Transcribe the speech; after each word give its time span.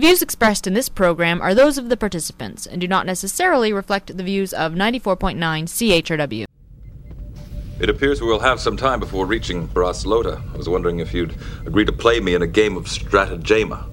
The 0.00 0.06
views 0.06 0.22
expressed 0.22 0.66
in 0.66 0.72
this 0.72 0.88
program 0.88 1.42
are 1.42 1.54
those 1.54 1.76
of 1.76 1.90
the 1.90 1.96
participants 1.96 2.64
and 2.64 2.80
do 2.80 2.88
not 2.88 3.04
necessarily 3.04 3.70
reflect 3.70 4.16
the 4.16 4.22
views 4.22 4.54
of 4.54 4.72
94.9 4.72 5.36
CHRW. 5.36 6.46
It 7.78 7.90
appears 7.90 8.22
we 8.22 8.26
will 8.26 8.40
have 8.40 8.60
some 8.60 8.78
time 8.78 8.98
before 8.98 9.26
reaching 9.26 9.68
Braslota. 9.68 10.40
I 10.54 10.56
was 10.56 10.70
wondering 10.70 11.00
if 11.00 11.12
you'd 11.12 11.36
agree 11.66 11.84
to 11.84 11.92
play 11.92 12.18
me 12.18 12.34
in 12.34 12.40
a 12.40 12.46
game 12.46 12.78
of 12.78 12.86
strategema. 12.86 13.84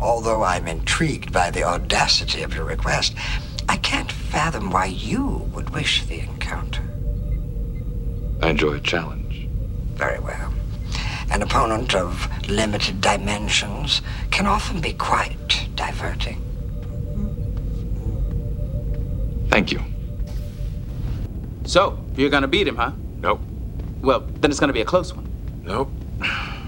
Although 0.00 0.42
I'm 0.42 0.66
intrigued 0.66 1.32
by 1.32 1.52
the 1.52 1.62
audacity 1.62 2.42
of 2.42 2.52
your 2.52 2.64
request, 2.64 3.14
I 3.68 3.76
can't 3.76 4.10
fathom 4.10 4.72
why 4.72 4.86
you 4.86 5.48
would 5.54 5.70
wish 5.70 6.04
the 6.06 6.18
encounter. 6.18 6.82
I 8.42 8.50
enjoy 8.50 8.72
a 8.72 8.80
challenge. 8.80 9.48
Very 9.94 10.18
well. 10.18 10.52
An 11.30 11.42
opponent 11.42 11.94
of 11.94 12.28
limited 12.48 13.00
dimensions 13.00 14.02
can 14.30 14.46
often 14.46 14.80
be 14.80 14.92
quite 14.92 15.68
diverting. 15.76 16.42
Thank 19.48 19.72
you. 19.72 19.80
So, 21.64 21.98
you're 22.16 22.30
gonna 22.30 22.48
beat 22.48 22.66
him, 22.66 22.76
huh? 22.76 22.92
Nope. 23.20 23.40
Well, 24.00 24.20
then 24.40 24.50
it's 24.50 24.58
gonna 24.58 24.72
be 24.72 24.80
a 24.80 24.84
close 24.84 25.14
one. 25.14 25.28
Nope. 25.62 25.90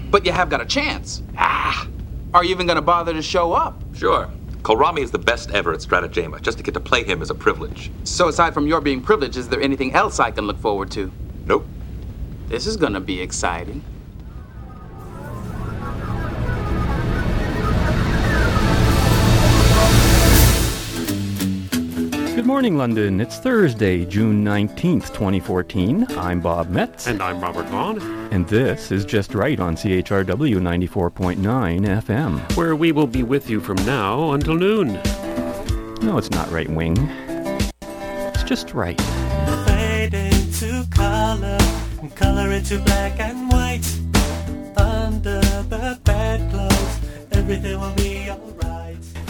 But 0.09 0.25
you 0.25 0.31
have 0.31 0.49
got 0.49 0.61
a 0.61 0.65
chance. 0.65 1.23
Ah! 1.37 1.87
Are 2.33 2.43
you 2.43 2.51
even 2.51 2.67
gonna 2.67 2.81
bother 2.81 3.13
to 3.13 3.21
show 3.21 3.53
up? 3.53 3.81
Sure. 3.95 4.29
Kolrami 4.61 4.99
is 4.99 5.11
the 5.11 5.19
best 5.19 5.51
ever 5.51 5.73
at 5.73 5.79
strategema. 5.79 6.41
Just 6.41 6.57
to 6.57 6.63
get 6.63 6.73
to 6.75 6.79
play 6.79 7.03
him 7.03 7.21
is 7.21 7.29
a 7.29 7.35
privilege. 7.35 7.91
So, 8.05 8.29
aside 8.29 8.53
from 8.53 8.65
your 8.65 8.79
being 8.79 9.01
privileged, 9.01 9.35
is 9.35 9.49
there 9.49 9.61
anything 9.61 9.93
else 9.93 10.19
I 10.19 10.31
can 10.31 10.47
look 10.47 10.59
forward 10.59 10.89
to? 10.91 11.11
Nope. 11.45 11.65
This 12.47 12.65
is 12.65 12.77
gonna 12.77 13.01
be 13.01 13.19
exciting. 13.19 13.83
Good 22.43 22.49
morning, 22.49 22.75
London. 22.75 23.21
It's 23.21 23.37
Thursday, 23.37 24.03
June 24.03 24.43
19th, 24.43 25.13
2014. 25.13 26.07
I'm 26.17 26.41
Bob 26.41 26.67
Metz. 26.67 27.07
And 27.07 27.23
I'm 27.23 27.39
Robert 27.39 27.67
Vaughn. 27.67 28.01
And 28.33 28.45
this 28.49 28.91
is 28.91 29.05
Just 29.05 29.33
Right 29.33 29.57
on 29.61 29.77
CHRW 29.77 30.57
94.9 30.57 31.37
FM. 31.37 32.57
Where 32.57 32.75
we 32.75 32.91
will 32.91 33.07
be 33.07 33.23
with 33.23 33.49
you 33.49 33.61
from 33.61 33.77
now 33.85 34.33
until 34.33 34.55
noon. 34.55 34.95
No, 36.01 36.17
it's 36.17 36.31
not 36.31 36.51
right 36.51 36.69
wing. 36.69 36.97
It's 37.81 38.43
just 38.43 38.73
right. 38.73 38.99
Fade 39.65 40.13
into 40.13 40.85
color, 40.89 41.57
and 42.01 42.13
color 42.13 42.51
into 42.51 42.77
black 42.79 43.21
and 43.21 43.49
white. 43.53 43.87
Under 44.75 45.39
the 45.69 45.97
bedclothes, 46.03 46.99
everything 47.31 47.79
will 47.79 47.95
be 47.95 48.29
alright. 48.29 48.52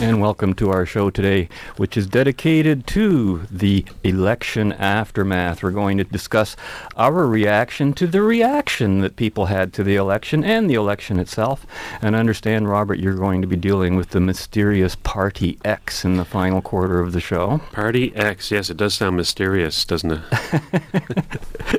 And 0.04 0.20
welcome 0.20 0.54
to 0.56 0.70
our 0.70 0.86
show 0.86 1.09
today, 1.09 1.48
which 1.78 1.96
is 1.96 2.08
dedicated 2.08 2.86
to 2.88 3.44
the 3.50 3.86
election 4.04 4.73
aftermath. 4.73 5.64
We're 5.64 5.72
going 5.72 5.98
to 5.98 6.04
discuss 6.04 6.58
our 6.98 7.26
reaction 7.26 7.94
to 7.94 8.06
the 8.06 8.22
reaction 8.22 9.00
that 9.00 9.16
people 9.16 9.45
had 9.45 9.72
to 9.73 9.84
the 9.84 9.95
election 9.95 10.44
and 10.44 10.70
the 10.70 10.73
election 10.73 11.20
itself. 11.20 11.66
And 12.02 12.18
understand, 12.18 12.68
Robert, 12.68 13.00
you're 13.00 13.16
going 13.16 13.40
to 13.44 13.48
be 13.48 13.56
dealing 13.56 13.95
with 13.95 14.10
the 14.10 14.20
mysterious 14.20 14.98
Party 14.98 15.58
X 15.64 16.04
in 16.04 16.17
the 16.17 16.26
final 16.26 16.62
quarter 16.62 17.00
of 17.00 17.14
the 17.14 17.22
show. 17.22 17.60
Party 17.72 18.14
X, 18.14 18.52
yes, 18.52 18.70
it 18.70 18.76
does 18.76 18.94
sound 18.94 19.16
mysterious, 19.16 19.86
doesn't 19.86 20.12
it? 20.12 20.22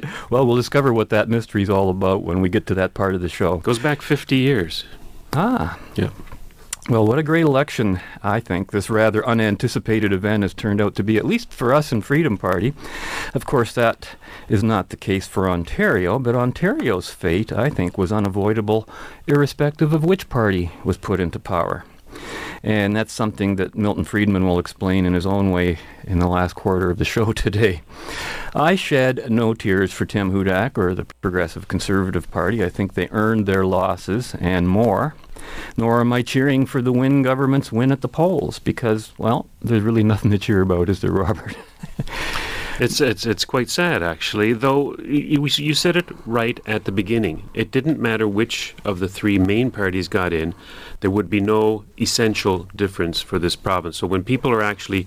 Well, 0.31 0.47
we'll 0.47 0.57
discover 0.57 0.93
what 0.93 1.11
that 1.11 1.29
mystery 1.29 1.63
is 1.63 1.71
all 1.71 1.91
about 1.91 2.23
when 2.23 2.41
we 2.41 2.49
get 2.49 2.67
to 2.69 2.75
that 2.75 2.95
part 2.95 3.15
of 3.15 3.21
the 3.21 3.29
show. 3.29 3.59
Goes 3.59 3.79
back 3.79 4.01
50 4.01 4.37
years. 4.37 4.85
Ah, 5.35 5.79
Yeah. 5.97 6.11
Well, 6.87 7.07
what 7.07 7.19
a 7.19 7.23
great 7.23 7.47
election, 7.47 8.01
I 8.23 8.41
think. 8.41 8.71
This 8.71 8.91
rather 8.91 9.27
unanticipated 9.27 10.13
event 10.13 10.43
has 10.43 10.53
turned 10.53 10.83
out 10.83 10.95
to 10.97 11.03
be, 11.03 11.17
at 11.17 11.25
least 11.25 11.51
for 11.51 11.73
us 11.73 11.93
in 11.93 12.03
Freedom 12.03 12.37
Party. 12.37 12.75
Of 13.33 13.47
course, 13.47 13.73
that 13.73 14.11
is 14.51 14.63
not 14.63 14.91
the 14.91 14.99
case 14.99 15.27
for 15.27 15.49
Ontario, 15.49 16.19
but 16.19 16.35
Ontario's 16.35 17.09
fate, 17.09 17.51
I 17.51 17.71
think, 17.71 17.97
was 17.97 18.13
unavoidable, 18.13 18.87
irrespective 19.27 19.95
of 19.95 20.05
which 20.05 20.29
party 20.29 20.73
was 20.85 20.99
put 20.99 21.21
into 21.21 21.39
power. 21.39 21.87
And 22.63 22.95
that's 22.95 23.15
something 23.15 23.57
that 23.57 23.75
Milton 23.75 24.05
Friedman 24.05 24.47
will 24.47 24.59
explain 24.59 25.07
in 25.07 25.15
his 25.15 25.25
own 25.25 25.53
way 25.53 25.79
in 26.05 26.19
the 26.19 26.29
last 26.29 26.55
quarter 26.55 26.91
of 26.91 26.99
the 26.99 27.07
show 27.07 27.33
today. 27.33 27.81
I 28.55 28.75
shed 28.75 29.31
no 29.31 29.55
tears 29.55 29.91
for 29.91 30.05
Tim 30.05 30.33
Hudak 30.33 30.77
or 30.77 30.95
the 30.95 31.07
Progressive 31.23 31.67
Conservative 31.67 32.31
Party. 32.31 32.63
I 32.63 32.69
think 32.69 32.93
they 32.93 33.09
earned 33.11 33.47
their 33.47 33.65
losses 33.65 34.35
and 34.39 34.69
more. 34.69 35.15
Nor 35.77 36.01
am 36.01 36.13
I 36.13 36.23
cheering 36.23 36.67
for 36.67 36.81
the 36.81 36.93
Wynne 36.93 37.23
government's 37.23 37.73
win 37.73 37.93
at 37.93 38.01
the 38.01 38.09
polls 38.09 38.59
because, 38.59 39.13
well, 39.19 39.47
there's 39.61 39.83
really 39.83 40.05
nothing 40.05 40.31
to 40.31 40.39
cheer 40.39 40.61
about, 40.61 40.89
is 40.89 41.01
there, 41.01 41.13
Robert? 41.13 41.57
It's, 42.81 43.01
it's, 43.01 43.25
it's 43.25 43.45
quite 43.45 43.71
sad, 43.71 44.03
actually, 44.03 44.53
though 44.53 44.97
you, 44.97 45.47
you 45.47 45.75
said 45.75 45.95
it 45.95 46.07
right 46.27 46.59
at 46.67 46.87
the 46.87 46.93
beginning. 46.93 47.49
It 47.55 47.71
didn't 47.71 48.01
matter 48.01 48.27
which 48.27 48.75
of 48.85 48.99
the 48.99 49.07
three 49.07 49.39
main 49.39 49.71
parties 49.71 50.09
got 50.09 50.33
in, 50.33 50.55
there 50.99 51.11
would 51.11 51.31
be 51.31 51.39
no 51.39 51.85
essential 52.01 52.67
difference 52.75 53.21
for 53.21 53.39
this 53.39 53.55
province. 53.55 53.99
So 53.99 54.09
when 54.09 54.25
people 54.25 54.51
are 54.51 54.63
actually 54.63 55.07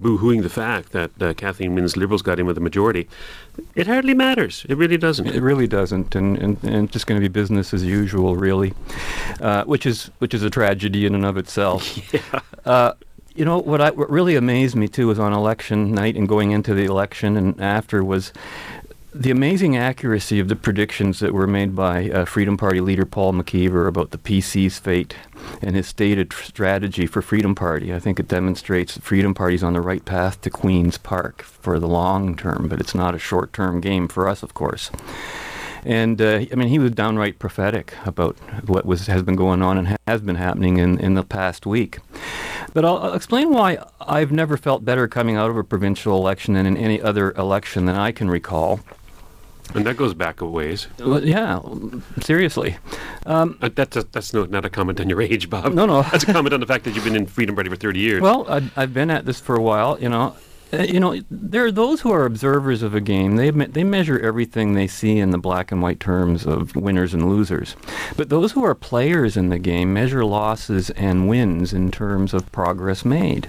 boo 0.00 0.18
hooing 0.18 0.42
the 0.42 0.48
fact 0.48 0.92
that 0.92 1.10
uh, 1.20 1.34
Kathleen 1.34 1.74
Wynne's 1.74 1.96
Liberals 1.96 2.22
got 2.22 2.38
in 2.38 2.46
with 2.46 2.56
a 2.56 2.60
majority, 2.60 3.08
it 3.74 3.86
hardly 3.86 4.14
matters. 4.14 4.64
It 4.68 4.76
really 4.76 4.96
doesn't. 4.96 5.28
It 5.28 5.42
really 5.42 5.66
doesn't, 5.66 6.14
and, 6.14 6.38
and, 6.38 6.64
and 6.64 6.84
it's 6.84 6.92
just 6.92 7.06
going 7.06 7.20
to 7.20 7.26
be 7.26 7.32
business 7.32 7.72
as 7.74 7.84
usual, 7.84 8.36
really, 8.36 8.74
uh, 9.40 9.64
which 9.64 9.86
is 9.86 10.10
which 10.18 10.34
is 10.34 10.42
a 10.42 10.50
tragedy 10.50 11.06
in 11.06 11.14
and 11.14 11.24
of 11.24 11.36
itself. 11.36 11.98
Yeah. 12.12 12.40
Uh, 12.64 12.92
you 13.34 13.44
know 13.44 13.58
what? 13.58 13.80
I, 13.80 13.90
what 13.90 14.10
really 14.10 14.34
amazed 14.34 14.74
me 14.74 14.88
too 14.88 15.06
was 15.06 15.18
on 15.18 15.32
election 15.32 15.92
night 15.92 16.16
and 16.16 16.28
going 16.28 16.50
into 16.50 16.74
the 16.74 16.84
election 16.84 17.36
and 17.36 17.60
after 17.60 18.02
was 18.02 18.32
the 19.18 19.32
amazing 19.32 19.76
accuracy 19.76 20.38
of 20.38 20.46
the 20.46 20.54
predictions 20.54 21.18
that 21.18 21.34
were 21.34 21.48
made 21.48 21.74
by 21.74 22.08
uh, 22.08 22.24
Freedom 22.24 22.56
Party 22.56 22.80
leader 22.80 23.04
Paul 23.04 23.32
McKeever 23.32 23.88
about 23.88 24.12
the 24.12 24.18
PC's 24.18 24.78
fate 24.78 25.16
and 25.60 25.74
his 25.74 25.88
stated 25.88 26.30
tr- 26.30 26.44
strategy 26.44 27.04
for 27.04 27.20
Freedom 27.20 27.52
Party. 27.52 27.92
I 27.92 27.98
think 27.98 28.20
it 28.20 28.28
demonstrates 28.28 28.94
that 28.94 29.02
Freedom 29.02 29.34
Party's 29.34 29.64
on 29.64 29.72
the 29.72 29.80
right 29.80 30.04
path 30.04 30.40
to 30.42 30.50
Queen's 30.50 30.98
Park 30.98 31.42
for 31.42 31.80
the 31.80 31.88
long 31.88 32.36
term, 32.36 32.68
but 32.68 32.80
it's 32.80 32.94
not 32.94 33.16
a 33.16 33.18
short 33.18 33.52
term 33.52 33.80
game 33.80 34.06
for 34.06 34.28
us, 34.28 34.44
of 34.44 34.54
course. 34.54 34.88
And 35.84 36.22
uh, 36.22 36.44
I 36.52 36.54
mean, 36.54 36.68
he 36.68 36.78
was 36.78 36.92
downright 36.92 37.40
prophetic 37.40 37.94
about 38.06 38.36
what 38.68 38.86
was 38.86 39.08
has 39.08 39.24
been 39.24 39.36
going 39.36 39.62
on 39.62 39.78
and 39.78 39.96
has 40.06 40.20
been 40.20 40.36
happening 40.36 40.76
in, 40.76 40.96
in 41.00 41.14
the 41.14 41.24
past 41.24 41.66
week. 41.66 41.98
But 42.72 42.84
I'll, 42.84 42.98
I'll 42.98 43.14
explain 43.14 43.50
why 43.50 43.78
I've 44.00 44.30
never 44.30 44.56
felt 44.56 44.84
better 44.84 45.08
coming 45.08 45.34
out 45.34 45.50
of 45.50 45.56
a 45.56 45.64
provincial 45.64 46.16
election 46.16 46.54
than 46.54 46.66
in 46.66 46.76
any 46.76 47.02
other 47.02 47.32
election 47.32 47.86
than 47.86 47.96
I 47.96 48.12
can 48.12 48.30
recall. 48.30 48.78
And 49.74 49.86
that 49.86 49.96
goes 49.96 50.14
back 50.14 50.40
a 50.40 50.46
ways. 50.46 50.86
Well, 50.98 51.22
yeah, 51.24 51.60
seriously. 52.20 52.76
Uh, 53.26 53.48
that's 53.74 53.96
a, 53.96 54.02
that's 54.04 54.32
no, 54.32 54.44
not 54.46 54.64
a 54.64 54.70
comment 54.70 55.00
on 55.00 55.08
your 55.08 55.20
age, 55.20 55.50
Bob. 55.50 55.74
No, 55.74 55.84
no. 55.84 56.02
That's 56.02 56.24
a 56.24 56.32
comment 56.32 56.54
on 56.54 56.60
the 56.60 56.66
fact 56.66 56.84
that 56.84 56.94
you've 56.94 57.04
been 57.04 57.16
in 57.16 57.26
Freedom 57.26 57.54
Party 57.54 57.68
for 57.68 57.76
30 57.76 58.00
years. 58.00 58.22
Well, 58.22 58.46
I've, 58.48 58.78
I've 58.78 58.94
been 58.94 59.10
at 59.10 59.26
this 59.26 59.40
for 59.40 59.54
a 59.54 59.62
while, 59.62 60.00
you 60.00 60.08
know. 60.08 60.34
Uh, 60.72 60.82
you 60.82 61.00
know, 61.00 61.18
there 61.30 61.64
are 61.64 61.72
those 61.72 62.02
who 62.02 62.10
are 62.10 62.26
observers 62.26 62.82
of 62.82 62.94
a 62.94 63.00
game. 63.00 63.36
They 63.36 63.50
me- 63.50 63.66
they 63.66 63.84
measure 63.84 64.18
everything 64.20 64.74
they 64.74 64.86
see 64.86 65.18
in 65.18 65.30
the 65.30 65.38
black 65.38 65.72
and 65.72 65.80
white 65.80 65.98
terms 66.00 66.46
of 66.46 66.76
winners 66.76 67.14
and 67.14 67.28
losers. 67.28 67.74
But 68.16 68.28
those 68.28 68.52
who 68.52 68.64
are 68.64 68.74
players 68.74 69.36
in 69.36 69.48
the 69.48 69.58
game 69.58 69.94
measure 69.94 70.24
losses 70.24 70.90
and 70.90 71.28
wins 71.28 71.72
in 71.72 71.90
terms 71.90 72.34
of 72.34 72.50
progress 72.52 73.04
made. 73.04 73.48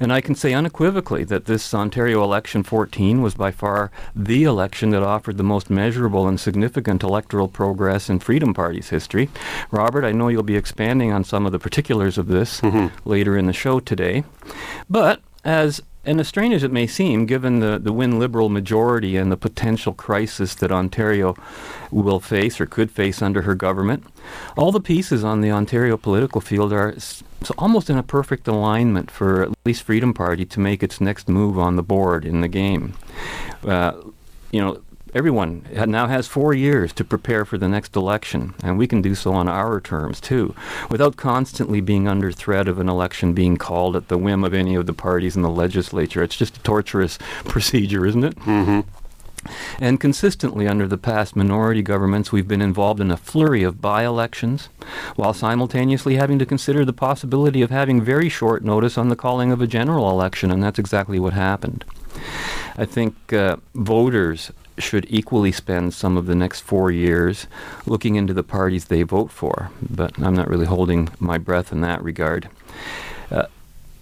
And 0.00 0.12
I 0.12 0.20
can 0.20 0.34
say 0.34 0.54
unequivocally 0.54 1.24
that 1.24 1.44
this 1.44 1.74
Ontario 1.74 2.22
election 2.22 2.62
14 2.62 3.20
was 3.20 3.34
by 3.34 3.50
far 3.50 3.90
the 4.14 4.44
election 4.44 4.90
that 4.90 5.02
offered 5.02 5.36
the 5.36 5.42
most 5.42 5.68
measurable 5.68 6.26
and 6.26 6.40
significant 6.40 7.02
electoral 7.02 7.48
progress 7.48 8.08
in 8.08 8.18
Freedom 8.18 8.54
Party's 8.54 8.88
history. 8.88 9.28
Robert, 9.70 10.04
I 10.04 10.12
know 10.12 10.28
you'll 10.28 10.42
be 10.42 10.56
expanding 10.56 11.12
on 11.12 11.24
some 11.24 11.44
of 11.44 11.52
the 11.52 11.58
particulars 11.58 12.16
of 12.16 12.28
this 12.28 12.62
later 13.04 13.36
in 13.36 13.46
the 13.46 13.52
show 13.52 13.80
today. 13.80 14.24
But 14.88 15.20
as 15.44 15.82
and 16.06 16.20
as 16.20 16.28
strange 16.28 16.54
as 16.54 16.62
it 16.62 16.70
may 16.70 16.86
seem, 16.86 17.26
given 17.26 17.58
the, 17.58 17.78
the 17.78 17.92
Wynne 17.92 18.18
Liberal 18.18 18.48
majority 18.48 19.16
and 19.16 19.30
the 19.30 19.36
potential 19.36 19.92
crisis 19.92 20.54
that 20.54 20.70
Ontario 20.70 21.36
will 21.90 22.20
face 22.20 22.60
or 22.60 22.66
could 22.66 22.90
face 22.90 23.20
under 23.20 23.42
her 23.42 23.56
government, 23.56 24.04
all 24.56 24.70
the 24.70 24.80
pieces 24.80 25.24
on 25.24 25.40
the 25.40 25.50
Ontario 25.50 25.96
political 25.96 26.40
field 26.40 26.72
are 26.72 26.96
almost 27.58 27.90
in 27.90 27.98
a 27.98 28.02
perfect 28.02 28.46
alignment 28.46 29.10
for 29.10 29.42
at 29.42 29.50
least 29.64 29.82
Freedom 29.82 30.14
Party 30.14 30.44
to 30.46 30.60
make 30.60 30.82
its 30.82 31.00
next 31.00 31.28
move 31.28 31.58
on 31.58 31.74
the 31.74 31.82
board 31.82 32.24
in 32.24 32.40
the 32.40 32.48
game. 32.48 32.94
Uh, 33.64 33.92
you 34.52 34.60
know, 34.60 34.80
everyone 35.14 35.66
now 35.86 36.06
has 36.06 36.26
four 36.26 36.52
years 36.54 36.92
to 36.94 37.04
prepare 37.04 37.44
for 37.44 37.58
the 37.58 37.68
next 37.68 37.96
election, 37.96 38.54
and 38.62 38.78
we 38.78 38.86
can 38.86 39.02
do 39.02 39.14
so 39.14 39.32
on 39.32 39.48
our 39.48 39.80
terms 39.80 40.20
too, 40.20 40.54
without 40.90 41.16
constantly 41.16 41.80
being 41.80 42.08
under 42.08 42.32
threat 42.32 42.68
of 42.68 42.78
an 42.78 42.88
election 42.88 43.32
being 43.32 43.56
called 43.56 43.96
at 43.96 44.08
the 44.08 44.18
whim 44.18 44.44
of 44.44 44.54
any 44.54 44.74
of 44.74 44.86
the 44.86 44.92
parties 44.92 45.36
in 45.36 45.42
the 45.42 45.50
legislature. 45.50 46.22
It's 46.22 46.36
just 46.36 46.56
a 46.56 46.62
torturous 46.62 47.18
procedure, 47.44 48.06
isn't 48.06 48.24
it? 48.24 48.34
hmm 48.38 48.80
And 49.78 50.00
consistently 50.00 50.66
under 50.66 50.88
the 50.88 50.98
past 50.98 51.36
minority 51.36 51.82
governments, 51.82 52.32
we've 52.32 52.48
been 52.48 52.62
involved 52.62 53.00
in 53.00 53.10
a 53.10 53.16
flurry 53.16 53.62
of 53.62 53.80
by 53.80 54.04
elections, 54.04 54.68
while 55.14 55.32
simultaneously 55.32 56.16
having 56.16 56.38
to 56.40 56.46
consider 56.46 56.84
the 56.84 56.92
possibility 56.92 57.62
of 57.62 57.70
having 57.70 58.02
very 58.02 58.28
short 58.28 58.64
notice 58.64 58.98
on 58.98 59.08
the 59.08 59.16
calling 59.16 59.52
of 59.52 59.60
a 59.60 59.66
general 59.66 60.10
election, 60.10 60.50
and 60.50 60.62
that's 60.62 60.78
exactly 60.78 61.18
what 61.18 61.32
happened. 61.32 61.84
I 62.76 62.84
think 62.84 63.32
uh, 63.32 63.56
voters 63.74 64.50
should 64.78 65.06
equally 65.08 65.52
spend 65.52 65.94
some 65.94 66.16
of 66.16 66.26
the 66.26 66.34
next 66.34 66.60
four 66.60 66.90
years 66.90 67.46
looking 67.86 68.16
into 68.16 68.34
the 68.34 68.42
parties 68.42 68.86
they 68.86 69.02
vote 69.02 69.30
for, 69.30 69.70
but 69.88 70.18
I'm 70.20 70.34
not 70.34 70.48
really 70.48 70.66
holding 70.66 71.08
my 71.18 71.38
breath 71.38 71.72
in 71.72 71.80
that 71.82 72.02
regard. 72.02 72.48
Uh, 73.30 73.46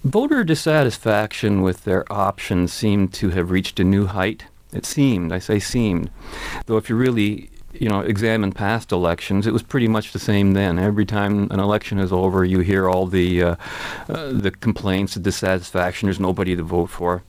voter 0.05 0.45
dissatisfaction 0.45 1.63
with 1.63 1.85
their 1.85 2.11
options 2.13 2.73
seemed 2.73 3.13
to 3.15 3.31
have 3.31 3.51
reached 3.51 3.81
a 3.81 3.85
new 3.85 4.07
height. 4.07 4.47
It 4.73 4.85
seemed, 4.85 5.33
I 5.33 5.39
say 5.39 5.61
seemed, 5.61 6.11
though 6.67 6.77
if 6.77 6.89
you 6.89 6.97
really 6.97 7.51
you 7.79 7.89
know, 7.89 8.01
examine 8.01 8.53
past 8.53 8.93
elections, 8.93 9.47
it 9.47 9.53
was 9.53 9.63
pretty 9.63 9.89
much 9.89 10.13
the 10.13 10.19
same 10.19 10.53
then. 10.53 10.79
Every 10.79 11.05
time 11.05 11.51
an 11.51 11.61
election 11.61 11.99
is 11.99 12.13
over, 12.13 12.45
you 12.45 12.61
hear 12.61 12.89
all 12.89 13.07
the 13.07 13.43
uh, 13.43 13.57
uh, 14.09 14.33
the 14.33 14.51
complaints, 14.51 15.15
the 15.15 15.21
dissatisfaction. 15.21 16.07
There's 16.07 16.21
nobody 16.21 16.55
to 16.57 16.63
vote 16.63 16.91
for. 16.91 17.23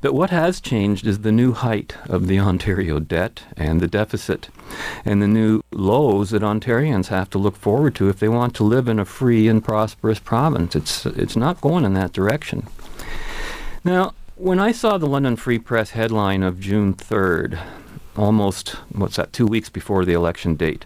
But 0.00 0.14
what 0.14 0.30
has 0.30 0.60
changed 0.60 1.06
is 1.06 1.20
the 1.20 1.32
new 1.32 1.52
height 1.52 1.96
of 2.06 2.26
the 2.26 2.38
Ontario 2.38 2.98
debt 2.98 3.42
and 3.56 3.80
the 3.80 3.88
deficit, 3.88 4.48
and 5.04 5.22
the 5.22 5.28
new 5.28 5.62
lows 5.70 6.30
that 6.30 6.42
Ontarians 6.42 7.08
have 7.08 7.30
to 7.30 7.38
look 7.38 7.56
forward 7.56 7.94
to 7.96 8.08
if 8.08 8.18
they 8.18 8.28
want 8.28 8.54
to 8.56 8.64
live 8.64 8.88
in 8.88 8.98
a 8.98 9.04
free 9.04 9.48
and 9.48 9.64
prosperous 9.64 10.18
province. 10.18 10.74
It's 10.74 11.06
it's 11.06 11.36
not 11.36 11.60
going 11.60 11.84
in 11.84 11.94
that 11.94 12.12
direction. 12.12 12.66
Now, 13.84 14.14
when 14.36 14.58
I 14.58 14.72
saw 14.72 14.98
the 14.98 15.06
London 15.06 15.36
Free 15.36 15.58
Press 15.58 15.90
headline 15.90 16.42
of 16.42 16.60
June 16.60 16.94
3rd, 16.94 17.60
almost, 18.16 18.70
what's 18.90 19.16
that, 19.16 19.32
two 19.32 19.46
weeks 19.46 19.68
before 19.68 20.04
the 20.04 20.12
election 20.14 20.56
date, 20.56 20.84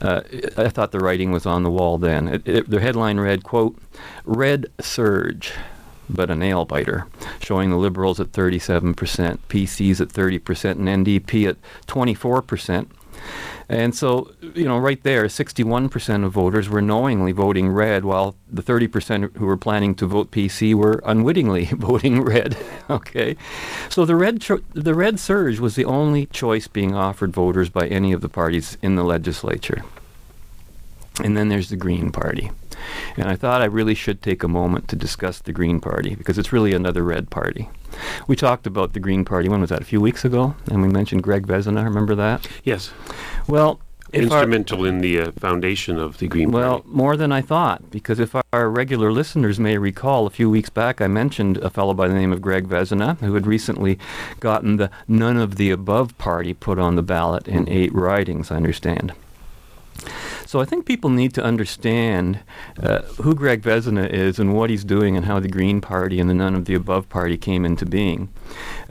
uh, 0.00 0.22
I 0.56 0.68
thought 0.68 0.90
the 0.90 0.98
writing 0.98 1.30
was 1.30 1.46
on 1.46 1.62
the 1.62 1.70
wall 1.70 1.96
then. 1.96 2.28
It, 2.28 2.48
it, 2.48 2.70
the 2.70 2.80
headline 2.80 3.20
read, 3.20 3.44
quote, 3.44 3.78
Red 4.24 4.66
Surge, 4.80 5.52
but 6.14 6.30
a 6.30 6.34
nail 6.34 6.64
biter, 6.64 7.06
showing 7.40 7.70
the 7.70 7.76
Liberals 7.76 8.20
at 8.20 8.32
37%, 8.32 8.94
PCs 8.94 10.00
at 10.00 10.08
30%, 10.08 10.70
and 10.72 11.06
NDP 11.06 11.48
at 11.48 11.56
24%. 11.86 12.86
And 13.68 13.94
so, 13.94 14.32
you 14.54 14.64
know, 14.64 14.78
right 14.78 15.02
there, 15.02 15.24
61% 15.24 16.24
of 16.24 16.32
voters 16.32 16.68
were 16.68 16.82
knowingly 16.82 17.32
voting 17.32 17.70
red, 17.70 18.04
while 18.04 18.34
the 18.50 18.62
30% 18.62 19.36
who 19.36 19.46
were 19.46 19.56
planning 19.56 19.94
to 19.94 20.06
vote 20.06 20.30
PC 20.30 20.74
were 20.74 21.00
unwittingly 21.04 21.64
voting 21.72 22.20
red. 22.22 22.56
okay, 22.90 23.36
so 23.88 24.04
the 24.04 24.16
red 24.16 24.40
cho- 24.40 24.60
the 24.74 24.94
red 24.94 25.18
surge 25.18 25.58
was 25.58 25.74
the 25.74 25.84
only 25.84 26.26
choice 26.26 26.68
being 26.68 26.94
offered 26.94 27.32
voters 27.32 27.70
by 27.70 27.86
any 27.86 28.12
of 28.12 28.20
the 28.20 28.28
parties 28.28 28.76
in 28.82 28.96
the 28.96 29.04
legislature. 29.04 29.82
And 31.22 31.36
then 31.36 31.48
there's 31.48 31.68
the 31.68 31.76
Green 31.76 32.10
Party. 32.10 32.50
And 33.16 33.28
I 33.28 33.36
thought 33.36 33.62
I 33.62 33.66
really 33.66 33.94
should 33.94 34.22
take 34.22 34.42
a 34.42 34.48
moment 34.48 34.88
to 34.88 34.96
discuss 34.96 35.38
the 35.40 35.52
Green 35.52 35.80
Party 35.80 36.14
because 36.14 36.38
it's 36.38 36.52
really 36.52 36.72
another 36.72 37.02
red 37.02 37.30
party. 37.30 37.68
We 38.26 38.36
talked 38.36 38.66
about 38.66 38.92
the 38.92 39.00
Green 39.00 39.24
Party, 39.24 39.48
when 39.48 39.60
was 39.60 39.70
that, 39.70 39.82
a 39.82 39.84
few 39.84 40.00
weeks 40.00 40.24
ago? 40.24 40.54
And 40.70 40.82
we 40.82 40.88
mentioned 40.88 41.22
Greg 41.22 41.46
Vezina, 41.46 41.84
remember 41.84 42.14
that? 42.14 42.48
Yes. 42.64 42.90
Well, 43.46 43.80
if 44.12 44.30
our- 44.30 44.40
Instrumental 44.42 44.84
in 44.84 44.98
the 44.98 45.20
uh, 45.20 45.32
foundation 45.32 45.98
of 45.98 46.18
the 46.18 46.28
Green 46.28 46.50
well, 46.50 46.80
Party. 46.80 46.88
more 46.90 47.16
than 47.16 47.32
I 47.32 47.40
thought, 47.40 47.90
because 47.90 48.18
if 48.20 48.34
our 48.52 48.68
regular 48.68 49.10
listeners 49.10 49.58
may 49.58 49.78
recall, 49.78 50.26
a 50.26 50.30
few 50.30 50.50
weeks 50.50 50.68
back 50.68 51.00
I 51.00 51.06
mentioned 51.06 51.56
a 51.58 51.70
fellow 51.70 51.94
by 51.94 52.08
the 52.08 52.14
name 52.14 52.30
of 52.30 52.42
Greg 52.42 52.68
Vezina, 52.68 53.18
who 53.20 53.32
had 53.32 53.46
recently 53.46 53.98
gotten 54.38 54.76
the 54.76 54.90
none 55.08 55.38
of 55.38 55.56
the 55.56 55.70
above 55.70 56.16
party 56.18 56.52
put 56.52 56.78
on 56.78 56.96
the 56.96 57.02
ballot 57.02 57.48
in 57.48 57.66
eight 57.70 57.94
ridings, 57.94 58.50
I 58.50 58.56
understand. 58.56 59.12
So 60.52 60.60
I 60.60 60.66
think 60.66 60.84
people 60.84 61.08
need 61.08 61.32
to 61.32 61.42
understand 61.42 62.40
uh, 62.78 63.00
who 63.22 63.34
Greg 63.34 63.62
Vezina 63.62 64.06
is 64.06 64.38
and 64.38 64.52
what 64.52 64.68
he's 64.68 64.84
doing 64.84 65.16
and 65.16 65.24
how 65.24 65.40
the 65.40 65.48
Green 65.48 65.80
Party 65.80 66.20
and 66.20 66.28
the 66.28 66.34
None 66.34 66.54
of 66.54 66.66
the 66.66 66.74
Above 66.74 67.08
Party 67.08 67.38
came 67.38 67.64
into 67.64 67.86
being. 67.86 68.28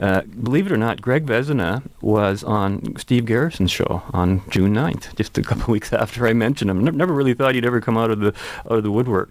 Uh, 0.00 0.22
believe 0.22 0.66
it 0.66 0.72
or 0.72 0.76
not, 0.76 1.00
Greg 1.00 1.24
Vezina 1.24 1.84
was 2.00 2.42
on 2.42 2.96
Steve 2.96 3.26
Garrison's 3.26 3.70
show 3.70 4.02
on 4.12 4.42
June 4.50 4.74
9th, 4.74 5.14
just 5.14 5.38
a 5.38 5.42
couple 5.42 5.70
weeks 5.72 5.92
after 5.92 6.26
I 6.26 6.32
mentioned 6.32 6.68
him. 6.68 6.82
Never, 6.82 6.96
never 6.96 7.12
really 7.12 7.32
thought 7.32 7.54
he'd 7.54 7.64
ever 7.64 7.80
come 7.80 7.96
out 7.96 8.10
of 8.10 8.18
the 8.18 8.34
out 8.68 8.78
of 8.78 8.82
the 8.82 8.90
woodwork. 8.90 9.30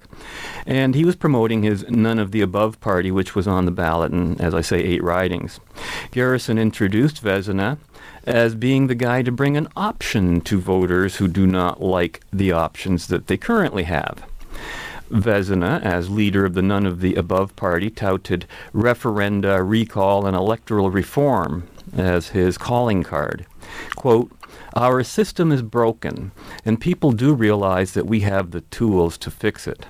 And 0.65 0.95
he 0.95 1.03
was 1.03 1.17
promoting 1.17 1.63
his 1.63 1.83
None 1.89 2.17
of 2.17 2.31
the 2.31 2.39
Above 2.39 2.79
Party, 2.79 3.11
which 3.11 3.35
was 3.35 3.45
on 3.45 3.65
the 3.65 3.71
ballot 3.71 4.13
in, 4.13 4.39
as 4.39 4.55
I 4.55 4.61
say, 4.61 4.81
eight 4.81 5.03
ridings. 5.03 5.59
Garrison 6.11 6.57
introduced 6.57 7.21
Vezina 7.21 7.77
as 8.23 8.55
being 8.55 8.87
the 8.87 8.95
guy 8.95 9.21
to 9.21 9.31
bring 9.31 9.57
an 9.57 9.67
option 9.75 10.41
to 10.41 10.59
voters 10.59 11.17
who 11.17 11.27
do 11.27 11.47
not 11.47 11.81
like 11.81 12.20
the 12.31 12.51
options 12.51 13.07
that 13.07 13.27
they 13.27 13.37
currently 13.37 13.83
have. 13.83 14.23
Vezina, 15.11 15.81
as 15.83 16.09
leader 16.09 16.45
of 16.45 16.53
the 16.53 16.61
None 16.61 16.85
of 16.85 17.01
the 17.01 17.15
Above 17.15 17.55
party, 17.55 17.89
touted 17.89 18.45
referenda, 18.73 19.61
recall, 19.67 20.25
and 20.25 20.35
electoral 20.35 20.89
reform 20.89 21.67
as 21.97 22.29
his 22.29 22.57
calling 22.57 23.03
card. 23.03 23.45
Quote, 23.95 24.31
Our 24.73 25.03
system 25.03 25.51
is 25.51 25.61
broken, 25.61 26.31
and 26.63 26.79
people 26.79 27.11
do 27.11 27.33
realize 27.33 27.93
that 27.93 28.05
we 28.05 28.21
have 28.21 28.51
the 28.51 28.61
tools 28.61 29.17
to 29.19 29.31
fix 29.31 29.67
it. 29.67 29.85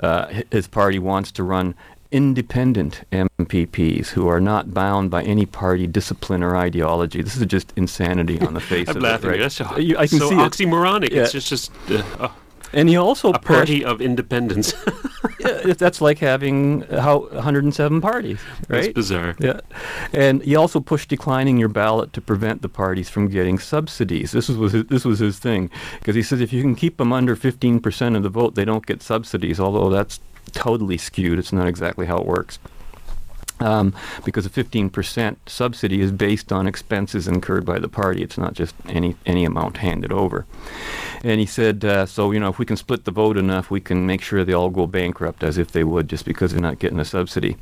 Uh, 0.00 0.42
his 0.50 0.66
party 0.68 0.98
wants 0.98 1.30
to 1.32 1.42
run 1.42 1.74
independent 2.10 3.02
MPPs 3.12 4.08
who 4.08 4.28
are 4.28 4.40
not 4.40 4.72
bound 4.74 5.10
by 5.10 5.22
any 5.22 5.46
party 5.46 5.86
discipline 5.86 6.42
or 6.42 6.56
ideology. 6.56 7.22
This 7.22 7.36
is 7.36 7.46
just 7.46 7.72
insanity 7.76 8.40
on 8.40 8.54
the 8.54 8.60
face 8.72 8.88
of 8.88 8.96
laughing. 8.96 9.28
it. 9.28 9.32
Right? 9.32 9.40
That's 9.40 9.54
so, 9.56 9.76
You- 9.78 9.96
I 9.98 10.06
can 10.06 10.18
so 10.18 10.28
see 10.30 10.34
it. 10.36 10.38
oxymoronic. 10.38 11.10
Yeah. 11.10 11.22
It's 11.22 11.32
just, 11.32 11.48
just 11.48 11.72
uh, 11.90 12.02
uh, 12.18 12.28
And 12.72 12.88
he 12.88 12.96
also 12.96 13.32
a 13.32 13.38
party 13.38 13.84
of 13.84 14.00
independence. 14.00 14.72
Yeah, 15.40 15.72
that's 15.74 16.00
like 16.00 16.18
having 16.18 16.82
how 16.82 17.28
107 17.30 18.00
parties, 18.00 18.40
right? 18.68 18.82
That's 18.82 18.88
bizarre. 18.92 19.36
Yeah, 19.38 19.60
and 20.12 20.42
he 20.42 20.56
also 20.56 20.80
pushed 20.80 21.08
declining 21.08 21.58
your 21.58 21.68
ballot 21.68 22.12
to 22.14 22.20
prevent 22.20 22.60
the 22.60 22.68
parties 22.68 23.08
from 23.08 23.28
getting 23.28 23.58
subsidies. 23.60 24.32
This 24.32 24.48
was 24.48 24.72
his, 24.72 24.86
this 24.86 25.04
was 25.04 25.20
his 25.20 25.38
thing 25.38 25.70
because 26.00 26.16
he 26.16 26.22
says 26.24 26.40
if 26.40 26.52
you 26.52 26.60
can 26.60 26.74
keep 26.74 26.96
them 26.96 27.12
under 27.12 27.36
15% 27.36 28.16
of 28.16 28.22
the 28.24 28.28
vote, 28.28 28.56
they 28.56 28.64
don't 28.64 28.84
get 28.84 29.00
subsidies. 29.00 29.60
Although 29.60 29.90
that's 29.90 30.18
totally 30.52 30.98
skewed. 30.98 31.38
It's 31.38 31.52
not 31.52 31.68
exactly 31.68 32.06
how 32.06 32.18
it 32.18 32.26
works. 32.26 32.58
Um, 33.60 33.92
because 34.24 34.46
a 34.46 34.50
15% 34.50 35.36
subsidy 35.46 36.00
is 36.00 36.12
based 36.12 36.52
on 36.52 36.68
expenses 36.68 37.26
incurred 37.26 37.64
by 37.64 37.80
the 37.80 37.88
party. 37.88 38.22
It's 38.22 38.38
not 38.38 38.54
just 38.54 38.74
any 38.88 39.16
any 39.26 39.44
amount 39.44 39.78
handed 39.78 40.12
over. 40.12 40.46
And 41.24 41.40
he 41.40 41.46
said, 41.46 41.84
uh, 41.84 42.06
so 42.06 42.30
you 42.30 42.38
know, 42.38 42.48
if 42.48 42.60
we 42.60 42.66
can 42.66 42.76
split 42.76 43.04
the 43.04 43.10
vote 43.10 43.36
enough, 43.36 43.68
we 43.68 43.80
can 43.80 44.06
make 44.06 44.22
sure 44.22 44.44
they 44.44 44.52
all 44.52 44.70
go 44.70 44.86
bankrupt 44.86 45.42
as 45.42 45.58
if 45.58 45.72
they 45.72 45.82
would, 45.82 46.08
just 46.08 46.24
because 46.24 46.52
they're 46.52 46.60
not 46.60 46.78
getting 46.78 47.00
a 47.00 47.04
subsidy. 47.04 47.56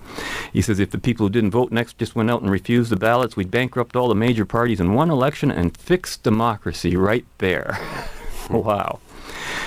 He 0.52 0.60
says 0.60 0.78
if 0.78 0.90
the 0.90 0.98
people 0.98 1.26
who 1.26 1.30
didn't 1.30 1.52
vote 1.52 1.72
next 1.72 1.96
just 1.96 2.14
went 2.14 2.30
out 2.30 2.42
and 2.42 2.50
refused 2.50 2.90
the 2.90 2.96
ballots, 2.96 3.34
we'd 3.34 3.50
bankrupt 3.50 3.96
all 3.96 4.08
the 4.08 4.14
major 4.14 4.44
parties 4.44 4.80
in 4.80 4.92
one 4.92 5.10
election 5.10 5.50
and 5.50 5.76
fix 5.78 6.18
democracy 6.18 6.94
right 6.94 7.24
there. 7.38 7.78
wow. 8.50 9.00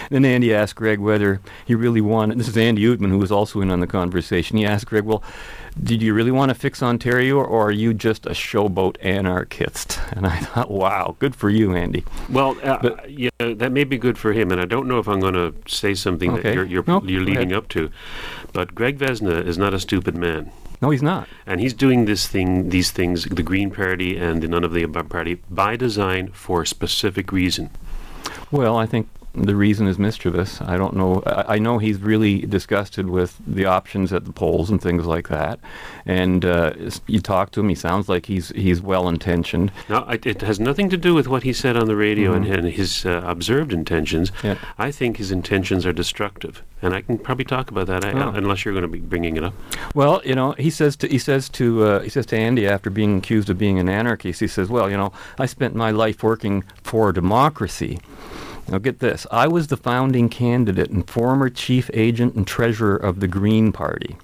Then 0.10 0.26
Andy 0.26 0.54
asked 0.54 0.76
Greg 0.76 1.00
whether 1.00 1.42
he 1.66 1.76
really 1.76 2.02
wanted. 2.02 2.38
This 2.40 2.48
is 2.48 2.58
Andy 2.58 2.84
Oudman, 2.86 3.10
who 3.10 3.18
was 3.20 3.32
also 3.32 3.62
in 3.62 3.70
on 3.72 3.80
the 3.80 3.88
conversation. 3.88 4.58
He 4.58 4.66
asked 4.66 4.88
Greg, 4.88 5.04
"Well, 5.06 5.24
did 5.82 6.02
you 6.02 6.14
really 6.14 6.32
want 6.32 6.50
to 6.50 6.56
fix 6.56 6.82
Ontario, 6.84 7.38
or 7.38 7.68
are 7.68 7.72
you 7.72 7.94
just 7.94 8.26
a 8.26 8.32
showboat 8.32 8.98
anarchist?" 9.02 10.00
And 10.12 10.26
I 10.26 10.38
thought, 10.40 10.72
"Wow, 10.72 11.16
good 11.20 11.36
for 11.36 11.50
you, 11.50 11.76
Andy." 11.76 12.04
Well, 12.30 12.58
uh, 12.64 12.80
But- 12.82 13.10
yeah, 13.12 13.30
that 13.40 13.72
may 13.72 13.84
be 13.84 13.98
good 13.98 14.18
for 14.18 14.34
him, 14.34 14.52
and 14.52 14.60
I 14.60 14.66
don't 14.66 14.88
know 14.88 15.00
if 15.00 15.08
I'm 15.08 15.20
going 15.20 15.34
to 15.36 15.54
say 15.68 15.94
something 15.94 16.32
Okay. 16.34 16.42
that 16.42 16.56
you're 16.56 16.66
you're, 16.66 16.84
No, 16.88 17.02
you're 17.06 17.22
leading 17.24 17.54
up 17.54 17.68
to. 17.70 17.90
But 18.54 18.74
Greg 18.76 18.98
Vezina 18.98 19.46
is 19.46 19.58
not 19.58 19.74
a 19.74 19.80
stupid 19.80 20.16
man, 20.16 20.52
No, 20.82 20.90
he's 20.90 21.04
not. 21.04 21.28
and 21.46 21.60
he's 21.62 21.74
doing 21.74 22.06
this 22.06 22.28
thing, 22.28 22.70
these 22.70 22.90
things, 22.92 23.26
the 23.26 23.44
Green 23.44 23.70
Party 23.72 24.18
and 24.18 24.42
the 24.42 24.48
None 24.48 24.64
of 24.64 24.74
the 24.74 24.84
Above 24.84 25.10
Party, 25.10 25.40
by 25.50 25.76
design 25.76 26.30
for 26.34 26.64
a 26.64 26.68
specific 26.68 27.32
reason. 27.32 27.70
Well, 28.52 28.76
I 28.76 28.86
think 28.88 29.08
the 29.36 29.56
reason 29.56 29.88
is 29.88 30.00
mischievous. 30.00 30.60
I 30.62 30.76
don't 30.78 30.96
know. 30.96 31.22
I, 31.26 31.56
I 31.56 31.60
know 31.60 31.78
he's 31.78 32.00
really 32.00 32.40
disgusted 32.42 33.10
with 33.10 33.38
the 33.46 33.66
options 33.66 34.12
at 34.12 34.26
the 34.26 34.32
polls 34.32 34.70
and 34.70 34.82
things 34.82 35.06
like 35.06 35.28
that. 35.30 35.60
And 36.06 36.44
uh, 36.44 36.74
you 37.08 37.20
talk 37.20 37.52
to 37.52 37.60
him, 37.60 37.70
he 37.70 37.76
sounds 37.76 38.10
like 38.10 38.26
he's 38.26 38.50
he's 38.50 38.82
well 38.82 39.08
intentioned. 39.08 39.72
No, 39.88 40.00
I, 40.08 40.20
it 40.24 40.42
has 40.42 40.60
nothing 40.60 40.90
to 40.90 40.98
do 40.98 41.14
with 41.14 41.28
what 41.28 41.44
he 41.44 41.54
said 41.54 41.78
on 41.78 41.86
the 41.86 41.96
radio 41.96 42.34
and, 42.34 42.46
and 42.46 42.68
his 42.68 43.06
uh, 43.06 43.22
observed 43.26 43.72
intentions. 43.72 44.32
Yeah. 44.44 44.58
I 44.78 44.92
think 44.92 45.18
his 45.18 45.32
intentions 45.32 45.86
are 45.86 45.94
destructive, 45.94 46.64
and 46.82 46.94
I 46.96 47.02
can 47.02 47.18
probably 47.20 47.46
talk 47.46 47.70
about 47.70 47.88
that, 47.88 48.04
I, 48.04 48.12
Oh. 48.20 48.32
unless 48.36 48.66
you're 48.66 48.74
going 48.74 48.82
to 48.82 48.88
be 48.88 49.00
bringing 49.00 49.38
it 49.38 49.44
up. 49.44 49.54
Well, 49.94 50.22
you 50.26 50.34
know, 50.36 50.54
he 50.54 50.70
says 50.72 50.96
to 50.98 51.08
he 51.08 51.20
says 51.20 51.50
to 51.50 51.84
uh, 51.84 52.00
he 52.02 52.10
says 52.10 52.26
to 52.28 52.38
Andy 52.38 52.68
after 52.68 52.90
being 52.90 53.18
accused 53.20 53.50
of 53.52 53.58
being 53.60 53.78
an 53.80 53.88
anarchist, 53.88 54.40
he 54.40 54.48
says, 54.48 54.70
"Well, 54.70 54.90
you 54.90 54.98
know, 54.98 55.12
I 55.38 55.46
spent 55.46 55.76
my 55.76 55.92
life 55.92 56.24
working 56.24 56.64
for 56.84 57.12
democracy." 57.14 58.00
Now, 58.72 58.78
get 58.78 59.00
this 59.00 59.26
I 59.32 59.48
was 59.48 59.68
the 59.68 59.78
founding 59.78 60.30
candidate 60.30 60.92
and 60.92 61.10
former 61.10 61.50
chief 61.50 61.90
agent 61.94 62.36
and 62.36 62.46
treasurer 62.46 62.96
of 62.96 63.20
the 63.20 63.28
Green 63.28 63.72
Party. 63.72 64.18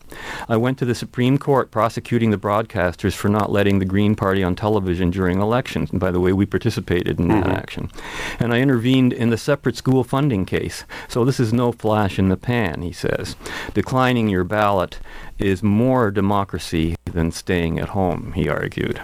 I 0.47 0.55
went 0.55 0.77
to 0.79 0.85
the 0.85 0.93
Supreme 0.93 1.39
Court 1.39 1.71
prosecuting 1.71 2.29
the 2.29 2.37
broadcasters 2.37 3.13
for 3.15 3.27
not 3.27 3.51
letting 3.51 3.79
the 3.79 3.85
Green 3.85 4.15
Party 4.15 4.43
on 4.43 4.55
television 4.55 5.09
during 5.09 5.41
elections. 5.41 5.89
And 5.89 5.99
by 5.99 6.11
the 6.11 6.19
way, 6.19 6.31
we 6.31 6.45
participated 6.45 7.19
in 7.19 7.27
that 7.29 7.45
mm-hmm. 7.45 7.55
action. 7.55 7.91
And 8.39 8.53
I 8.53 8.59
intervened 8.59 9.13
in 9.13 9.31
the 9.31 9.37
separate 9.37 9.77
school 9.77 10.03
funding 10.03 10.45
case. 10.45 10.83
So 11.07 11.25
this 11.25 11.39
is 11.39 11.51
no 11.51 11.71
flash 11.71 12.19
in 12.19 12.29
the 12.29 12.37
pan, 12.37 12.83
he 12.83 12.91
says. 12.91 13.35
Declining 13.73 14.29
your 14.29 14.43
ballot 14.43 14.99
is 15.39 15.63
more 15.63 16.11
democracy 16.11 16.95
than 17.05 17.31
staying 17.31 17.79
at 17.79 17.89
home, 17.89 18.33
he 18.33 18.47
argued. 18.47 19.01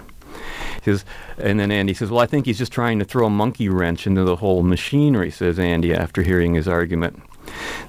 Says, 0.84 1.04
and 1.38 1.60
then 1.60 1.70
Andy 1.70 1.94
says, 1.94 2.10
Well, 2.10 2.20
I 2.20 2.26
think 2.26 2.46
he's 2.46 2.58
just 2.58 2.72
trying 2.72 2.98
to 2.98 3.04
throw 3.04 3.26
a 3.26 3.30
monkey 3.30 3.68
wrench 3.68 4.06
into 4.06 4.24
the 4.24 4.36
whole 4.36 4.62
machinery, 4.62 5.30
says 5.30 5.58
Andy 5.58 5.94
after 5.94 6.22
hearing 6.22 6.54
his 6.54 6.66
argument. 6.66 7.22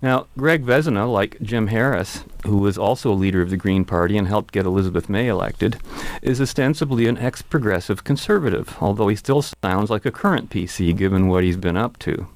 Now, 0.01 0.27
Greg 0.37 0.65
Vezina, 0.65 1.11
like 1.11 1.41
Jim 1.41 1.67
Harris, 1.67 2.23
who 2.45 2.57
was 2.57 2.77
also 2.77 3.11
a 3.11 3.13
leader 3.13 3.41
of 3.41 3.49
the 3.49 3.57
Green 3.57 3.85
Party 3.85 4.17
and 4.17 4.27
helped 4.27 4.51
get 4.51 4.65
Elizabeth 4.65 5.09
May 5.09 5.27
elected, 5.27 5.77
is 6.21 6.41
ostensibly 6.41 7.07
an 7.07 7.17
ex 7.17 7.41
progressive 7.41 8.03
conservative, 8.03 8.75
although 8.81 9.07
he 9.07 9.15
still 9.15 9.41
sounds 9.41 9.89
like 9.89 10.05
a 10.05 10.11
current 10.11 10.49
PC 10.49 10.95
given 10.95 11.27
what 11.27 11.43
he's 11.43 11.57
been 11.57 11.77
up 11.77 11.97
to. 11.99 12.27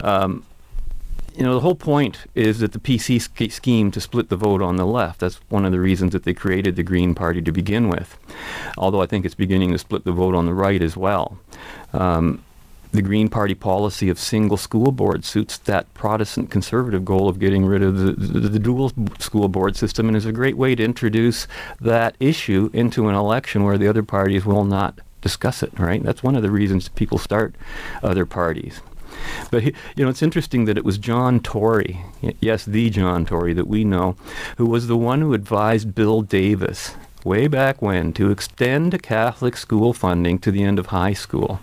Um, 0.00 0.44
you 1.36 1.42
know, 1.44 1.52
the 1.52 1.60
whole 1.60 1.74
point 1.74 2.26
is 2.34 2.60
that 2.60 2.72
the 2.72 2.78
PC 2.78 3.20
sch- 3.20 3.52
scheme 3.52 3.90
to 3.90 4.00
split 4.00 4.30
the 4.30 4.36
vote 4.36 4.62
on 4.62 4.76
the 4.76 4.86
left. 4.86 5.20
That's 5.20 5.36
one 5.48 5.66
of 5.66 5.72
the 5.72 5.80
reasons 5.80 6.12
that 6.12 6.24
they 6.24 6.32
created 6.32 6.76
the 6.76 6.82
Green 6.82 7.14
Party 7.14 7.42
to 7.42 7.52
begin 7.52 7.88
with. 7.88 8.18
Although 8.78 9.02
I 9.02 9.06
think 9.06 9.26
it's 9.26 9.34
beginning 9.34 9.72
to 9.72 9.78
split 9.78 10.04
the 10.04 10.12
vote 10.12 10.34
on 10.34 10.46
the 10.46 10.54
right 10.54 10.80
as 10.80 10.96
well. 10.96 11.38
Um, 11.92 12.42
the 12.92 13.02
Green 13.02 13.28
Party 13.28 13.54
policy 13.54 14.08
of 14.08 14.18
single 14.18 14.56
school 14.56 14.90
board 14.90 15.24
suits 15.26 15.58
that 15.58 15.92
Protestant 15.92 16.50
conservative 16.50 17.04
goal 17.04 17.28
of 17.28 17.38
getting 17.38 17.66
rid 17.66 17.82
of 17.82 17.98
the, 17.98 18.12
the, 18.12 18.48
the 18.48 18.58
dual 18.58 18.90
school 19.18 19.48
board 19.48 19.76
system 19.76 20.08
and 20.08 20.16
is 20.16 20.24
a 20.24 20.32
great 20.32 20.56
way 20.56 20.74
to 20.74 20.82
introduce 20.82 21.46
that 21.80 22.16
issue 22.18 22.70
into 22.72 23.08
an 23.08 23.14
election 23.14 23.64
where 23.64 23.76
the 23.76 23.88
other 23.88 24.02
parties 24.02 24.46
will 24.46 24.64
not 24.64 25.00
discuss 25.20 25.62
it, 25.62 25.78
right? 25.78 26.02
That's 26.02 26.22
one 26.22 26.36
of 26.36 26.42
the 26.42 26.50
reasons 26.50 26.88
people 26.88 27.18
start 27.18 27.54
other 28.02 28.24
parties. 28.24 28.80
But 29.50 29.62
he, 29.62 29.74
you 29.96 30.04
know, 30.04 30.10
it's 30.10 30.22
interesting 30.22 30.64
that 30.66 30.78
it 30.78 30.84
was 30.84 30.98
John 30.98 31.40
Tory, 31.40 32.00
yes, 32.40 32.64
the 32.64 32.90
John 32.90 33.26
Tory 33.26 33.52
that 33.54 33.68
we 33.68 33.84
know, 33.84 34.16
who 34.56 34.66
was 34.66 34.86
the 34.86 34.96
one 34.96 35.20
who 35.20 35.34
advised 35.34 35.94
Bill 35.94 36.22
Davis 36.22 36.94
way 37.26 37.48
back 37.48 37.82
when 37.82 38.12
to 38.12 38.30
extend 38.30 39.02
Catholic 39.02 39.56
school 39.56 39.92
funding 39.92 40.38
to 40.38 40.52
the 40.52 40.62
end 40.62 40.78
of 40.78 40.86
high 40.86 41.12
school, 41.12 41.58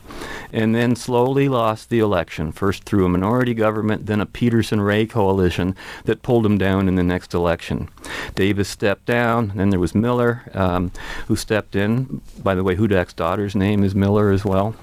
and 0.52 0.76
then 0.76 0.94
slowly 0.94 1.48
lost 1.48 1.90
the 1.90 2.00
election, 2.00 2.52
first 2.52 2.84
through 2.84 3.06
a 3.06 3.10
minority 3.10 3.54
government, 3.54 4.06
then 4.06 4.20
a 4.20 4.26
Peterson 4.26 4.82
Rae 4.82 5.06
coalition 5.06 5.74
that 6.04 6.22
pulled 6.22 6.46
him 6.46 6.58
down 6.58 6.90
in 6.90 6.96
the 6.96 7.04
next 7.04 7.34
election. 7.34 7.88
Davis 8.36 8.68
stepped 8.68 9.06
down, 9.06 9.54
then 9.56 9.70
there 9.70 9.80
was 9.80 9.96
Miller, 9.96 10.44
um, 10.54 10.92
who 11.28 11.36
stepped 11.38 11.78
in. 11.78 12.22
By 12.44 12.56
the 12.56 12.64
way, 12.64 12.76
Hudak's 12.76 13.14
daughter's 13.14 13.56
name 13.56 13.86
is 13.86 13.96
Miller 13.96 14.32
as 14.32 14.44
well. 14.44 14.76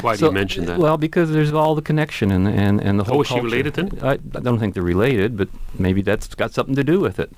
Why 0.00 0.12
do 0.14 0.18
So- 0.20 0.26
you 0.26 0.32
mention 0.32 0.64
that? 0.66 0.78
Well, 0.78 0.96
because 0.96 1.30
there's 1.30 1.52
all 1.52 1.74
the 1.74 1.82
connection 1.82 2.30
and 2.30 2.46
and, 2.46 2.80
and 2.80 2.98
the 3.00 3.04
whole. 3.04 3.18
Oh, 3.18 3.20
is 3.22 3.26
she 3.28 3.34
culture. 3.34 3.44
related 3.44 3.74
then? 3.74 3.98
I, 4.02 4.12
I 4.12 4.40
don't 4.40 4.58
think 4.58 4.74
they're 4.74 4.82
related, 4.82 5.36
but 5.36 5.48
maybe 5.78 6.02
that's 6.02 6.34
got 6.34 6.52
something 6.52 6.74
to 6.76 6.84
do 6.84 7.00
with 7.00 7.18
it. 7.18 7.30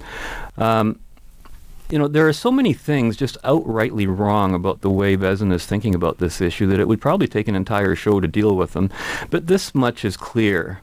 Um, 0.56 0.99
you 1.90 1.99
know, 1.99 2.06
there 2.06 2.28
are 2.28 2.35
so 2.35 2.50
many 2.50 2.75
things 2.75 3.16
just 3.16 3.40
outrightly 3.42 4.06
wrong 4.06 4.54
about 4.54 4.82
the 4.82 4.90
way 4.90 5.16
Vezin 5.16 5.50
is 5.52 5.64
thinking 5.64 5.94
about 5.94 6.18
this 6.18 6.38
issue 6.40 6.66
that 6.66 6.78
it 6.78 6.87
would 6.87 7.00
probably 7.00 7.26
take 7.26 7.49
an 7.49 7.54
entire 7.54 7.94
show 7.94 8.20
to 8.20 8.28
deal 8.28 8.54
with 8.54 8.73
them. 8.75 8.90
But 9.30 9.47
this 9.47 9.75
much 9.75 10.04
is 10.04 10.16
clear. 10.18 10.80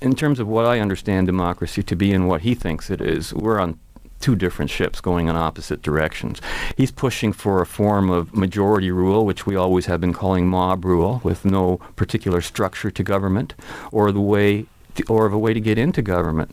In 0.00 0.14
terms 0.14 0.40
of 0.40 0.48
what 0.48 0.64
I 0.64 0.80
understand 0.80 1.26
democracy 1.26 1.82
to 1.82 1.94
be 1.94 2.12
and 2.14 2.26
what 2.26 2.40
he 2.40 2.54
thinks 2.54 2.88
it 2.88 3.02
is, 3.02 3.34
we're 3.34 3.58
on 3.60 3.78
two 4.20 4.36
different 4.36 4.70
ships 4.70 5.00
going 5.00 5.28
in 5.28 5.36
opposite 5.36 5.82
directions. 5.82 6.40
He's 6.76 6.90
pushing 6.92 7.32
for 7.32 7.60
a 7.60 7.66
form 7.66 8.10
of 8.10 8.34
majority 8.34 8.90
rule, 8.90 9.24
which 9.26 9.46
we 9.46 9.56
always 9.56 9.86
have 9.86 10.00
been 10.00 10.12
calling 10.12 10.46
mob 10.46 10.84
rule, 10.84 11.20
with 11.24 11.44
no 11.44 11.78
particular 11.96 12.40
structure 12.40 12.90
to 12.90 13.02
government, 13.02 13.54
or 13.90 14.12
the 14.12 14.20
way, 14.20 14.66
to, 14.94 15.04
or 15.08 15.26
of 15.26 15.32
a 15.32 15.38
way 15.38 15.54
to 15.54 15.60
get 15.60 15.78
into 15.78 16.02
government. 16.02 16.52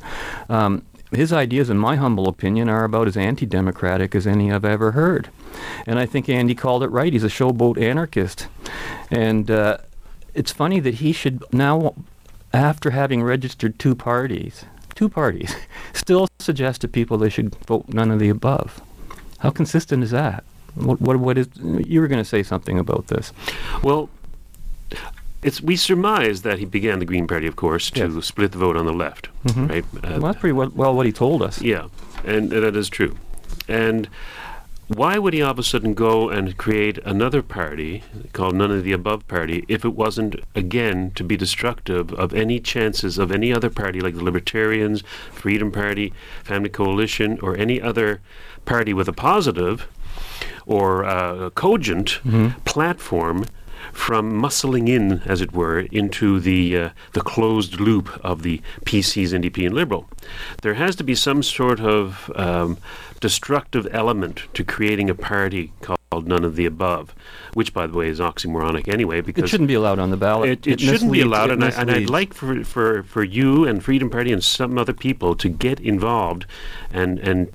Um, 0.49 0.83
his 1.11 1.31
ideas, 1.31 1.69
in 1.69 1.77
my 1.77 1.95
humble 1.95 2.27
opinion, 2.27 2.67
are 2.69 2.83
about 2.83 3.07
as 3.07 3.15
anti-democratic 3.15 4.13
as 4.15 4.27
any 4.27 4.51
I've 4.51 4.65
ever 4.65 4.91
heard. 4.91 5.29
And 5.85 5.99
I 5.99 6.05
think 6.05 6.27
Andy 6.27 6.55
called 6.55 6.83
it 6.83 6.89
right. 6.89 7.13
He's 7.13 7.23
a 7.23 7.29
showboat 7.29 7.81
anarchist, 7.81 8.47
and 9.09 9.49
uh, 9.49 9.77
it's 10.33 10.51
funny 10.51 10.79
that 10.81 10.95
he 10.95 11.13
should 11.13 11.43
now, 11.53 11.95
after 12.53 12.91
having 12.91 13.23
registered 13.23 13.79
two 13.79 13.95
parties, 13.95 14.65
two 14.97 15.07
parties, 15.07 15.55
still 15.93 16.27
suggest 16.39 16.81
to 16.81 16.87
people 16.87 17.17
they 17.17 17.29
should 17.29 17.55
vote 17.67 17.85
none 17.87 18.11
of 18.11 18.19
the 18.19 18.29
above. 18.29 18.81
How 19.39 19.51
consistent 19.51 20.03
is 20.03 20.11
that? 20.11 20.43
What, 20.75 20.99
what, 20.99 21.17
what 21.17 21.37
is? 21.37 21.47
You 21.55 22.01
were 22.01 22.07
going 22.07 22.19
to 22.23 22.29
say 22.29 22.43
something 22.43 22.77
about 22.79 23.07
this. 23.07 23.31
Well, 23.83 24.09
it's 25.43 25.61
we 25.61 25.75
surmise 25.75 26.41
that 26.41 26.57
he 26.59 26.65
began 26.65 26.99
the 26.99 27.05
Green 27.05 27.27
Party, 27.27 27.47
of 27.47 27.55
course, 27.55 27.91
to 27.91 27.99
Yes. 28.09 28.25
split 28.25 28.51
the 28.51 28.57
vote 28.57 28.75
on 28.75 28.85
the 28.85 28.93
left, 28.93 29.29
right? 29.55 29.85
Uh, 29.95 29.99
Well, 30.03 30.19
that's 30.19 30.39
pretty 30.39 30.53
well, 30.53 30.71
well 30.75 30.93
what 30.95 31.05
he 31.05 31.11
told 31.11 31.41
us. 31.41 31.61
Yeah, 31.61 31.87
and 32.25 32.49
that 32.51 32.75
is 32.75 32.89
true. 32.89 33.15
And 33.67 34.09
why 34.87 35.17
would 35.17 35.33
he 35.33 35.41
all 35.41 35.51
of 35.51 35.59
a 35.59 35.63
sudden 35.63 35.93
go 35.93 36.29
and 36.29 36.57
create 36.57 36.97
another 36.99 37.41
party 37.41 38.03
called 38.31 38.55
None 38.55 38.71
of 38.71 38.83
the 38.83 38.93
Above 38.93 39.27
Party 39.27 39.65
if 39.67 39.83
it 39.83 39.93
wasn't, 39.93 40.37
again, 40.55 41.11
to 41.15 41.23
be 41.23 41.35
destructive 41.35 42.13
of 42.13 42.33
any 42.33 42.59
chances 42.59 43.17
of 43.17 43.31
any 43.31 43.51
other 43.53 43.69
party 43.69 43.99
like 43.99 44.15
the 44.15 44.23
Libertarians, 44.23 45.03
Freedom 45.31 45.71
Party, 45.71 46.13
Family 46.43 46.69
Coalition, 46.69 47.37
or 47.41 47.57
any 47.57 47.81
other 47.81 48.21
party 48.65 48.93
with 48.93 49.07
a 49.07 49.13
positive 49.13 49.87
or 50.65 51.03
uh, 51.05 51.49
cogent 51.51 52.19
platform 52.65 53.45
from 53.97 54.31
muscling 54.31 54.87
in, 54.87 55.23
as 55.25 55.41
it 55.41 55.51
were, 55.53 55.79
into 55.91 56.39
the 56.39 56.77
uh, 56.77 56.89
the 57.13 57.19
closed 57.19 57.79
loop 57.79 58.23
of 58.23 58.43
the 58.43 58.61
PCs, 58.85 59.33
NDP, 59.33 59.65
and 59.65 59.75
Liberal. 59.75 60.07
There 60.61 60.75
has 60.75 60.95
to 60.97 61.03
be 61.03 61.15
some 61.15 61.41
sort 61.41 61.81
of 61.81 62.31
um, 62.35 62.77
destructive 63.19 63.87
element 63.91 64.43
to 64.53 64.63
creating 64.63 65.09
a 65.09 65.15
party 65.15 65.73
called 65.81 66.27
None 66.27 66.43
of 66.45 66.55
the 66.55 66.67
Above, 66.67 67.15
which, 67.55 67.73
by 67.73 67.87
the 67.87 67.97
way, 67.97 68.07
is 68.07 68.19
oxymoronic 68.19 68.87
anyway, 68.87 69.19
because 69.19 69.45
It 69.45 69.47
shouldn't 69.47 69.67
be 69.67 69.73
allowed 69.73 69.97
on 69.97 70.11
the 70.11 70.17
ballot. 70.17 70.49
it, 70.49 70.67
it, 70.67 70.79
shouldn't 70.79 71.11
be 71.11 71.21
allowed, 71.21 71.49
and, 71.49 71.63
I, 71.63 71.69
and 71.69 71.89
I'd 71.89 72.09
like 72.09 72.35
for, 72.35 72.63
for, 72.63 73.01
for 73.01 73.23
you 73.23 73.65
and 73.65 73.83
Freedom 73.83 74.11
Party 74.11 74.31
and 74.31 74.43
some 74.43 74.77
other 74.77 74.93
people 74.93 75.35
to 75.35 75.49
get 75.49 75.79
involved 75.79 76.45
and 76.93 77.17
and 77.19 77.51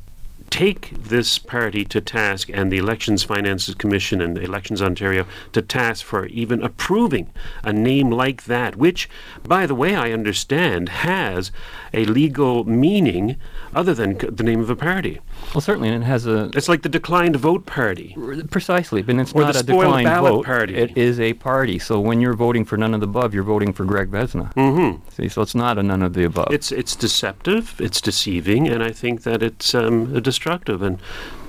take 0.53 0.91
this 0.93 1.39
party 1.39 1.83
to 1.83 1.99
task 1.99 2.51
and 2.53 2.71
the 2.71 2.77
Elections 2.77 3.25
Finances 3.25 3.75
Commission 3.75 4.21
and 4.21 4.37
Elections 4.37 4.83
Ontario 4.83 5.27
to 5.53 5.63
task 5.63 6.05
for 6.05 6.27
even 6.27 6.63
approving 6.63 7.33
a 7.65 7.73
name 7.73 8.11
like 8.11 8.45
that, 8.45 8.77
which, 8.77 9.09
by 9.43 9.65
the 9.65 9.75
way, 9.75 9.95
I 9.95 10.13
understand 10.13 10.91
has 10.91 11.53
a 11.95 12.05
legal 12.05 12.65
meaning 12.65 13.37
other 13.75 13.95
than 13.95 14.19
the 14.19 14.43
name 14.43 14.61
of 14.61 14.69
a 14.69 14.77
party. 14.77 15.21
Well, 15.55 15.61
certainly, 15.61 15.89
and 15.91 16.03
it 16.03 16.07
has 16.07 16.27
a 16.27 16.51
It's 16.55 16.69
like 16.69 16.83
the 16.83 16.89
declined 16.89 17.37
vote 17.37 17.67
party. 17.67 18.17
precisely, 18.51 19.03
but 19.03 19.17
it's 19.17 19.33
Or 19.33 19.43
not 19.43 19.57
a 19.57 19.63
declined 19.63 20.05
ballot 20.07 20.33
vote. 20.33 20.45
party. 20.47 20.75
It 20.75 20.97
is 20.97 21.21
a 21.21 21.35
party. 21.35 21.79
So 21.79 22.01
when 22.01 22.21
you're 22.21 22.33
voting 22.35 22.65
for 22.65 22.77
none 22.79 22.95
of 22.95 23.01
the 23.01 23.07
above, 23.07 23.35
you're 23.35 23.43
voting 23.43 23.73
for 23.73 23.85
Greg 23.85 24.11
Vezina. 24.11 24.53
Mm-hmm. 24.55 25.09
See, 25.11 25.29
so 25.29 25.43
it's 25.43 25.55
not 25.55 25.77
a 25.79 25.83
none 25.83 26.03
of 26.03 26.15
the 26.15 26.25
above. 26.25 26.49
It's 26.51 26.73
it's 26.73 26.97
deceptive, 26.97 27.75
it's 27.81 28.01
deceiving, 28.01 28.67
and 28.69 28.83
I 28.83 28.91
think 28.93 29.25
that 29.25 29.43
it's 29.43 29.75
um, 29.75 30.21
destructive. 30.23 30.81
And 30.83 30.99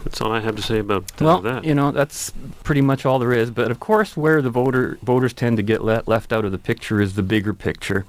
that's 0.03 0.21
all 0.21 0.31
I 0.31 0.41
have 0.41 0.55
to 0.55 0.61
say 0.61 0.79
about 0.79 1.03
uh, 1.03 1.25
well, 1.25 1.41
that. 1.41 1.63
you 1.63 1.73
know, 1.73 1.91
that's 1.91 2.31
pretty 2.63 2.81
much 2.81 3.05
all 3.05 3.19
there 3.19 3.33
is. 3.33 3.51
But 3.51 3.71
of 3.71 3.79
course, 3.79 4.17
where 4.17 4.41
the 4.41 4.49
voter 4.49 4.97
voters 5.01 5.33
tend 5.33 5.57
to 5.57 5.63
get 5.63 5.83
le- 5.83 6.03
left 6.05 6.33
out 6.33 6.45
of 6.45 6.51
the 6.51 6.57
picture 6.57 7.01
is 7.01 7.15
the 7.15 7.23
bigger 7.23 7.53
picture. 7.53 8.05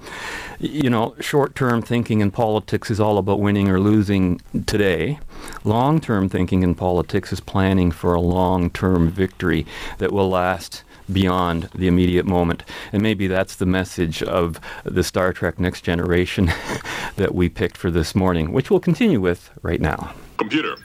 You 0.59 0.91
know, 0.91 1.15
short-term 1.21 1.83
thinking 1.83 2.21
in 2.21 2.31
politics 2.31 2.91
is 2.91 3.01
all 3.01 3.19
about 3.19 3.41
winning 3.41 3.69
or 3.69 3.81
losing 3.81 4.41
today. 4.67 5.19
Long-term 5.63 6.29
thinking 6.29 6.63
in 6.63 6.75
politics 6.75 7.33
is 7.33 7.41
planning 7.41 7.91
for 7.91 8.15
a 8.15 8.21
long-term 8.21 9.11
victory 9.11 9.67
that 9.99 10.13
will 10.13 10.29
last 10.29 10.83
beyond 11.13 11.69
the 11.75 11.87
immediate 11.87 12.27
moment. 12.27 12.63
And 12.93 13.03
maybe 13.03 13.27
that's 13.27 13.57
the 13.57 13.67
message 13.67 14.23
of 14.23 14.59
the 14.85 15.05
Star 15.05 15.33
Trek 15.33 15.59
Next 15.59 15.83
Generation 15.83 16.47
that 17.17 17.35
we 17.35 17.49
picked 17.49 17.77
for 17.77 17.91
this 17.91 18.15
morning, 18.15 18.53
which 18.53 18.71
we'll 18.71 18.81
continue 18.81 19.21
with 19.21 19.51
right 19.63 19.81
now. 19.81 20.15
Computer. 20.39 20.77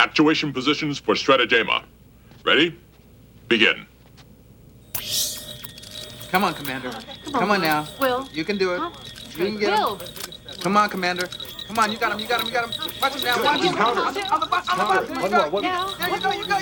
Actuation 0.00 0.52
positions 0.52 0.98
for 0.98 1.14
Strategema. 1.14 1.84
Ready? 2.44 2.76
Begin. 3.48 3.86
Come 6.30 6.44
on, 6.44 6.54
Commander. 6.54 6.92
Come 7.32 7.50
on 7.50 7.60
now. 7.60 7.86
Will. 8.00 8.28
You 8.32 8.44
can 8.44 8.58
do 8.58 8.74
it. 8.74 8.80
You 9.36 9.46
can 9.46 9.58
get 9.58 9.72
him. 9.72 9.78
Will. 9.78 10.00
Come 10.60 10.76
on, 10.76 10.88
Commander. 10.88 11.28
Come 11.66 11.78
on, 11.78 11.90
you 11.92 11.98
got 11.98 12.12
him, 12.12 12.18
you 12.18 12.28
got 12.28 12.40
him, 12.40 12.46
you 12.46 12.52
got 12.52 12.64
him. 12.68 12.72
Watch 13.00 13.14
him 13.14 13.22
now, 13.24 13.42
watch 13.42 13.60
him. 13.62 13.74
On 13.76 13.94
the, 13.94 14.02
on 14.02 14.14
the, 14.14 14.20
on 14.28 14.40
the 14.40 14.46
bottom, 14.46 14.80
on 14.80 15.30
the 15.30 15.50
bottom. 15.50 15.62
Now. 15.62 15.94
There 15.98 16.10
you 16.10 16.20
go, 16.20 16.30
you 16.32 16.46
go. 16.46 16.58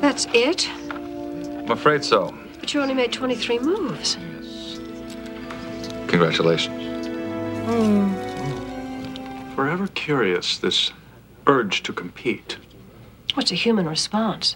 That's 0.00 0.26
it? 0.34 0.68
I'm 0.68 1.70
afraid 1.70 2.04
so. 2.04 2.34
But 2.62 2.72
you 2.72 2.80
only 2.80 2.94
made 2.94 3.12
23 3.12 3.58
moves. 3.58 4.16
Yes. 4.40 4.78
Congratulations. 6.06 7.08
Hmm. 7.66 8.14
Forever 9.56 9.88
curious, 9.88 10.58
this 10.58 10.92
urge 11.48 11.82
to 11.82 11.92
compete. 11.92 12.58
What's 13.34 13.50
a 13.50 13.56
human 13.56 13.88
response? 13.88 14.54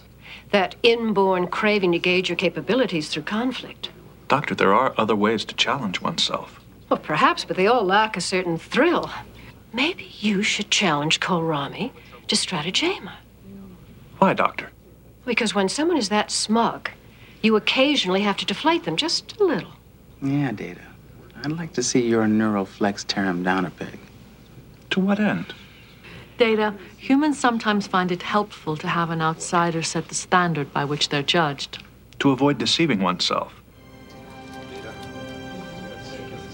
That 0.51 0.75
inborn 0.83 1.47
craving 1.47 1.91
to 1.91 1.99
gauge 1.99 2.29
your 2.29 2.37
capabilities 2.37 3.09
through 3.09 3.23
conflict. 3.23 3.89
Doctor, 4.29 4.55
there 4.55 4.73
are 4.73 4.93
other 4.97 5.15
ways 5.15 5.43
to 5.43 5.53
challenge 5.55 5.99
oneself. 5.99 6.61
Well, 6.87 6.99
perhaps, 6.99 7.43
but 7.43 7.57
they 7.57 7.67
all 7.67 7.83
lack 7.83 8.15
a 8.15 8.21
certain 8.21 8.57
thrill. 8.57 9.11
Maybe 9.73 10.09
you 10.21 10.43
should 10.43 10.71
challenge 10.71 11.19
Kolrami 11.19 11.91
to 12.27 12.35
strategema. 12.35 13.15
Why, 14.19 14.33
Doctor? 14.33 14.71
Because 15.25 15.53
when 15.53 15.67
someone 15.67 15.97
is 15.97 16.07
that 16.07 16.31
smug, 16.31 16.89
you 17.41 17.55
occasionally 17.55 18.21
have 18.21 18.37
to 18.37 18.45
deflate 18.45 18.83
them 18.83 18.95
just 18.95 19.39
a 19.39 19.43
little. 19.43 19.71
Yeah, 20.21 20.51
Data. 20.51 20.81
I'd 21.43 21.51
like 21.51 21.73
to 21.73 21.83
see 21.83 22.07
your 22.07 22.27
neural 22.27 22.65
flex 22.65 23.03
tear 23.03 23.25
him 23.25 23.43
down 23.43 23.65
a 23.65 23.69
peg. 23.69 23.99
To 24.91 24.99
what 24.99 25.19
end? 25.19 25.53
Data, 26.37 26.73
humans 26.97 27.39
sometimes 27.39 27.87
find 27.87 28.11
it 28.11 28.23
helpful 28.23 28.77
to 28.77 28.87
have 28.87 29.09
an 29.09 29.21
outsider 29.21 29.81
set 29.81 30.07
the 30.07 30.15
standard 30.15 30.71
by 30.73 30.85
which 30.85 31.09
they're 31.09 31.23
judged. 31.23 31.83
To 32.19 32.31
avoid 32.31 32.57
deceiving 32.57 33.01
oneself. 33.01 33.53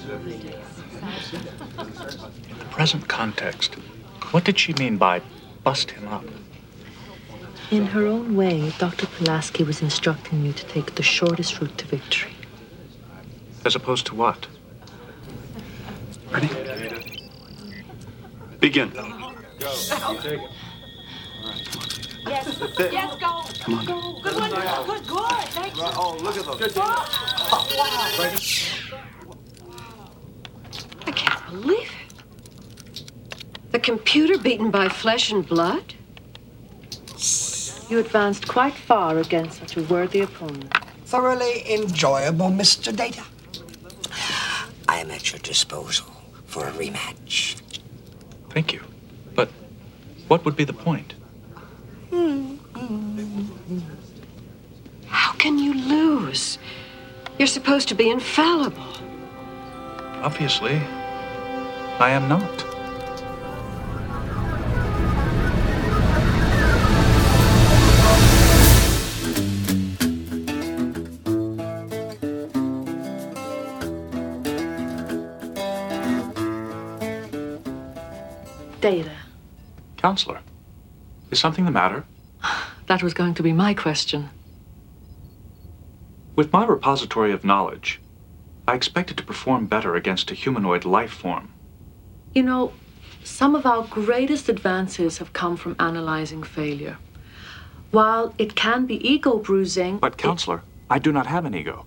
In 0.10 1.00
the 2.60 2.66
present 2.72 3.08
context, 3.08 3.76
what 4.32 4.44
did 4.44 4.60
she 4.60 4.74
mean 4.74 4.98
by 4.98 5.22
bust 5.64 5.92
him 5.92 6.08
up? 6.08 6.26
In 7.74 7.88
her 7.88 8.06
own 8.06 8.36
way, 8.36 8.72
Dr. 8.78 9.08
Pulaski 9.08 9.64
was 9.64 9.82
instructing 9.82 10.46
you 10.46 10.54
to 10.54 10.64
take 10.68 10.94
the 10.94 11.02
shortest 11.02 11.60
route 11.60 11.76
to 11.80 11.88
victory. 11.88 12.32
As 13.66 13.76
opposed 13.76 14.06
to 14.06 14.16
what? 14.16 14.46
Ready? 16.30 16.50
Begin. 18.60 18.92
Yes. 18.94 19.90
Yes, 22.30 23.16
go. 23.20 23.42
Come 23.62 23.74
on. 23.74 23.86
Go. 23.88 24.20
Good 24.22 24.36
one. 24.36 24.52
Good, 24.52 25.08
good. 25.08 25.32
Thank 25.50 25.76
you. 25.76 25.84
Oh, 25.84 26.16
look 26.22 26.38
at 26.38 26.46
those. 26.46 26.60
Good. 26.60 26.78
I 31.08 31.12
can't 31.12 31.46
believe 31.50 31.90
it. 31.90 33.04
The 33.72 33.80
computer 33.80 34.38
beaten 34.38 34.70
by 34.70 34.90
flesh 34.90 35.32
and 35.32 35.44
blood? 35.44 35.96
You 37.90 38.00
advanced 38.00 38.48
quite 38.48 38.74
far 38.74 39.18
against 39.18 39.60
such 39.60 39.78
a 39.78 39.84
worthy 39.84 40.22
opponent. 40.22 40.74
Thoroughly 41.06 41.72
enjoyable, 41.72 42.50
Mr. 42.50 42.96
Data. 42.96 43.24
I 44.88 44.98
am 44.98 45.12
at 45.12 45.32
your 45.32 45.40
disposal 45.40 46.08
for 46.46 46.68
a 46.68 46.72
rematch. 46.72 47.62
Thank 48.50 48.74
you. 48.74 48.82
But 49.36 49.50
what 50.28 50.46
would 50.46 50.56
be 50.56 50.64
the 50.64 50.74
point? 50.74 51.14
How 55.08 55.34
can 55.34 55.60
you 55.60 55.74
lose? 55.74 56.58
You're 57.38 57.48
supposed 57.48 57.88
to 57.90 57.96
be 57.96 58.10
infallible. 58.10 58.94
Obviously, 60.24 60.82
I 62.00 62.12
am 62.12 62.28
not. 62.30 62.73
Data, 78.84 79.16
Counselor, 79.96 80.42
is 81.32 81.40
something 81.40 81.64
the 81.64 81.72
matter? 81.72 82.04
that 82.88 83.02
was 83.02 83.14
going 83.14 83.34
to 83.36 83.42
be 83.42 83.54
my 83.54 83.74
question. 83.74 84.30
With 86.36 86.52
my 86.52 86.66
repository 86.66 87.32
of 87.32 87.46
knowledge, 87.46 88.02
I 88.68 88.74
expected 88.74 89.16
to 89.16 89.24
perform 89.24 89.68
better 89.68 89.96
against 89.96 90.32
a 90.32 90.34
humanoid 90.34 90.84
life 90.84 91.14
form. 91.14 91.54
You 92.36 92.44
know, 92.44 92.74
some 93.24 93.56
of 93.56 93.66
our 93.66 93.84
greatest 93.84 94.50
advances 94.50 95.20
have 95.20 95.32
come 95.32 95.56
from 95.56 95.78
analyzing 95.80 96.44
failure. 96.44 96.98
While 97.92 98.36
it 98.38 98.54
can 98.54 98.86
be 98.86 98.96
ego 99.10 99.38
bruising. 99.38 100.00
But, 100.00 100.18
Counselor, 100.18 100.62
I 100.90 101.00
do 101.00 101.14
not 101.14 101.28
have 101.28 101.46
an 101.46 101.56
ego. 101.56 101.86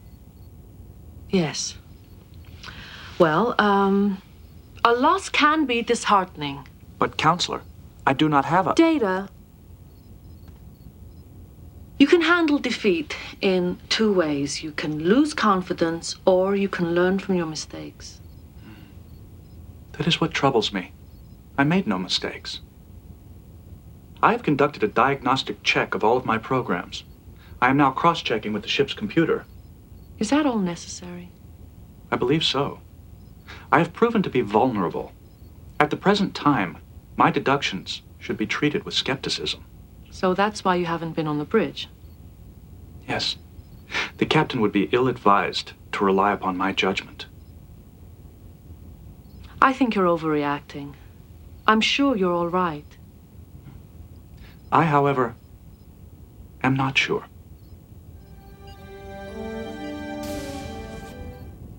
Yes. 1.28 1.76
Well, 3.18 3.54
um, 3.58 4.22
a 4.82 4.94
loss 4.94 5.28
can 5.28 5.66
be 5.66 5.82
disheartening. 5.82 6.66
But, 6.98 7.16
Counselor, 7.16 7.62
I 8.06 8.12
do 8.12 8.28
not 8.28 8.44
have 8.44 8.66
a. 8.66 8.74
Data. 8.74 9.28
You 11.98 12.06
can 12.06 12.22
handle 12.22 12.58
defeat 12.58 13.16
in 13.40 13.78
two 13.88 14.12
ways. 14.12 14.62
You 14.62 14.72
can 14.72 15.02
lose 15.02 15.32
confidence 15.32 16.16
or 16.26 16.54
you 16.54 16.68
can 16.68 16.94
learn 16.94 17.18
from 17.18 17.36
your 17.36 17.46
mistakes. 17.46 18.20
Hmm. 18.62 18.72
That 19.92 20.06
is 20.06 20.20
what 20.20 20.32
troubles 20.32 20.72
me. 20.74 20.92
I 21.56 21.64
made 21.64 21.86
no 21.86 21.98
mistakes. 21.98 22.60
I 24.22 24.32
have 24.32 24.42
conducted 24.42 24.82
a 24.82 24.88
diagnostic 24.88 25.62
check 25.62 25.94
of 25.94 26.04
all 26.04 26.18
of 26.18 26.26
my 26.26 26.36
programs. 26.36 27.04
I 27.62 27.70
am 27.70 27.78
now 27.78 27.92
cross 27.92 28.20
checking 28.22 28.52
with 28.52 28.62
the 28.62 28.68
ship's 28.68 28.92
computer. 28.92 29.46
Is 30.18 30.30
that 30.30 30.44
all 30.44 30.58
necessary? 30.58 31.30
I 32.10 32.16
believe 32.16 32.44
so. 32.44 32.80
I 33.72 33.78
have 33.78 33.94
proven 33.94 34.22
to 34.22 34.30
be 34.30 34.42
vulnerable. 34.42 35.12
At 35.80 35.90
the 35.90 35.96
present 35.96 36.34
time, 36.34 36.78
my 37.16 37.30
deductions 37.30 38.02
should 38.18 38.36
be 38.36 38.46
treated 38.46 38.84
with 38.84 38.94
skepticism. 38.94 39.64
So 40.10 40.34
that's 40.34 40.64
why 40.64 40.76
you 40.76 40.86
haven't 40.86 41.16
been 41.16 41.26
on 41.26 41.38
the 41.38 41.44
bridge. 41.44 41.88
Yes. 43.08 43.36
The 44.18 44.26
captain 44.26 44.60
would 44.60 44.72
be 44.72 44.88
ill 44.92 45.08
advised 45.08 45.72
to 45.92 46.04
rely 46.04 46.32
upon 46.32 46.56
my 46.56 46.72
judgment. 46.72 47.26
I 49.60 49.72
think 49.72 49.94
you're 49.94 50.06
overreacting. 50.06 50.94
I'm 51.66 51.80
sure 51.80 52.16
you're 52.16 52.32
all 52.32 52.48
right. 52.48 52.86
I, 54.70 54.84
however, 54.84 55.34
am 56.62 56.74
not 56.74 56.98
sure. 56.98 57.24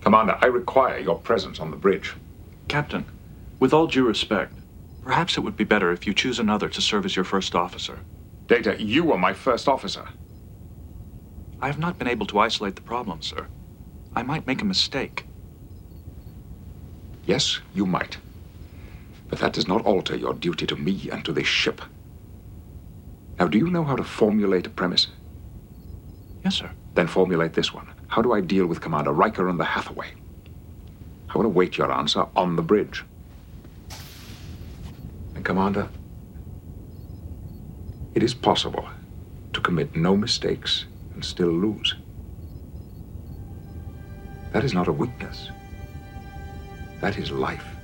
Commander, 0.01 0.37
I 0.41 0.45
require 0.45 0.99
your 0.99 1.19
presence 1.19 1.59
on 1.59 1.69
the 1.69 1.77
bridge. 1.77 2.13
Captain, 2.67 3.05
with 3.59 3.73
all 3.73 3.87
due 3.87 4.05
respect, 4.05 4.53
perhaps 5.07 5.37
it 5.37 5.39
would 5.39 5.55
be 5.55 5.63
better 5.63 5.93
if 5.93 6.05
you 6.05 6.13
choose 6.13 6.37
another 6.37 6.67
to 6.67 6.81
serve 6.81 7.05
as 7.05 7.15
your 7.15 7.23
first 7.23 7.55
officer. 7.55 7.99
Data, 8.45 8.75
you 8.77 9.05
were 9.05 9.17
my 9.17 9.31
first 9.31 9.69
officer. 9.69 10.03
I 11.61 11.67
have 11.67 11.79
not 11.79 11.97
been 11.97 12.09
able 12.09 12.25
to 12.25 12.39
isolate 12.39 12.75
the 12.75 12.81
problem, 12.81 13.21
sir. 13.21 13.47
I 14.13 14.23
might 14.23 14.45
make 14.45 14.61
a 14.61 14.65
mistake. 14.65 15.25
Yes, 17.25 17.61
you 17.73 17.85
might. 17.85 18.17
But 19.29 19.39
that 19.39 19.53
does 19.53 19.65
not 19.65 19.85
alter 19.85 20.13
your 20.15 20.33
duty 20.33 20.67
to 20.67 20.75
me 20.75 21.09
and 21.09 21.23
to 21.23 21.31
this 21.31 21.47
ship. 21.47 21.81
Now, 23.39 23.47
do 23.47 23.57
you 23.57 23.69
know 23.69 23.85
how 23.85 23.95
to 23.95 24.03
formulate 24.03 24.67
a 24.67 24.69
premise? 24.69 25.07
Yes, 26.43 26.55
sir. 26.55 26.71
Then 26.95 27.07
formulate 27.07 27.53
this 27.53 27.73
one. 27.73 27.87
How 28.09 28.21
do 28.21 28.33
I 28.33 28.41
deal 28.41 28.65
with 28.65 28.81
Commander 28.81 29.13
Riker 29.13 29.47
and 29.47 29.57
the 29.57 29.63
Hathaway? 29.63 30.11
I 31.29 31.37
will 31.37 31.45
await 31.45 31.77
your 31.77 31.93
answer 31.93 32.25
on 32.35 32.57
the 32.57 32.61
bridge. 32.61 33.05
And, 35.47 35.55
Commander, 35.55 35.87
it 38.15 38.21
is 38.21 38.33
possible 38.33 38.89
to 39.53 39.61
commit 39.61 39.95
no 39.95 40.17
mistakes 40.17 40.87
and 41.13 41.23
still 41.23 41.47
lose. 41.47 41.95
That 44.51 44.65
is 44.65 44.73
not 44.73 44.89
a 44.89 44.91
weakness. 44.91 45.49
That 46.99 47.17
is 47.17 47.31
life. 47.31 47.76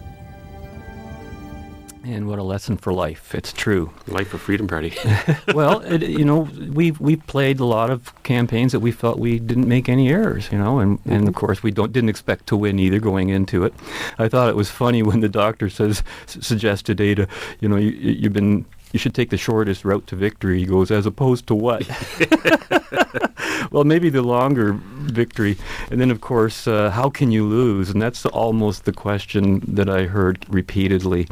And 2.05 2.27
what 2.27 2.37
a 2.37 2.43
lesson 2.43 2.75
for 2.75 2.91
life. 2.91 3.33
It's 3.33 3.53
true. 3.53 3.93
Life 4.07 4.27
for 4.27 4.37
Freedom 4.37 4.67
Party. 4.67 4.93
well, 5.53 5.79
it, 5.81 6.01
you 6.03 6.25
know, 6.25 6.49
we've 6.71 6.99
we've 6.99 7.25
played 7.27 7.61
a 7.61 7.65
lot 7.65 7.89
of 7.89 8.11
campaigns 8.23 8.73
that 8.73 8.81
we 8.81 8.91
felt 8.91 9.19
we 9.19 9.39
didn't 9.39 9.69
make 9.69 9.87
any 9.87 10.09
errors, 10.09 10.51
you 10.51 10.57
know, 10.57 10.79
and, 10.79 10.99
and 11.05 11.29
of 11.29 11.35
course 11.35 11.63
we 11.63 11.71
don't 11.71 11.93
didn't 11.93 12.09
expect 12.09 12.47
to 12.47 12.57
win 12.57 12.77
either 12.77 12.99
going 12.99 13.29
into 13.29 13.63
it. 13.63 13.73
I 14.19 14.27
thought 14.27 14.49
it 14.49 14.57
was 14.57 14.69
funny 14.69 15.01
when 15.01 15.21
the 15.21 15.29
doctor 15.29 15.69
says 15.69 16.03
suggested 16.25 16.97
Data, 16.97 17.27
you 17.61 17.69
know, 17.69 17.77
you, 17.77 17.91
you've 17.91 18.33
been 18.33 18.65
you 18.91 18.99
should 18.99 19.15
take 19.15 19.31
the 19.31 19.37
shortest 19.37 19.83
route 19.83 20.05
to 20.07 20.15
victory. 20.15 20.59
He 20.59 20.65
goes, 20.65 20.91
as 20.91 21.05
opposed 21.05 21.47
to 21.47 21.55
what? 21.55 21.87
well, 23.71 23.83
maybe 23.83 24.09
the 24.09 24.21
longer 24.21 24.73
victory. 24.73 25.57
And 25.89 25.99
then, 25.99 26.11
of 26.11 26.21
course, 26.21 26.67
uh, 26.67 26.91
how 26.91 27.09
can 27.09 27.31
you 27.31 27.43
lose? 27.43 27.89
And 27.89 27.99
that's 27.99 28.23
almost 28.27 28.85
the 28.85 28.93
question 28.93 29.63
that 29.67 29.89
I 29.89 30.03
heard 30.03 30.45
repeatedly. 30.47 31.27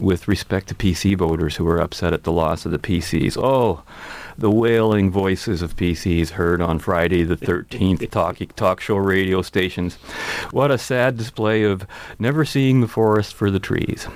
With 0.00 0.28
respect 0.28 0.68
to 0.68 0.74
PC 0.74 1.16
voters 1.16 1.56
who 1.56 1.64
were 1.64 1.80
upset 1.80 2.12
at 2.12 2.24
the 2.24 2.32
loss 2.32 2.66
of 2.66 2.72
the 2.72 2.78
PCs. 2.78 3.36
Oh, 3.36 3.82
the 4.36 4.50
wailing 4.50 5.10
voices 5.10 5.62
of 5.62 5.76
PCs 5.76 6.30
heard 6.30 6.60
on 6.60 6.78
Friday 6.78 7.22
the 7.22 7.36
13th 7.36 8.10
talk, 8.10 8.38
talk 8.56 8.80
show 8.80 8.96
radio 8.96 9.42
stations. 9.42 9.94
What 10.50 10.70
a 10.70 10.78
sad 10.78 11.16
display 11.16 11.62
of 11.62 11.86
never 12.18 12.44
seeing 12.44 12.80
the 12.80 12.88
forest 12.88 13.34
for 13.34 13.50
the 13.50 13.60
trees. 13.60 14.06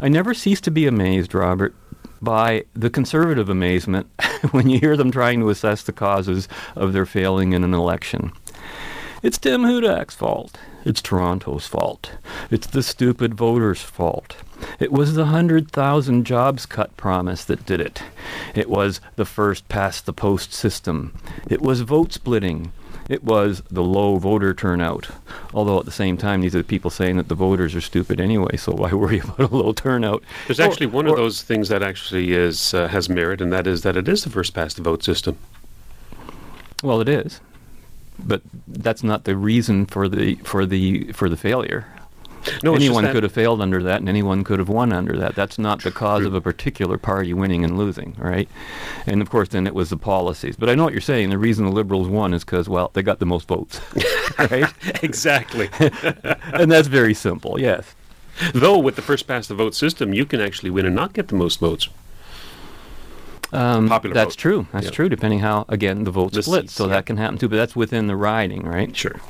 I 0.00 0.08
never 0.08 0.34
cease 0.34 0.60
to 0.62 0.70
be 0.70 0.86
amazed, 0.86 1.34
Robert, 1.34 1.74
by 2.22 2.64
the 2.74 2.90
conservative 2.90 3.48
amazement 3.48 4.08
when 4.52 4.68
you 4.68 4.78
hear 4.78 4.96
them 4.96 5.10
trying 5.10 5.40
to 5.40 5.50
assess 5.50 5.82
the 5.82 5.92
causes 5.92 6.48
of 6.74 6.92
their 6.92 7.06
failing 7.06 7.52
in 7.52 7.64
an 7.64 7.74
election. 7.74 8.32
It's 9.26 9.38
Tim 9.38 9.62
Hudak's 9.62 10.14
fault. 10.14 10.56
It's 10.84 11.02
Toronto's 11.02 11.66
fault. 11.66 12.12
It's 12.48 12.68
the 12.68 12.80
stupid 12.80 13.34
voters' 13.34 13.82
fault. 13.82 14.36
It 14.78 14.92
was 14.92 15.14
the 15.14 15.24
100,000 15.24 16.24
jobs 16.24 16.64
cut 16.64 16.96
promise 16.96 17.44
that 17.46 17.66
did 17.66 17.80
it. 17.80 18.04
It 18.54 18.70
was 18.70 19.00
the 19.16 19.24
first 19.24 19.68
past 19.68 20.06
the 20.06 20.12
post 20.12 20.52
system. 20.52 21.12
It 21.50 21.60
was 21.60 21.80
vote 21.80 22.12
splitting. 22.12 22.70
It 23.08 23.24
was 23.24 23.64
the 23.68 23.82
low 23.82 24.14
voter 24.18 24.54
turnout. 24.54 25.08
Although 25.52 25.80
at 25.80 25.86
the 25.86 25.90
same 25.90 26.16
time, 26.16 26.42
these 26.42 26.54
are 26.54 26.58
the 26.58 26.62
people 26.62 26.92
saying 26.92 27.16
that 27.16 27.26
the 27.26 27.34
voters 27.34 27.74
are 27.74 27.80
stupid 27.80 28.20
anyway, 28.20 28.56
so 28.56 28.74
why 28.74 28.92
worry 28.92 29.18
about 29.18 29.40
a 29.40 29.56
low 29.56 29.72
turnout? 29.72 30.22
There's 30.46 30.60
Or- 30.60 30.66
actually 30.70 30.86
one 30.86 31.08
of 31.08 31.16
those 31.16 31.42
things 31.42 31.68
that 31.70 31.82
actually 31.82 32.32
is 32.32 32.72
uh, 32.74 32.86
has 32.86 33.08
merit, 33.08 33.40
and 33.40 33.52
that 33.52 33.66
is 33.66 33.82
that 33.82 33.96
it 33.96 34.06
is 34.06 34.22
the 34.22 34.30
first 34.30 34.54
past 34.54 34.76
the 34.76 34.84
vote 34.84 35.02
system. 35.02 35.36
Well, 36.84 37.00
it 37.00 37.08
is, 37.08 37.40
but 38.18 38.42
that's 38.68 39.02
not 39.02 39.24
the 39.24 39.36
reason 39.36 39.86
for 39.86 40.08
the 40.08 40.36
for 40.36 40.66
the 40.66 41.12
for 41.12 41.28
the 41.28 41.36
failure. 41.36 41.86
No, 42.62 42.74
anyone 42.74 43.10
could 43.10 43.22
have 43.22 43.32
failed 43.32 43.60
under 43.60 43.82
that, 43.82 44.00
and 44.00 44.08
anyone 44.08 44.44
could 44.44 44.58
have 44.58 44.68
won 44.68 44.92
under 44.92 45.16
that. 45.18 45.34
That's 45.34 45.58
not 45.58 45.82
the 45.82 45.90
cause 45.90 46.24
of 46.24 46.34
a 46.34 46.40
particular 46.40 46.98
party 46.98 47.32
winning 47.32 47.64
and 47.64 47.76
losing, 47.76 48.14
right? 48.18 48.48
And 49.06 49.20
of 49.20 49.30
course, 49.30 49.48
then 49.48 49.66
it 49.66 49.74
was 49.74 49.90
the 49.90 49.96
policies. 49.96 50.56
But 50.56 50.68
I 50.68 50.74
know 50.74 50.84
what 50.84 50.92
you're 50.92 51.00
saying. 51.00 51.30
The 51.30 51.38
reason 51.38 51.64
the 51.64 51.72
Liberals 51.72 52.08
won 52.08 52.32
is 52.34 52.44
because, 52.44 52.68
well, 52.68 52.90
they 52.94 53.02
got 53.02 53.18
the 53.18 53.26
most 53.26 53.48
votes, 53.48 53.80
right? 54.38 54.72
exactly. 55.02 55.68
and 55.80 56.70
that's 56.70 56.88
very 56.88 57.14
simple. 57.14 57.60
Yes. 57.60 57.94
Though 58.52 58.78
with 58.78 58.96
the 58.96 59.02
first 59.02 59.26
past 59.26 59.48
the 59.48 59.54
vote 59.54 59.74
system, 59.74 60.12
you 60.12 60.26
can 60.26 60.40
actually 60.40 60.70
win 60.70 60.86
and 60.86 60.94
not 60.94 61.14
get 61.14 61.28
the 61.28 61.34
most 61.34 61.58
votes. 61.58 61.88
Um, 63.52 63.88
Popular 63.88 64.14
that's 64.14 64.34
vote. 64.34 64.40
true. 64.40 64.66
That's 64.72 64.90
true. 64.90 65.08
Depending 65.08 65.40
how 65.40 65.64
again 65.68 66.04
the 66.04 66.10
vote 66.10 66.32
The 66.32 66.42
split, 66.42 66.62
seats, 66.62 66.74
so 66.74 66.86
yeah. 66.86 66.94
that 66.94 67.06
can 67.06 67.16
happen 67.16 67.38
too. 67.38 67.48
But 67.48 67.56
that's 67.56 67.76
within 67.76 68.06
the 68.06 68.16
riding, 68.16 68.62
right? 68.62 68.94
Sure. 68.96 69.20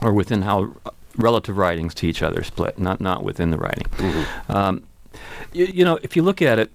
Or 0.00 0.12
within 0.12 0.42
how 0.42 0.74
relative 1.16 1.56
ridings 1.56 1.94
to 1.94 2.06
each 2.06 2.22
other 2.22 2.42
split, 2.44 2.78
not 2.78 3.00
not 3.00 3.24
within 3.24 3.50
the 3.50 3.58
riding. 3.58 3.86
Mm-hmm. 3.96 4.52
Um, 4.52 4.82
you, 5.52 5.66
you 5.66 5.84
know, 5.84 5.98
if 6.02 6.16
you 6.16 6.22
look 6.22 6.40
at 6.40 6.58
it, 6.58 6.70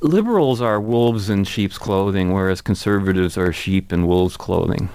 liberals 0.00 0.60
are 0.60 0.80
wolves 0.80 1.30
in 1.30 1.44
sheep's 1.44 1.78
clothing, 1.78 2.32
whereas 2.32 2.60
conservatives 2.60 3.38
are 3.38 3.52
sheep 3.52 3.92
in 3.92 4.06
wolves' 4.06 4.36
clothing. 4.36 4.88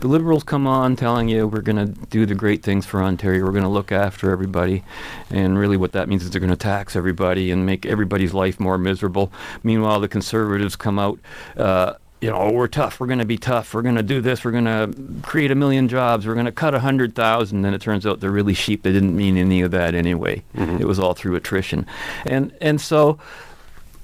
The 0.00 0.08
liberals 0.08 0.44
come 0.44 0.66
on 0.66 0.96
telling 0.96 1.28
you 1.28 1.46
we're 1.46 1.60
going 1.60 1.76
to 1.76 1.92
do 2.06 2.26
the 2.26 2.34
great 2.34 2.62
things 2.62 2.86
for 2.86 3.02
Ontario, 3.02 3.44
we're 3.44 3.52
going 3.52 3.62
to 3.62 3.68
look 3.68 3.92
after 3.92 4.30
everybody, 4.30 4.84
and 5.30 5.58
really 5.58 5.76
what 5.76 5.92
that 5.92 6.08
means 6.08 6.22
is 6.22 6.30
they're 6.30 6.40
going 6.40 6.50
to 6.50 6.56
tax 6.56 6.96
everybody 6.96 7.50
and 7.50 7.64
make 7.66 7.86
everybody's 7.86 8.34
life 8.34 8.58
more 8.60 8.78
miserable. 8.78 9.32
Meanwhile, 9.62 10.00
the 10.00 10.08
conservatives 10.08 10.76
come 10.76 10.98
out. 10.98 11.18
Uh, 11.56 11.94
you 12.20 12.30
know, 12.30 12.50
we're 12.50 12.68
tough. 12.68 13.00
We're 13.00 13.06
going 13.06 13.18
to 13.18 13.26
be 13.26 13.36
tough. 13.36 13.74
We're 13.74 13.82
going 13.82 13.96
to 13.96 14.02
do 14.02 14.22
this. 14.22 14.44
We're 14.46 14.52
going 14.52 14.64
to 14.64 14.94
create 15.20 15.50
a 15.50 15.54
million 15.54 15.88
jobs. 15.88 16.26
We're 16.26 16.32
going 16.32 16.46
to 16.46 16.52
cut 16.52 16.74
a 16.74 16.80
hundred 16.80 17.14
thousand. 17.14 17.60
Then 17.62 17.74
it 17.74 17.82
turns 17.82 18.06
out 18.06 18.20
they're 18.20 18.30
really 18.30 18.54
sheep. 18.54 18.82
They 18.82 18.92
didn't 18.92 19.14
mean 19.14 19.36
any 19.36 19.60
of 19.60 19.72
that 19.72 19.94
anyway. 19.94 20.42
It 20.80 20.86
was 20.86 20.98
all 20.98 21.12
through 21.12 21.34
attrition, 21.34 21.86
and 22.24 22.56
and 22.62 22.80
so, 22.80 23.18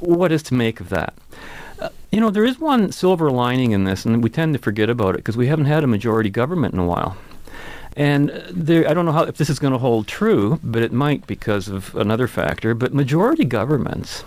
what 0.01 0.33
is 0.33 0.43
to 0.45 0.55
make 0.55 0.81
of 0.81 0.91
that? 0.91 1.15
You 2.13 2.21
know, 2.21 2.31
there 2.31 2.45
is 2.45 2.59
one 2.59 2.91
silver 2.93 3.31
lining 3.31 3.71
in 3.73 3.85
this, 3.85 4.05
and 4.05 4.23
we 4.23 4.31
tend 4.31 4.53
to 4.55 4.59
forget 4.59 4.91
about 4.91 5.15
it 5.15 5.19
because 5.19 5.37
we 5.37 5.47
haven't 5.47 5.67
had 5.67 5.85
a 5.85 5.87
majority 5.87 6.29
government 6.31 6.75
in 6.75 6.81
a 6.81 6.85
while. 6.87 7.17
And 7.97 8.31
uh, 8.31 8.41
there, 8.51 8.89
I 8.89 8.95
don't 8.95 9.05
know 9.05 9.13
how 9.13 9.25
if 9.25 9.37
this 9.37 9.51
is 9.51 9.59
going 9.59 9.73
to 9.73 9.79
hold 9.79 10.07
true, 10.07 10.61
but 10.63 10.83
it 10.83 10.93
might 10.93 11.27
because 11.27 11.69
of 11.69 11.95
another 11.97 12.27
factor. 12.29 12.73
But 12.75 12.95
majority 12.95 13.45
governments 13.45 14.25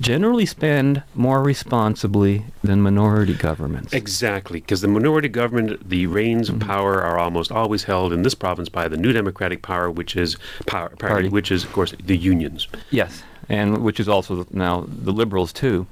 generally 0.00 0.46
spend 0.46 1.02
more 1.14 1.42
responsibly 1.42 2.44
than 2.62 2.82
minority 2.82 3.34
governments. 3.34 3.92
Exactly, 3.92 4.60
because 4.60 4.80
the 4.80 4.88
minority 4.88 5.28
government, 5.28 5.88
the 5.88 6.06
reins 6.06 6.50
Mm-hmm. 6.50 6.60
of 6.62 6.66
power 6.68 7.02
are 7.02 7.18
almost 7.18 7.50
always 7.52 7.84
held 7.84 8.12
in 8.12 8.22
this 8.22 8.34
province 8.34 8.68
by 8.68 8.88
the 8.88 8.96
New 8.96 9.12
Democratic 9.12 9.62
Power, 9.62 9.90
which 9.90 10.16
is 10.16 10.36
power 10.66 10.88
party, 10.90 10.98
Party. 11.14 11.28
which 11.28 11.50
is 11.50 11.64
of 11.64 11.72
course 11.72 11.94
the 12.04 12.16
unions. 12.16 12.68
Yes, 12.90 13.22
and 13.48 13.78
which 13.78 14.00
is 14.00 14.08
also 14.08 14.46
now 14.50 14.84
the 14.88 15.12
liberals 15.12 15.52
too, 15.52 15.86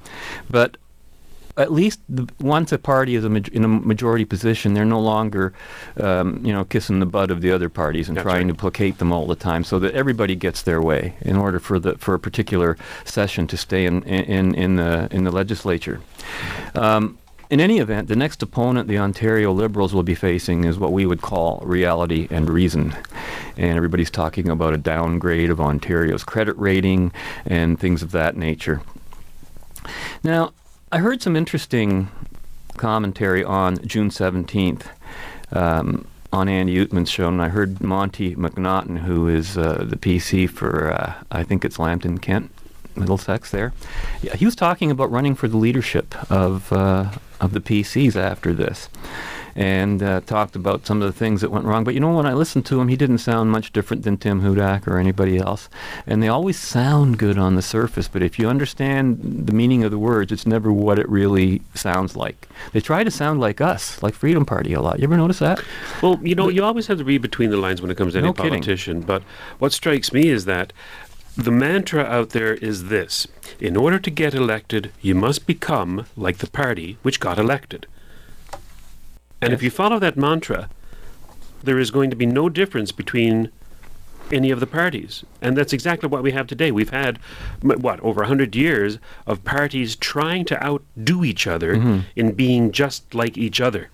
but 0.49 0.77
at 1.57 1.71
least 1.71 1.99
the, 2.09 2.27
once 2.39 2.71
a 2.71 2.77
party 2.77 3.15
is 3.15 3.23
a 3.23 3.29
maj- 3.29 3.49
in 3.49 3.63
a 3.63 3.67
majority 3.67 4.25
position, 4.25 4.73
they're 4.73 4.85
no 4.85 4.99
longer, 4.99 5.53
um, 5.99 6.43
you 6.45 6.51
know, 6.51 6.63
kissing 6.65 6.99
the 6.99 7.05
butt 7.05 7.29
of 7.31 7.41
the 7.41 7.51
other 7.51 7.69
parties 7.69 8.07
and 8.07 8.17
That's 8.17 8.25
trying 8.25 8.47
right. 8.47 8.55
to 8.55 8.59
placate 8.59 8.97
them 8.97 9.11
all 9.11 9.27
the 9.27 9.35
time, 9.35 9.63
so 9.63 9.79
that 9.79 9.93
everybody 9.93 10.35
gets 10.35 10.63
their 10.63 10.81
way 10.81 11.15
in 11.21 11.37
order 11.37 11.59
for 11.59 11.79
the 11.79 11.97
for 11.97 12.13
a 12.13 12.19
particular 12.19 12.77
session 13.05 13.47
to 13.47 13.57
stay 13.57 13.85
in 13.85 14.03
in 14.03 14.55
in 14.55 14.75
the 14.77 15.07
in 15.11 15.23
the 15.23 15.31
legislature. 15.31 16.01
Um, 16.75 17.17
in 17.49 17.59
any 17.59 17.77
event, 17.77 18.07
the 18.07 18.15
next 18.15 18.41
opponent 18.41 18.87
the 18.87 18.97
Ontario 18.97 19.51
Liberals 19.51 19.93
will 19.93 20.01
be 20.01 20.15
facing 20.15 20.63
is 20.63 20.79
what 20.79 20.91
we 20.91 21.05
would 21.05 21.21
call 21.21 21.61
reality 21.63 22.27
and 22.31 22.49
reason. 22.49 22.95
And 23.57 23.77
everybody's 23.77 24.09
talking 24.09 24.49
about 24.49 24.73
a 24.73 24.77
downgrade 24.77 25.51
of 25.51 25.61
Ontario's 25.61 26.23
credit 26.23 26.57
rating 26.57 27.11
and 27.45 27.79
things 27.79 28.01
of 28.01 28.11
that 28.11 28.35
nature. 28.35 28.81
Now, 30.23 30.53
I 30.93 30.99
heard 30.99 31.23
some 31.23 31.35
interesting 31.35 32.11
commentary 32.77 33.43
on 33.43 33.79
June 33.79 34.11
17th 34.11 34.83
um, 35.51 36.05
on 36.31 36.47
Andy 36.47 36.75
Oudman's 36.75 37.09
show, 37.09 37.29
and 37.29 37.41
I 37.41 37.49
heard 37.49 37.81
Monte 37.81 38.35
McNaughton, 38.35 38.99
who 38.99 39.27
is 39.27 39.57
uh, 39.57 39.85
the 39.89 39.95
PC 39.95 40.47
for, 40.47 40.91
uh, 40.93 41.13
I 41.31 41.41
think 41.41 41.65
it's 41.65 41.79
Lambton, 41.79 42.19
Kent, 42.19 42.51
Middlesex 42.95 43.49
there. 43.49 43.73
Yeah, 44.21 44.35
he 44.35 44.45
was 44.45 44.55
talking 44.55 44.91
about 44.91 45.09
running 45.09 45.33
for 45.33 45.47
the 45.47 45.57
leadership 45.57 46.13
of, 46.31 46.71
uh, 46.71 47.09
of 47.41 47.53
the 47.53 47.59
PCs 47.59 48.15
after 48.15 48.53
this. 48.53 48.87
And 49.55 50.01
uh, 50.01 50.21
talked 50.21 50.55
about 50.55 50.87
some 50.87 51.01
of 51.01 51.11
the 51.11 51.17
things 51.17 51.41
that 51.41 51.51
went 51.51 51.65
wrong. 51.65 51.83
But 51.83 51.93
you 51.93 51.99
know, 51.99 52.15
when 52.15 52.25
I 52.25 52.33
listened 52.33 52.65
to 52.67 52.81
him, 52.81 52.87
he 52.87 52.95
didn't 52.95 53.19
sound 53.19 53.51
much 53.51 53.71
different 53.71 54.03
than 54.03 54.17
Tim 54.17 54.41
Hudak 54.41 54.87
or 54.87 54.97
anybody 54.97 55.37
else. 55.37 55.69
And 56.07 56.23
they 56.23 56.27
always 56.27 56.57
sound 56.57 57.19
good 57.19 57.37
on 57.37 57.55
the 57.55 57.61
surface, 57.61 58.07
but 58.07 58.23
if 58.23 58.39
you 58.39 58.49
understand 58.49 59.19
the 59.47 59.53
meaning 59.53 59.83
of 59.83 59.91
the 59.91 59.99
words, 59.99 60.31
it's 60.31 60.47
never 60.47 60.71
what 60.73 60.97
it 60.97 61.07
really 61.07 61.61
sounds 61.75 62.15
like. 62.15 62.47
They 62.71 62.81
try 62.81 63.03
to 63.03 63.11
sound 63.11 63.39
like 63.39 63.61
us, 63.61 64.01
like 64.01 64.15
Freedom 64.15 64.45
Party 64.45 64.73
a 64.73 64.81
lot. 64.81 64.99
You 64.99 65.03
ever 65.03 65.17
notice 65.17 65.39
that? 65.39 65.63
Well, 66.01 66.19
you 66.23 66.33
know, 66.35 66.49
you 66.49 66.63
always 66.63 66.87
have 66.87 66.97
to 66.97 67.03
read 67.03 67.21
between 67.21 67.49
the 67.51 67.57
lines 67.57 67.81
when 67.81 67.91
it 67.91 67.97
comes 67.97 68.13
to 68.13 68.19
any 68.19 68.27
No 68.27 68.33
kidding. 68.33 68.51
politician. 68.51 69.01
But 69.01 69.21
what 69.59 69.71
strikes 69.71 70.11
me 70.11 70.29
is 70.29 70.45
that 70.45 70.73
the 71.35 71.51
mantra 71.51 72.03
out 72.03 72.29
there 72.29 72.55
is 72.55 72.85
this: 72.85 73.27
in 73.59 73.75
order 73.75 73.99
to 73.99 74.09
get 74.11 74.33
elected, 74.33 74.91
you 75.01 75.15
must 75.15 75.45
become 75.47 76.05
like 76.15 76.37
the 76.37 76.49
party 76.49 76.97
which 77.03 77.19
got 77.19 77.37
elected. 77.39 77.87
And 79.43 79.53
if 79.53 79.61
you 79.63 79.69
follow 79.69 79.99
that 79.99 80.17
mantra, 80.17 80.69
there 81.63 81.79
is 81.79 81.91
going 81.91 82.09
to 82.09 82.15
be 82.15 82.25
no 82.25 82.49
difference 82.49 82.91
between 82.91 83.49
any 84.31 84.51
of 84.51 84.59
the 84.59 84.67
parties. 84.67 85.23
And 85.41 85.57
that's 85.57 85.73
exactly 85.73 86.07
what 86.09 86.23
we 86.23 86.31
have 86.31 86.47
today. 86.47 86.71
We've 86.71 86.89
had, 86.89 87.19
what, 87.61 87.99
over 87.99 88.21
100 88.21 88.55
years 88.55 88.97
of 89.27 89.43
parties 89.43 89.95
trying 89.95 90.45
to 90.45 90.63
outdo 90.65 91.23
each 91.23 91.45
other 91.47 91.75
Mm-hmm. 91.75 91.99
in 92.15 92.31
being 92.33 92.71
just 92.71 93.13
like 93.13 93.37
each 93.37 93.59
other. 93.61 93.89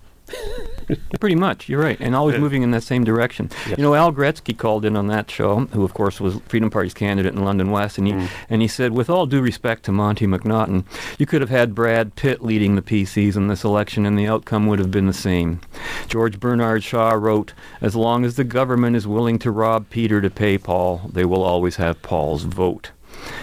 Pretty 1.20 1.36
much, 1.36 1.68
you're 1.68 1.80
right, 1.80 1.96
and 2.00 2.14
always 2.16 2.34
Yeah. 2.34 2.40
moving 2.40 2.62
in 2.62 2.70
that 2.70 2.82
same 2.82 3.04
direction. 3.04 3.50
Yes. 3.68 3.78
You 3.78 3.84
know, 3.84 3.94
Al 3.94 4.12
Gretzky 4.12 4.56
called 4.56 4.84
in 4.84 4.96
on 4.96 5.06
that 5.08 5.30
show, 5.30 5.66
who 5.72 5.84
of 5.84 5.94
course 5.94 6.20
was 6.20 6.40
Freedom 6.48 6.70
Party's 6.70 6.94
candidate 6.94 7.34
in 7.34 7.44
London 7.44 7.70
West, 7.70 7.98
and 7.98 8.06
he 8.06 8.12
Mm. 8.14 8.28
and 8.48 8.62
he 8.62 8.68
said, 8.68 8.92
with 8.92 9.10
all 9.10 9.26
due 9.26 9.40
respect 9.40 9.84
to 9.84 9.92
Monte 9.92 10.26
McNaughton, 10.26 10.84
you 11.18 11.26
could 11.26 11.40
have 11.40 11.50
had 11.50 11.74
Brad 11.74 12.16
Pitt 12.16 12.42
leading 12.44 12.74
the 12.76 12.82
PCs 12.82 13.36
in 13.36 13.48
this 13.48 13.64
election, 13.64 14.06
and 14.06 14.18
the 14.18 14.26
outcome 14.26 14.66
would 14.66 14.78
have 14.78 14.90
been 14.90 15.06
the 15.06 15.12
same. 15.12 15.60
George 16.08 16.40
Bernard 16.40 16.82
Shaw 16.82 17.10
wrote, 17.12 17.52
"As 17.80 17.94
long 17.94 18.24
as 18.24 18.36
the 18.36 18.44
government 18.44 18.96
is 18.96 19.06
willing 19.06 19.38
to 19.40 19.50
rob 19.50 19.90
Peter 19.90 20.20
to 20.20 20.30
pay 20.30 20.58
Paul, 20.58 21.10
they 21.12 21.24
will 21.24 21.42
always 21.42 21.76
have 21.76 22.02
Paul's 22.02 22.44
vote." 22.44 22.90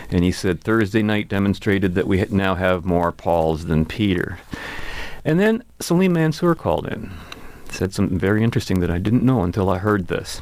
And 0.09 0.23
he 0.23 0.31
said 0.31 0.61
Thursday 0.61 1.03
night 1.03 1.29
demonstrated 1.29 1.93
that 1.95 2.07
we 2.07 2.25
now 2.31 2.55
have 2.55 2.83
more 2.85 3.11
Pauls 3.11 3.65
than 3.65 3.85
Peter. 3.85 4.39
And 5.23 5.39
then 5.39 5.61
Salim 5.79 6.13
Mansur 6.13 6.55
called 6.55 6.87
in, 6.87 7.11
said 7.77 7.93
something 7.93 8.17
very 8.17 8.43
interesting 8.43 8.79
that 8.79 8.89
I 8.89 8.97
didn't 8.97 9.23
know 9.23 9.43
until 9.43 9.69
I 9.69 9.77
heard 9.77 10.07
this. 10.07 10.41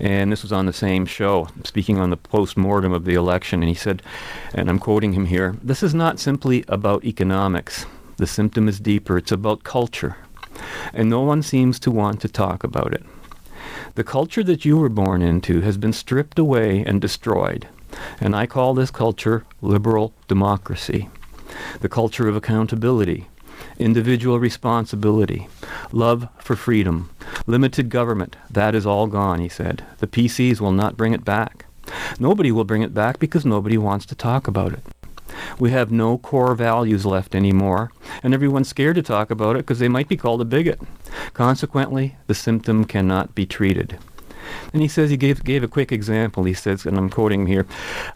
And 0.00 0.32
this 0.32 0.42
was 0.42 0.52
on 0.52 0.66
the 0.66 0.72
same 0.72 1.04
show, 1.04 1.48
speaking 1.62 1.98
on 1.98 2.08
the 2.10 2.16
post 2.16 2.56
mortem 2.56 2.92
of 2.92 3.04
the 3.04 3.14
election. 3.14 3.62
And 3.62 3.68
he 3.68 3.74
said, 3.74 4.02
and 4.54 4.70
I'm 4.70 4.78
quoting 4.78 5.12
him 5.12 5.26
here 5.26 5.56
this 5.62 5.82
is 5.82 5.94
not 5.94 6.18
simply 6.18 6.64
about 6.66 7.04
economics. 7.04 7.86
The 8.16 8.26
symptom 8.26 8.66
is 8.66 8.80
deeper, 8.80 9.18
it's 9.18 9.32
about 9.32 9.62
culture. 9.62 10.16
And 10.92 11.10
no 11.10 11.20
one 11.20 11.42
seems 11.42 11.78
to 11.80 11.90
want 11.90 12.20
to 12.22 12.28
talk 12.28 12.64
about 12.64 12.94
it. 12.94 13.04
The 13.94 14.04
culture 14.04 14.42
that 14.44 14.64
you 14.64 14.78
were 14.78 14.88
born 14.88 15.20
into 15.20 15.60
has 15.60 15.76
been 15.76 15.92
stripped 15.92 16.38
away 16.38 16.82
and 16.84 17.00
destroyed. 17.00 17.68
And 18.20 18.34
I 18.34 18.46
call 18.46 18.74
this 18.74 18.90
culture 18.90 19.44
liberal 19.60 20.14
democracy, 20.28 21.10
the 21.80 21.88
culture 21.88 22.26
of 22.26 22.36
accountability, 22.36 23.28
individual 23.78 24.38
responsibility, 24.38 25.48
love 25.92 26.28
for 26.38 26.56
freedom, 26.56 27.10
limited 27.46 27.88
government. 27.88 28.36
That 28.50 28.74
is 28.74 28.86
all 28.86 29.06
gone, 29.06 29.40
he 29.40 29.48
said. 29.48 29.84
The 29.98 30.06
PCs 30.06 30.60
will 30.60 30.72
not 30.72 30.96
bring 30.96 31.12
it 31.12 31.24
back. 31.24 31.66
Nobody 32.18 32.50
will 32.50 32.64
bring 32.64 32.82
it 32.82 32.94
back 32.94 33.18
because 33.18 33.44
nobody 33.44 33.76
wants 33.78 34.06
to 34.06 34.14
talk 34.14 34.46
about 34.46 34.72
it. 34.72 34.80
We 35.58 35.70
have 35.70 35.90
no 35.90 36.18
core 36.18 36.54
values 36.54 37.04
left 37.04 37.34
anymore, 37.34 37.92
and 38.22 38.32
everyone's 38.32 38.68
scared 38.68 38.96
to 38.96 39.02
talk 39.02 39.30
about 39.30 39.56
it 39.56 39.60
because 39.60 39.78
they 39.78 39.88
might 39.88 40.08
be 40.08 40.16
called 40.16 40.40
a 40.40 40.44
bigot. 40.44 40.80
Consequently, 41.32 42.16
the 42.26 42.34
symptom 42.34 42.84
cannot 42.84 43.34
be 43.34 43.46
treated. 43.46 43.98
And 44.72 44.82
he 44.82 44.88
says 44.88 45.10
he 45.10 45.16
gave 45.16 45.44
gave 45.44 45.62
a 45.62 45.68
quick 45.68 45.92
example. 45.92 46.44
He 46.44 46.54
says, 46.54 46.86
and 46.86 46.96
I'm 46.96 47.10
quoting 47.10 47.42
him 47.42 47.46
here, 47.46 47.66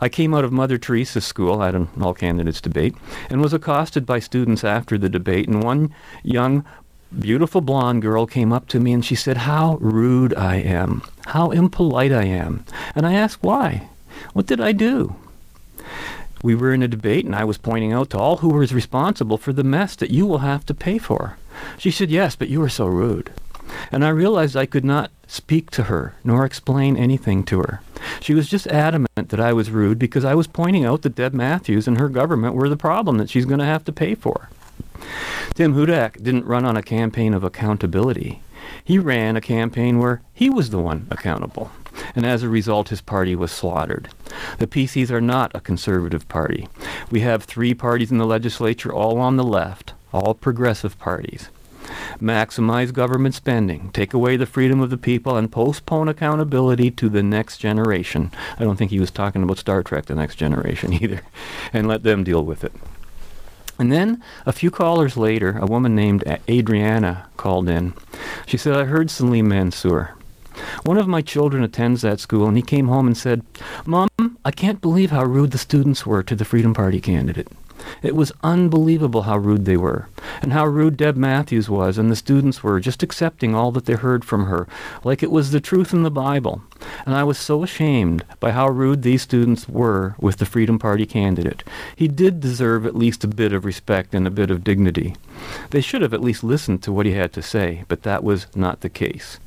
I 0.01 0.09
came 0.09 0.35
out 0.35 0.45
of 0.45 0.53
Mother 0.53 0.79
Teresa's 0.79 1.25
school 1.25 1.63
at 1.63 1.75
an 1.75 1.89
all 2.01 2.15
candidates 2.15 2.61
debate 2.61 2.95
and 3.31 3.41
was 3.41 3.53
accosted 3.53 4.07
by 4.07 4.19
students 4.19 4.65
after 4.65 4.99
the 4.99 5.09
debate, 5.09 5.49
and 5.49 5.63
one 5.63 5.95
young 6.23 6.65
beautiful 7.19 7.61
blonde 7.61 8.03
girl 8.03 8.27
came 8.27 8.53
up 8.53 8.69
to 8.69 8.81
me 8.81 8.93
and 8.93 9.05
she 9.05 9.15
said, 9.15 9.39
How 9.39 9.79
rude 9.81 10.35
I 10.35 10.57
am, 10.57 11.03
how 11.27 11.51
impolite 11.51 12.13
I 12.13 12.25
am. 12.25 12.65
And 12.95 13.07
I 13.07 13.15
asked 13.15 13.43
why. 13.43 13.89
What 14.33 14.47
did 14.47 14.61
I 14.61 14.73
do? 14.73 15.17
We 16.43 16.55
were 16.55 16.73
in 16.73 16.83
a 16.83 16.89
debate, 16.89 17.25
and 17.25 17.35
I 17.35 17.45
was 17.45 17.59
pointing 17.59 17.93
out 17.93 18.11
to 18.11 18.19
all 18.19 18.39
who 18.39 18.51
was 18.51 18.73
responsible 18.73 19.39
for 19.39 19.53
the 19.53 19.65
mess 19.65 19.97
that 19.97 20.11
you 20.11 20.27
will 20.27 20.39
have 20.39 20.65
to 20.67 20.75
pay 20.75 20.99
for. 20.99 21.37
She 21.79 21.91
said, 21.91 22.11
Yes, 22.11 22.37
but 22.37 22.49
you 22.49 22.61
were 22.61 22.69
so 22.69 22.87
rude. 22.87 23.33
And 23.91 24.05
I 24.05 24.11
realized 24.11 24.57
I 24.57 24.67
could 24.67 24.85
not 24.85 25.11
speak 25.29 25.71
to 25.71 25.85
her 25.85 26.15
nor 26.25 26.45
explain 26.45 26.97
anything 26.97 27.45
to 27.45 27.61
her. 27.61 27.81
She 28.21 28.35
was 28.35 28.49
just 28.49 28.67
adamant 28.67 29.29
that 29.29 29.41
I 29.41 29.53
was 29.53 29.71
rude 29.71 29.99
because 29.99 30.25
I 30.25 30.35
was 30.35 30.47
pointing 30.49 30.85
out 30.85 31.03
that 31.03 31.15
Deb 31.15 31.33
Matthews 31.33 31.87
and 31.87 31.99
her 31.99 32.09
government 32.09 32.55
were 32.55 32.69
the 32.69 32.77
problem 32.77 33.19
that 33.19 33.31
she's 33.31 33.45
going 33.45 33.61
to 33.61 33.65
have 33.65 33.85
to 33.85 33.93
pay 33.93 34.15
for. 34.15 34.49
Tim 35.55 35.75
Hudak 35.75 36.23
didn't 36.23 36.47
run 36.47 36.65
on 36.65 36.77
a 36.77 36.83
campaign 36.83 37.35
of 37.35 37.45
accountability. 37.45 38.43
He 38.85 38.99
ran 38.99 39.37
a 39.37 39.41
campaign 39.41 39.99
where 39.99 40.23
he 40.33 40.51
was 40.51 40.71
the 40.71 40.79
one 40.79 41.07
accountable. 41.11 41.71
And 42.15 42.25
as 42.25 42.43
a 42.43 42.49
result, 42.49 42.91
his 42.91 43.01
party 43.01 43.35
was 43.35 43.51
slaughtered. 43.51 44.09
The 44.59 44.67
PCs 44.67 45.11
are 45.11 45.21
not 45.21 45.51
a 45.55 45.61
conservative 45.61 46.29
party. 46.29 46.69
We 47.11 47.21
have 47.21 47.43
three 47.43 47.75
parties 47.75 48.11
in 48.11 48.19
the 48.19 48.27
legislature, 48.27 48.93
all 48.93 49.19
on 49.19 49.37
the 49.37 49.45
left, 49.45 49.95
all 50.13 50.35
progressive 50.35 50.99
parties. 50.99 51.49
Maximize 52.21 52.93
government 52.93 53.35
spending, 53.35 53.91
take 53.93 54.13
away 54.15 54.37
the 54.37 54.47
freedom 54.47 54.81
of 54.81 54.91
the 54.91 54.97
people, 54.97 55.37
and 55.37 55.51
postpone 55.51 56.09
accountability 56.09 56.91
to 56.93 57.09
the 57.09 57.23
next 57.23 57.59
generation. 57.59 58.31
I 58.59 58.65
don't 58.65 58.77
think 58.77 58.91
he 58.91 59.01
was 59.01 59.11
talking 59.11 59.43
about 59.43 59.59
Star 59.59 59.83
Trek, 59.83 60.07
the 60.07 60.15
next 60.15 60.37
generation 60.37 60.93
either, 61.03 61.23
and 61.73 61.87
let 61.87 62.03
them 62.03 62.25
deal 62.25 62.45
with 62.45 62.65
it. 62.65 62.73
And 63.79 63.93
then 63.93 64.23
a 64.45 64.53
few 64.53 64.71
callers 64.71 65.17
later, 65.17 65.57
a 65.59 65.67
woman 65.67 65.95
named 65.95 66.25
Adriana 66.49 67.29
called 67.37 67.69
in. 67.69 67.95
She 68.47 68.57
said, 68.57 68.75
I 68.75 68.85
heard 68.85 69.11
Salim 69.11 69.49
Mansur. 69.49 70.15
One 70.83 70.99
of 70.99 71.07
my 71.07 71.23
children 71.23 71.63
attends 71.63 72.03
that 72.03 72.19
school, 72.19 72.49
and 72.49 72.57
he 72.57 72.63
came 72.63 72.89
home 72.89 73.07
and 73.07 73.17
said, 73.17 73.43
Mom, 73.87 74.09
I 74.45 74.51
can't 74.51 74.81
believe 74.81 75.13
how 75.13 75.25
rude 75.25 75.53
the 75.53 75.59
students 75.59 76.05
were 76.05 76.25
to 76.25 76.35
the 76.35 76.45
Freedom 76.45 76.75
Party 76.75 77.01
candidate. 77.01 77.49
It 78.03 78.15
was 78.15 78.33
unbelievable 78.43 79.23
how 79.23 79.39
rude 79.39 79.65
they 79.65 79.77
were, 79.77 80.09
and 80.41 80.53
how 80.53 80.67
rude 80.67 80.97
Deb 80.97 81.17
Matthews 81.17 81.69
was, 81.69 81.99
and 81.99 82.11
the 82.11 82.17
students 82.17 82.63
were, 82.63 82.81
just 82.81 83.03
accepting 83.03 83.55
all 83.55 83.73
that 83.73 83.87
they 83.87 83.95
heard 83.95 84.25
from 84.25 84.47
her, 84.47 84.67
like 85.05 85.23
it 85.23 85.31
was 85.31 85.51
the 85.51 85.61
truth 85.61 85.93
in 85.93 86.03
the 86.03 86.11
Bible. 86.11 86.63
And 87.07 87.15
I 87.15 87.25
was 87.25 87.39
so 87.39 87.63
ashamed 87.63 88.25
by 88.41 88.53
how 88.53 88.69
rude 88.69 89.03
these 89.03 89.23
students 89.23 89.69
were 89.69 90.15
with 90.19 90.37
the 90.37 90.47
Freedom 90.47 90.79
Party 90.79 91.07
candidate. 91.07 91.65
He 91.97 92.09
did 92.09 92.41
deserve 92.41 92.87
at 92.87 92.97
least 92.97 93.25
a 93.25 93.29
bit 93.29 93.53
of 93.53 93.65
respect 93.65 94.15
and 94.15 94.27
a 94.27 94.31
bit 94.31 94.51
of 94.51 94.65
dignity. 94.65 95.17
They 95.71 95.81
should 95.81 96.03
have 96.03 96.15
at 96.15 96.23
least 96.23 96.45
listened 96.45 96.83
to 96.83 96.93
what 96.93 97.07
he 97.07 97.13
had 97.13 97.33
to 97.33 97.43
say, 97.43 97.85
but 97.89 98.03
that 98.03 98.25
was 98.25 98.47
not 98.55 98.81
the 98.81 98.89
case. 98.89 99.39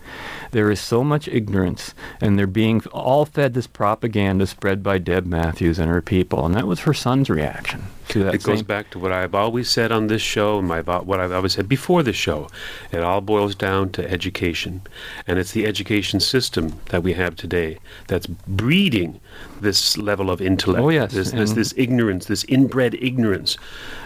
There 0.52 0.72
is 0.72 0.80
so 0.80 1.04
much 1.04 1.28
ignorance, 1.28 1.94
and 2.20 2.38
they're 2.38 2.48
being 2.48 2.82
all 2.92 3.26
fed 3.26 3.54
this 3.54 3.68
propaganda 3.68 4.48
spread 4.48 4.84
by 4.84 4.98
Deb 4.98 5.26
Matthews 5.26 5.80
and 5.80 5.90
her 5.90 6.02
people, 6.02 6.46
and 6.46 6.56
that 6.56 6.68
was 6.68 6.82
her 6.82 6.94
son's 6.94 7.30
reaction 7.30 7.84
to 8.12 8.24
that. 8.26 8.36
It 8.36 8.44
goes 8.44 8.62
back 8.64 8.90
to 8.92 9.00
what 9.00 9.12
I've 9.12 9.36
always 9.36 9.70
said 9.70 9.92
on 9.92 10.08
this 10.08 10.22
show, 10.22 10.60
and 10.60 10.68
my 10.68 10.82
what 10.82 11.20
I've 11.20 11.32
always 11.32 11.54
said 11.54 11.68
before 11.68 12.04
the 12.04 12.14
show. 12.14 12.48
It 12.92 13.00
all 13.00 13.22
boils 13.22 13.56
down 13.56 13.90
to 13.92 14.10
education, 14.10 14.82
and 15.28 15.40
it's 15.40 15.52
the 15.52 15.66
education 15.66 16.20
system 16.20 16.80
that 16.90 17.04
we 17.04 17.14
have 17.14 17.36
today 17.36 17.80
that's 18.08 18.28
breeding 18.28 19.20
this 19.62 19.98
level 19.98 20.30
of 20.30 20.42
intellect. 20.42 20.84
Oh, 20.84 20.90
yes, 20.90 21.14
this 21.14 21.32
this, 21.32 21.54
this 21.54 21.74
ignorance, 21.78 22.26
this 22.26 22.44
inbred 22.46 22.96
ignorance. 22.96 23.58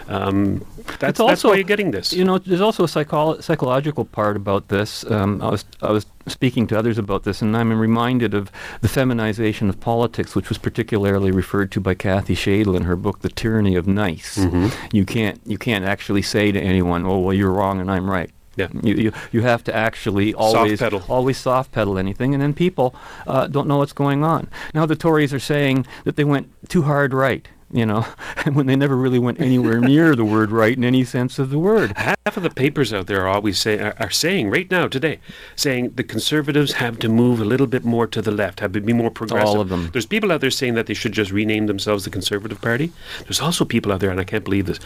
Um, 0.08 0.64
that's, 1.00 1.18
It's 1.18 1.26
that's 1.28 1.44
why 1.44 1.54
you're 1.54 1.64
getting 1.64 1.90
this. 1.90 2.12
You 2.12 2.24
know, 2.24 2.38
there's 2.38 2.60
also 2.60 2.84
a 2.84 2.86
psycholo- 2.86 3.42
psychological 3.42 4.04
part 4.04 4.36
about 4.36 4.68
this. 4.68 5.04
Um, 5.10 5.42
I 5.42 5.50
was 5.50 5.64
I 5.82 5.90
was 5.90 6.06
speaking 6.28 6.66
to 6.68 6.78
others 6.78 6.98
about 6.98 7.24
this, 7.24 7.42
and 7.42 7.56
I'm 7.56 7.72
reminded 7.78 8.34
of 8.34 8.50
the 8.82 8.88
feminization 8.88 9.68
of 9.68 9.80
politics, 9.80 10.34
which 10.36 10.48
was 10.48 10.58
particularly 10.58 11.30
referred 11.32 11.72
to 11.72 11.80
by 11.80 11.94
Kathy 11.94 12.34
Shaidle 12.36 12.76
in 12.76 12.84
her 12.84 12.96
book, 12.96 13.20
*The 13.20 13.28
Tyranny 13.30 13.74
of 13.74 13.86
Nice*. 13.88 14.38
Mhm. 14.38 14.72
You 14.92 15.04
can't 15.04 15.40
you 15.44 15.58
can't 15.58 15.84
actually 15.84 16.22
say 16.22 16.52
to 16.52 16.60
anyone, 16.60 17.04
"Oh, 17.04 17.18
well, 17.18 17.34
you're 17.34 17.52
wrong 17.52 17.80
and 17.80 17.90
I'm 17.90 18.08
right." 18.08 18.30
Yeah. 18.56 18.68
You, 18.82 18.94
you, 18.94 19.12
you 19.32 19.42
have 19.42 19.62
to 19.64 19.74
actually 19.76 20.32
always 20.32 20.78
pedal. 20.78 21.02
always 21.08 21.36
soft 21.36 21.72
pedal 21.72 21.98
anything, 21.98 22.32
and 22.32 22.42
then 22.42 22.54
people 22.54 22.94
uh, 23.26 23.48
don't 23.48 23.68
know 23.68 23.76
what's 23.76 23.92
going 23.92 24.24
on. 24.24 24.48
Now 24.72 24.86
the 24.86 24.96
Tories 24.96 25.34
are 25.34 25.38
saying 25.38 25.86
that 26.04 26.16
they 26.16 26.24
went 26.24 26.48
too 26.70 26.80
hard 26.82 27.12
right, 27.12 27.46
you 27.76 27.84
know, 27.84 28.00
when 28.54 28.66
they 28.66 28.74
never 28.74 28.96
really 28.96 29.18
went 29.18 29.38
anywhere 29.38 29.78
near 29.80 30.16
the 30.16 30.24
word 30.24 30.50
right 30.50 30.76
in 30.76 30.82
any 30.82 31.04
sense 31.04 31.38
of 31.38 31.50
the 31.50 31.58
word. 31.58 31.92
Half 31.96 32.36
of 32.38 32.42
the 32.42 32.48
papers 32.48 32.90
out 32.90 33.06
there 33.06 33.22
are 33.22 33.28
always 33.28 33.58
say, 33.58 33.78
are, 33.78 33.94
are 34.00 34.10
saying 34.10 34.48
right 34.48 34.68
now 34.70 34.88
today, 34.88 35.20
saying 35.56 35.92
the 35.94 36.02
conservatives 36.02 36.72
have 36.72 36.98
to 37.00 37.08
move 37.10 37.38
a 37.38 37.44
little 37.44 37.66
bit 37.66 37.84
more 37.84 38.06
to 38.06 38.22
the 38.22 38.30
left, 38.30 38.60
have 38.60 38.72
to 38.72 38.80
be 38.80 38.94
more 38.94 39.10
progressive. 39.10 39.46
All 39.46 39.60
of 39.60 39.68
them. 39.68 39.90
There's 39.92 40.06
people 40.06 40.32
out 40.32 40.40
there 40.40 40.50
saying 40.50 40.72
that 40.74 40.86
they 40.86 40.94
should 40.94 41.12
just 41.12 41.30
rename 41.30 41.66
themselves 41.66 42.04
the 42.04 42.10
Conservative 42.10 42.62
Party. 42.62 42.92
There's 43.24 43.40
also 43.40 43.66
people 43.66 43.92
out 43.92 44.00
there, 44.00 44.10
and 44.10 44.20
I 44.20 44.24
can't 44.24 44.44
believe 44.44 44.64
this, 44.64 44.80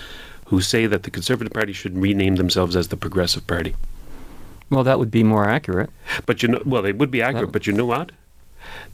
who 0.46 0.61
say 0.61 0.87
that 0.87 1.05
the 1.05 1.11
Conservative 1.11 1.53
Party 1.53 1.72
should 1.72 1.96
rename 1.96 2.37
themselves 2.37 2.74
as 2.74 2.88
the 2.88 2.96
Progressive 2.96 3.46
Party. 3.46 3.76
Well, 4.68 4.83
that 4.83 4.98
would 4.98 5.12
be 5.12 5.22
more 5.22 5.48
accurate. 5.48 5.90
But 6.26 6.42
you 6.42 6.48
know, 6.48 6.62
well, 6.66 6.85
it 6.85 6.98
would 6.98 7.12
be 7.12 7.22
accurate. 7.22 7.53
but 7.53 7.68
you 7.68 7.72
know 7.72 7.87
what? 7.87 8.11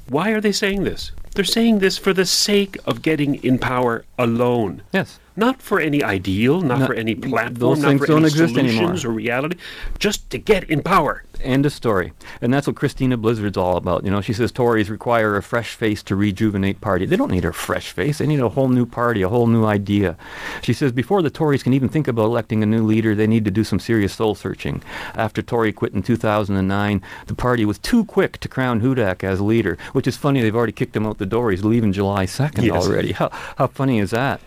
Why 0.08 0.30
are 0.30 0.40
they 0.40 0.52
saying 0.52 0.84
this? 0.84 1.12
They're 1.34 1.44
saying 1.44 1.80
this 1.80 1.98
for 1.98 2.14
the 2.14 2.24
sake 2.24 2.78
of 2.86 3.02
getting 3.02 3.34
in 3.44 3.58
power 3.58 4.04
alone. 4.18 4.82
Yes. 4.92 5.18
Not 5.38 5.60
for 5.60 5.78
any 5.78 6.02
ideal, 6.02 6.62
not 6.62 6.78
No, 6.78 6.86
for 6.86 6.94
any 6.94 7.14
platform, 7.14 7.82
not 7.82 7.98
for 7.98 8.06
don't 8.06 8.18
any 8.20 8.28
exist 8.28 8.56
anymore. 8.56 8.72
solutions 8.72 9.04
or 9.04 9.10
reality, 9.10 9.58
just 9.98 10.30
to 10.30 10.38
get 10.38 10.64
in 10.70 10.82
power. 10.82 11.24
End 11.42 11.66
of 11.66 11.74
story. 11.74 12.14
And 12.40 12.54
that's 12.54 12.66
what 12.66 12.76
Christina 12.76 13.18
Blizzard's 13.18 13.58
all 13.58 13.76
about. 13.76 14.02
You 14.06 14.10
know, 14.10 14.22
she 14.22 14.32
says 14.32 14.50
Tories 14.50 14.88
require 14.88 15.36
a 15.36 15.42
fresh 15.42 15.74
face 15.74 16.02
to 16.04 16.16
rejuvenate 16.16 16.80
party. 16.80 17.04
They 17.04 17.16
don't 17.16 17.30
need 17.30 17.44
a 17.44 17.52
fresh 17.52 17.90
face. 17.92 18.16
They 18.16 18.26
need 18.26 18.40
a 18.40 18.48
whole 18.48 18.68
new 18.70 18.86
party, 18.86 19.20
a 19.20 19.28
whole 19.28 19.46
new 19.46 19.66
idea. 19.66 20.16
She 20.62 20.72
says 20.72 20.90
before 20.90 21.20
the 21.20 21.28
Tories 21.28 21.62
can 21.62 21.74
even 21.74 21.90
think 21.90 22.08
about 22.08 22.24
electing 22.24 22.62
a 22.62 22.66
new 22.66 22.82
leader, 22.82 23.14
they 23.14 23.26
need 23.26 23.44
to 23.44 23.50
do 23.50 23.62
some 23.64 23.78
serious 23.78 24.14
soul 24.14 24.34
searching. 24.34 24.82
After 25.14 25.42
Tory 25.42 25.70
quit 25.70 25.92
in 25.92 26.02
2009, 26.02 27.02
the 27.26 27.34
party 27.34 27.66
was 27.66 27.78
too 27.78 28.06
quick 28.06 28.38
to 28.40 28.48
crown 28.48 28.80
Hudak 28.80 29.22
as 29.22 29.42
leader, 29.42 29.76
which 29.96 30.06
is 30.06 30.14
funny. 30.16 30.42
They've 30.42 30.54
already 30.54 30.72
kicked 30.72 30.94
him 30.94 31.06
out 31.06 31.16
the 31.16 31.24
door. 31.24 31.50
He's 31.50 31.64
leaving 31.64 31.90
July 31.90 32.26
2nd 32.26 32.62
Yes. 32.64 32.84
already. 32.86 33.12
How, 33.12 33.30
how 33.56 33.66
funny 33.66 33.98
is 33.98 34.10
that? 34.10 34.42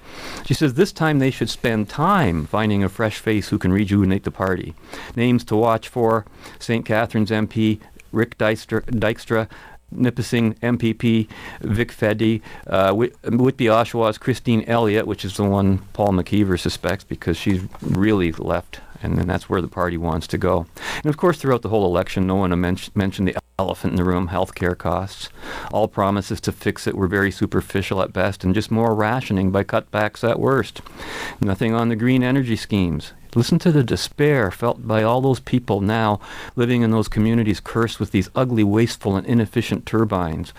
She 0.46 0.54
says 0.54 0.76
this 0.76 0.92
time 0.92 1.18
they 1.18 1.32
should 1.32 1.50
spend 1.50 1.90
time 1.90 2.46
finding 2.46 2.84
a 2.84 2.90
fresh 2.90 3.18
face 3.18 3.50
who 3.50 3.58
can 3.58 3.74
rejuvenate 3.74 4.24
the 4.26 4.32
party. 4.32 4.76
Names 5.16 5.44
to 5.46 5.56
watch 5.56 5.88
for 5.88 6.24
St. 6.60 6.86
Catharines 6.86 7.32
MP 7.32 7.80
Rick 8.12 8.38
Dykstra, 8.38 8.84
Dykstra 8.86 9.48
Nipissing 9.92 10.54
MPP 10.62 11.28
Vic 11.62 11.92
Fedeli, 11.92 12.42
uh, 12.68 12.94
Whit- 12.94 13.16
Whitby 13.24 13.66
Oshawa's 13.66 14.20
Christine 14.20 14.64
Elliott, 14.68 15.08
which 15.08 15.26
is 15.26 15.36
the 15.36 15.44
one 15.46 15.80
Paul 15.94 16.10
McKeever 16.10 16.60
suspects 16.60 17.04
because 17.04 17.38
she's 17.38 17.64
really 17.82 18.32
left, 18.34 18.82
and 19.02 19.18
then 19.18 19.28
that's 19.28 19.50
where 19.50 19.62
the 19.62 19.68
party 19.68 19.98
wants 19.98 20.28
to 20.28 20.38
go. 20.38 20.66
And 20.98 21.08
of 21.08 21.18
course, 21.18 21.38
throughout 21.38 21.62
the 21.62 21.70
whole 21.70 21.86
election, 21.86 22.28
no 22.28 22.36
one 22.36 22.60
men- 22.60 22.78
mentioned 22.96 23.28
the 23.28 23.38
elephant 23.58 23.92
in 23.92 23.98
the 23.98 24.04
room, 24.04 24.30
healthcare 24.30 24.78
costs. 24.78 25.30
All 25.72 25.88
promises 25.88 26.40
to 26.42 26.52
fix 26.52 26.88
it 26.88 26.96
were 26.96 27.08
very 27.08 27.32
superficial 27.32 28.02
at 28.02 28.14
best, 28.14 28.44
and 28.44 28.56
just 28.56 28.72
more 28.72 28.96
rationing 28.96 29.52
by 29.52 29.64
cutbacks 29.64 30.28
at 30.28 30.40
worst. 30.40 30.82
Nothing 31.42 31.74
on 31.74 31.90
the 31.90 31.96
green 31.96 32.24
energy 32.24 32.56
schemes. 32.56 33.14
Listen 33.36 33.60
to 33.60 33.72
the 33.72 33.84
despair 33.84 34.50
felt 34.50 34.88
by 34.88 35.04
all 35.04 35.22
those 35.22 35.40
people 35.40 35.82
now 35.82 36.20
living 36.56 36.82
in 36.82 36.90
those 36.90 37.08
communities 37.08 37.60
cursed 37.60 38.00
with 38.00 38.10
these 38.10 38.30
ugly, 38.34 38.64
wasteful, 38.64 39.16
and 39.16 39.28
inefficient 39.28 39.86
turbines. 39.86 40.52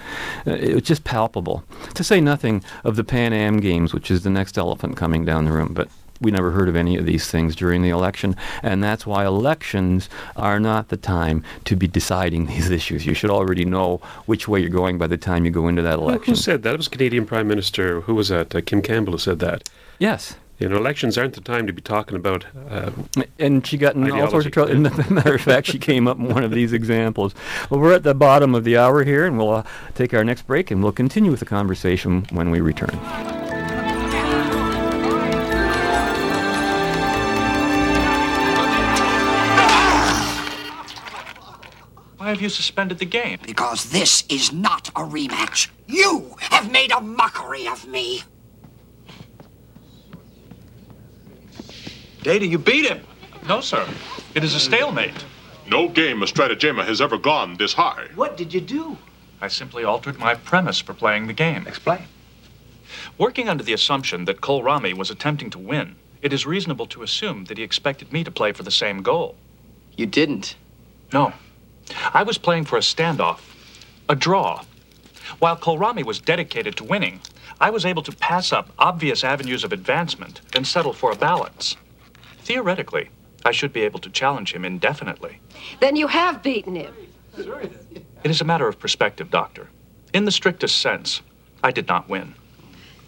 Uh, 0.46 0.52
it 0.52 0.74
was 0.74 0.84
just 0.84 1.02
palpable. 1.02 1.64
To 1.94 2.04
say 2.04 2.20
nothing 2.20 2.62
of 2.84 2.94
the 2.94 3.02
Pan 3.02 3.32
Am 3.32 3.58
Games, 3.58 3.92
which 3.92 4.08
is 4.08 4.22
the 4.22 4.30
next 4.30 4.56
elephant 4.56 4.96
coming 4.96 5.24
down 5.24 5.46
the 5.46 5.52
room. 5.52 5.72
But 5.74 5.88
we 6.20 6.30
never 6.30 6.50
heard 6.50 6.68
of 6.68 6.76
any 6.76 6.96
of 6.96 7.06
these 7.06 7.30
things 7.30 7.56
during 7.56 7.82
the 7.82 7.88
election, 7.90 8.36
and 8.62 8.82
that's 8.82 9.06
why 9.06 9.24
elections 9.24 10.08
are 10.36 10.60
not 10.60 10.88
the 10.88 10.96
time 10.96 11.42
to 11.64 11.76
be 11.76 11.86
deciding 11.86 12.46
these 12.46 12.70
issues. 12.70 13.06
You 13.06 13.14
should 13.14 13.30
already 13.30 13.64
know 13.64 14.00
which 14.26 14.48
way 14.48 14.60
you're 14.60 14.68
going 14.68 14.98
by 14.98 15.06
the 15.06 15.16
time 15.16 15.44
you 15.44 15.50
go 15.50 15.68
into 15.68 15.82
that 15.82 15.98
election. 15.98 16.32
who 16.32 16.36
said 16.36 16.62
that? 16.62 16.74
It 16.74 16.76
was 16.76 16.88
Canadian 16.88 17.26
Prime 17.26 17.48
Minister. 17.48 18.02
Who 18.02 18.14
was 18.14 18.28
that? 18.28 18.54
Uh, 18.54 18.60
Kim 18.60 18.82
Campbell 18.82 19.12
who 19.12 19.18
said 19.18 19.38
that. 19.40 19.68
Yes. 19.98 20.36
You 20.58 20.68
know, 20.68 20.76
elections 20.76 21.16
aren't 21.16 21.32
the 21.32 21.40
time 21.40 21.66
to 21.68 21.72
be 21.72 21.80
talking 21.80 22.16
about. 22.16 22.44
Uh, 22.68 22.90
and 23.38 23.66
she 23.66 23.78
got 23.78 23.94
in 23.94 24.10
all 24.12 24.28
sorts 24.28 24.44
of 24.44 24.52
trouble. 24.52 24.72
Ideology. 24.72 25.00
As 25.00 25.10
a 25.10 25.14
matter 25.14 25.34
of 25.34 25.40
fact, 25.40 25.66
she 25.68 25.78
came 25.78 26.06
up 26.06 26.18
in 26.18 26.28
one 26.28 26.44
of 26.44 26.50
these 26.50 26.74
examples. 26.74 27.34
Well, 27.70 27.80
we're 27.80 27.94
at 27.94 28.02
the 28.02 28.14
bottom 28.14 28.54
of 28.54 28.64
the 28.64 28.76
hour 28.76 29.02
here, 29.02 29.24
and 29.24 29.38
we'll 29.38 29.50
uh, 29.50 29.62
take 29.94 30.12
our 30.12 30.22
next 30.22 30.46
break, 30.46 30.70
and 30.70 30.82
we'll 30.82 30.92
continue 30.92 31.30
with 31.30 31.40
the 31.40 31.46
conversation 31.46 32.26
when 32.30 32.50
we 32.50 32.60
return. 32.60 32.90
Why 42.30 42.34
have 42.34 42.42
you 42.42 42.48
suspended 42.48 43.00
the 43.00 43.06
game? 43.06 43.40
Because 43.44 43.90
this 43.90 44.22
is 44.28 44.52
not 44.52 44.88
a 44.90 45.00
rematch. 45.00 45.68
You 45.88 46.36
have 46.38 46.70
made 46.70 46.92
a 46.92 47.00
mockery 47.00 47.66
of 47.66 47.88
me. 47.88 48.22
Data, 52.22 52.46
you 52.46 52.56
beat 52.56 52.86
him. 52.86 53.00
No, 53.48 53.60
sir. 53.60 53.84
It 54.36 54.44
is 54.44 54.54
a 54.54 54.60
stalemate. 54.60 55.24
No 55.66 55.88
game 55.88 56.22
of 56.22 56.28
Strategema 56.28 56.84
has 56.84 57.00
ever 57.00 57.18
gone 57.18 57.56
this 57.56 57.72
high. 57.72 58.06
What 58.14 58.36
did 58.36 58.54
you 58.54 58.60
do? 58.60 58.96
I 59.40 59.48
simply 59.48 59.82
altered 59.82 60.20
my 60.20 60.36
premise 60.36 60.78
for 60.78 60.94
playing 60.94 61.26
the 61.26 61.32
game. 61.32 61.66
Explain. 61.66 62.04
Working 63.18 63.48
under 63.48 63.64
the 63.64 63.72
assumption 63.72 64.24
that 64.26 64.40
Kolrami 64.40 64.94
was 64.94 65.10
attempting 65.10 65.50
to 65.50 65.58
win, 65.58 65.96
it 66.22 66.32
is 66.32 66.46
reasonable 66.46 66.86
to 66.86 67.02
assume 67.02 67.46
that 67.46 67.58
he 67.58 67.64
expected 67.64 68.12
me 68.12 68.22
to 68.22 68.30
play 68.30 68.52
for 68.52 68.62
the 68.62 68.70
same 68.70 69.02
goal. 69.02 69.34
You 69.96 70.06
didn't. 70.06 70.54
No. 71.12 71.32
I 72.12 72.22
was 72.22 72.38
playing 72.38 72.64
for 72.64 72.76
a 72.76 72.80
standoff, 72.80 73.40
a 74.08 74.16
draw. 74.16 74.64
While 75.38 75.56
Kolrami 75.56 76.04
was 76.04 76.20
dedicated 76.20 76.76
to 76.76 76.84
winning, 76.84 77.20
I 77.60 77.70
was 77.70 77.84
able 77.84 78.02
to 78.02 78.12
pass 78.12 78.52
up 78.52 78.70
obvious 78.78 79.22
avenues 79.22 79.64
of 79.64 79.72
advancement 79.72 80.40
and 80.54 80.66
settle 80.66 80.92
for 80.92 81.12
a 81.12 81.16
balance. 81.16 81.76
Theoretically, 82.42 83.10
I 83.44 83.52
should 83.52 83.72
be 83.72 83.82
able 83.82 84.00
to 84.00 84.10
challenge 84.10 84.52
him 84.52 84.64
indefinitely. 84.64 85.40
Then 85.80 85.96
you 85.96 86.06
have 86.06 86.42
beaten 86.42 86.74
him. 86.76 86.94
It 87.36 88.30
is 88.30 88.40
a 88.40 88.44
matter 88.44 88.66
of 88.66 88.78
perspective, 88.78 89.30
Doctor. 89.30 89.68
In 90.12 90.24
the 90.24 90.32
strictest 90.32 90.80
sense, 90.80 91.22
I 91.62 91.70
did 91.70 91.86
not 91.86 92.08
win. 92.08 92.34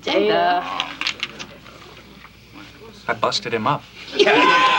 Data. 0.02 0.62
Uh, 0.64 0.90
I 3.08 3.14
busted 3.14 3.52
him 3.52 3.66
up. 3.66 3.82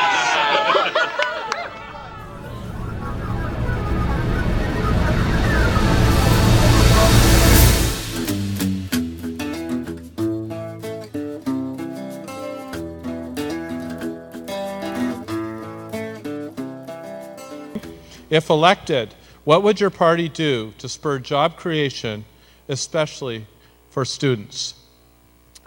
If 18.33 18.49
elected, 18.49 19.13
what 19.43 19.61
would 19.61 19.79
your 19.79 19.91
party 19.91 20.27
do 20.27 20.73
to 20.79 20.89
spur 20.89 21.19
job 21.19 21.55
creation, 21.55 22.25
especially 22.67 23.45
for 23.91 24.05
students? 24.05 24.73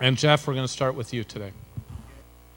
And 0.00 0.18
Jeff, 0.18 0.48
we're 0.48 0.54
going 0.54 0.66
to 0.66 0.72
start 0.72 0.96
with 0.96 1.14
you 1.14 1.22
today. 1.22 1.52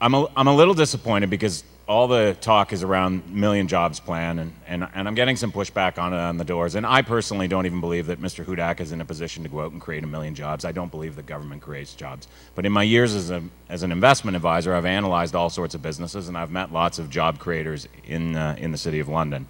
I'm 0.02 0.16
a, 0.16 0.26
I'm 0.36 0.48
a 0.48 0.56
little 0.56 0.74
disappointed 0.74 1.30
because 1.30 1.64
all 1.88 2.08
the 2.08 2.36
talk 2.42 2.74
is 2.74 2.82
around 2.82 3.32
million 3.32 3.68
jobs 3.68 4.00
plan, 4.00 4.40
and, 4.40 4.54
and, 4.66 4.88
and 4.96 5.08
I'm 5.08 5.14
getting 5.14 5.36
some 5.36 5.52
pushback 5.52 6.00
on 6.00 6.12
it 6.12 6.18
on 6.18 6.38
the 6.38 6.44
doors. 6.44 6.74
And 6.74 6.88
I 6.88 7.04
personally 7.04 7.48
don't 7.48 7.68
even 7.68 7.80
believe 7.80 8.08
that 8.08 8.20
Mr. 8.20 8.44
Hudak 8.44 8.80
is 8.80 8.92
in 8.92 9.02
a 9.02 9.06
position 9.06 9.44
to 9.44 9.50
go 9.50 9.60
out 9.60 9.74
and 9.74 9.80
create 9.80 10.04
a 10.04 10.08
million 10.08 10.34
jobs. 10.34 10.66
I 10.66 10.72
don't 10.72 10.90
believe 10.90 11.18
the 11.18 11.22
government 11.22 11.62
creates 11.62 11.94
jobs. 11.94 12.28
But 12.56 12.66
in 12.66 12.72
my 12.72 12.82
years 12.82 13.14
as, 13.14 13.30
a, 13.30 13.44
as 13.70 13.84
an 13.84 13.92
investment 13.92 14.36
advisor, 14.36 14.74
I've 14.74 14.86
analyzed 14.86 15.36
all 15.36 15.52
sorts 15.52 15.76
of 15.76 15.84
businesses, 15.84 16.30
and 16.30 16.36
I've 16.36 16.50
met 16.50 16.74
lots 16.74 16.98
of 16.98 17.12
job 17.12 17.38
creators 17.38 17.88
in, 18.06 18.36
uh, 18.36 18.56
in 18.58 18.72
the 18.72 18.78
city 18.80 19.00
of 19.00 19.08
London. 19.08 19.46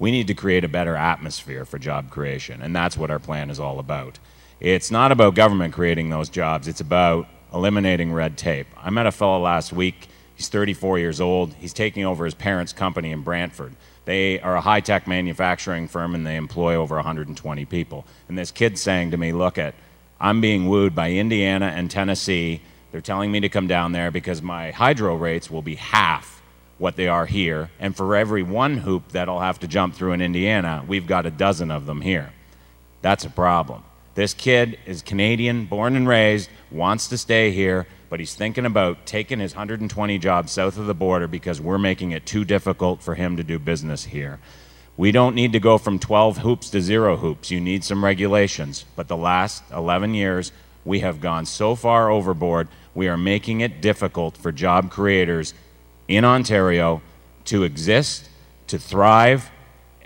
We 0.00 0.10
need 0.10 0.28
to 0.28 0.34
create 0.34 0.64
a 0.64 0.68
better 0.68 0.96
atmosphere 0.96 1.66
for 1.66 1.78
job 1.78 2.08
creation, 2.08 2.62
and 2.62 2.74
that's 2.74 2.96
what 2.96 3.10
our 3.10 3.18
plan 3.18 3.50
is 3.50 3.60
all 3.60 3.78
about. 3.78 4.18
It's 4.58 4.90
not 4.90 5.12
about 5.12 5.34
government 5.34 5.74
creating 5.74 6.08
those 6.08 6.30
jobs, 6.30 6.66
it's 6.66 6.80
about 6.80 7.28
eliminating 7.52 8.10
red 8.10 8.38
tape. 8.38 8.66
I 8.78 8.88
met 8.88 9.06
a 9.06 9.12
fellow 9.12 9.38
last 9.38 9.74
week. 9.74 10.08
He's 10.34 10.48
34 10.48 10.98
years 10.98 11.20
old. 11.20 11.52
He's 11.52 11.74
taking 11.74 12.06
over 12.06 12.24
his 12.24 12.32
parents' 12.32 12.72
company 12.72 13.12
in 13.12 13.20
Brantford. 13.20 13.74
They 14.06 14.40
are 14.40 14.56
a 14.56 14.62
high 14.62 14.80
tech 14.80 15.06
manufacturing 15.06 15.86
firm 15.86 16.14
and 16.14 16.26
they 16.26 16.36
employ 16.36 16.76
over 16.76 16.94
120 16.94 17.66
people. 17.66 18.06
And 18.26 18.38
this 18.38 18.50
kid's 18.50 18.80
saying 18.80 19.10
to 19.10 19.18
me, 19.18 19.34
Look, 19.34 19.58
at, 19.58 19.74
I'm 20.18 20.40
being 20.40 20.66
wooed 20.66 20.94
by 20.94 21.12
Indiana 21.12 21.66
and 21.66 21.90
Tennessee. 21.90 22.62
They're 22.90 23.02
telling 23.02 23.30
me 23.30 23.40
to 23.40 23.50
come 23.50 23.66
down 23.66 23.92
there 23.92 24.10
because 24.10 24.40
my 24.40 24.70
hydro 24.70 25.14
rates 25.14 25.50
will 25.50 25.60
be 25.60 25.74
half 25.74 26.39
what 26.80 26.96
they 26.96 27.06
are 27.06 27.26
here. 27.26 27.70
And 27.78 27.94
for 27.94 28.16
every 28.16 28.42
one 28.42 28.78
hoop 28.78 29.12
that 29.12 29.28
I'll 29.28 29.40
have 29.40 29.60
to 29.60 29.68
jump 29.68 29.94
through 29.94 30.12
in 30.12 30.22
Indiana, 30.22 30.82
we've 30.88 31.06
got 31.06 31.26
a 31.26 31.30
dozen 31.30 31.70
of 31.70 31.84
them 31.84 32.00
here. 32.00 32.32
That's 33.02 33.24
a 33.24 33.30
problem. 33.30 33.84
This 34.14 34.34
kid 34.34 34.78
is 34.86 35.02
Canadian, 35.02 35.66
born 35.66 35.94
and 35.94 36.08
raised, 36.08 36.48
wants 36.70 37.06
to 37.08 37.18
stay 37.18 37.52
here, 37.52 37.86
but 38.08 38.18
he's 38.18 38.34
thinking 38.34 38.66
about 38.66 39.06
taking 39.06 39.40
his 39.40 39.54
120 39.54 40.18
jobs 40.18 40.52
south 40.52 40.78
of 40.78 40.86
the 40.86 40.94
border 40.94 41.28
because 41.28 41.60
we're 41.60 41.78
making 41.78 42.12
it 42.12 42.26
too 42.26 42.44
difficult 42.44 43.02
for 43.02 43.14
him 43.14 43.36
to 43.36 43.44
do 43.44 43.58
business 43.58 44.04
here. 44.04 44.40
We 44.96 45.12
don't 45.12 45.34
need 45.34 45.52
to 45.52 45.60
go 45.60 45.78
from 45.78 45.98
12 45.98 46.38
hoops 46.38 46.70
to 46.70 46.80
zero 46.80 47.16
hoops. 47.16 47.50
You 47.50 47.60
need 47.60 47.84
some 47.84 48.04
regulations. 48.04 48.84
But 48.96 49.08
the 49.08 49.16
last 49.16 49.62
11 49.70 50.14
years, 50.14 50.50
we 50.84 51.00
have 51.00 51.20
gone 51.20 51.46
so 51.46 51.74
far 51.74 52.10
overboard, 52.10 52.68
we 52.94 53.06
are 53.06 53.16
making 53.18 53.60
it 53.60 53.80
difficult 53.80 54.36
for 54.36 54.50
job 54.50 54.90
creators 54.90 55.54
in 56.10 56.24
Ontario 56.24 57.00
to 57.46 57.62
exist, 57.62 58.28
to 58.66 58.78
thrive, 58.78 59.50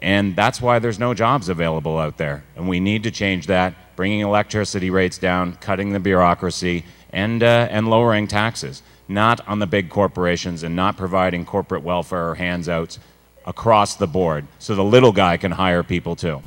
and 0.01 0.37
that's 0.37 0.61
why 0.61 0.79
there's 0.79 0.99
no 0.99 1.15
jobs 1.15 1.49
available 1.49 1.99
out 1.99 2.19
there. 2.19 2.45
And 2.57 2.69
we 2.69 2.79
need 2.79 3.03
to 3.05 3.11
change 3.11 3.47
that, 3.47 3.75
bringing 3.97 4.21
electricity 4.21 4.91
rates 4.91 5.17
down, 5.17 5.55
cutting 5.55 5.93
the 5.93 6.01
bureaucracy, 6.01 6.85
and, 7.11 7.43
uh, 7.43 7.69
and 7.71 7.89
lowering 7.89 8.29
taxes, 8.29 8.83
not 9.09 9.47
on 9.49 9.61
the 9.61 9.67
big 9.67 9.89
corporations 9.89 10.63
and 10.63 10.77
not 10.77 10.97
providing 10.97 11.47
corporate 11.47 11.83
welfare 11.83 12.31
or 12.31 12.35
handouts 12.35 12.99
across 13.47 13.95
the 13.95 14.07
board 14.07 14.47
so 14.59 14.75
the 14.75 14.85
little 14.85 15.13
guy 15.13 15.37
can 15.37 15.53
hire 15.53 15.83
people 15.83 16.17
too. 16.17 16.43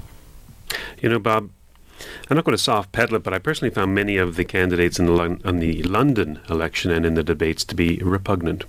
You 1.02 1.10
know, 1.10 1.20
Bob, 1.20 1.50
I'm 2.30 2.36
not 2.36 2.44
going 2.44 2.58
to 2.58 2.64
soft 2.64 2.92
pedal 2.92 3.16
it, 3.16 3.24
but 3.24 3.34
I 3.34 3.40
personally 3.40 3.74
found 3.74 3.96
many 3.96 4.18
of 4.18 4.36
the 4.36 4.44
candidates 4.44 5.00
in 5.00 5.06
the, 5.06 5.40
on 5.46 5.60
the 5.60 5.82
London 5.84 6.42
election 6.50 6.92
and 6.92 7.06
in 7.06 7.16
the 7.16 7.24
debates 7.24 7.64
to 7.66 7.76
be 7.76 7.98
repugnant. 8.04 8.66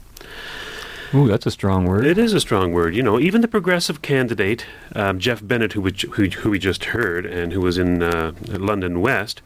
Ooh, 1.15 1.29
that's 1.29 1.47
a 1.47 1.51
strong 1.51 1.87
word. 1.87 2.05
It 2.05 2.19
is 2.19 2.33
a 2.33 2.41
strong 2.41 2.73
word. 2.73 2.95
You 2.95 3.03
know, 3.03 3.19
even 3.19 3.41
the 3.41 3.49
progressive 3.49 4.03
candidate, 4.03 4.67
um, 4.95 5.19
Jeff 5.19 5.41
Bennett, 5.47 5.73
who 5.73 5.81
we, 5.81 5.93
who, 6.13 6.27
who 6.29 6.51
we 6.51 6.59
just 6.59 6.87
heard 6.87 7.25
and 7.25 7.53
who 7.53 7.61
was 7.61 7.79
in 7.79 8.03
uh, 8.03 8.33
London 8.49 9.01
West, 9.01 9.41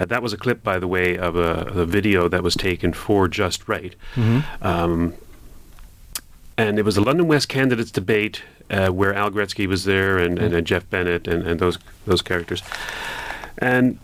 uh, 0.00 0.04
that 0.04 0.22
was 0.22 0.32
a 0.32 0.36
clip, 0.36 0.62
by 0.62 0.78
the 0.78 0.88
way, 0.88 1.16
of 1.16 1.36
a, 1.36 1.62
a 1.74 1.86
video 1.86 2.28
that 2.28 2.42
was 2.42 2.54
taken 2.54 2.92
for 2.92 3.28
Just 3.28 3.68
Right. 3.68 3.94
Mhm. 4.14 4.44
Um, 4.62 5.14
and 6.58 6.78
it 6.78 6.84
was 6.84 6.94
the 6.94 7.02
London 7.02 7.28
West 7.28 7.48
candidates 7.48 7.90
debate 7.90 8.42
uh, 8.70 8.88
where 8.88 9.14
Al 9.14 9.30
Gretzky 9.30 9.66
was 9.66 9.84
there 9.84 10.18
and, 10.18 10.38
and, 10.38 10.54
uh, 10.54 10.60
Jeff 10.60 10.88
Bennett 10.88 11.28
and, 11.28 11.46
and 11.46 11.60
those 11.60 11.78
those 12.06 12.22
characters. 12.22 12.62
And 13.58 13.98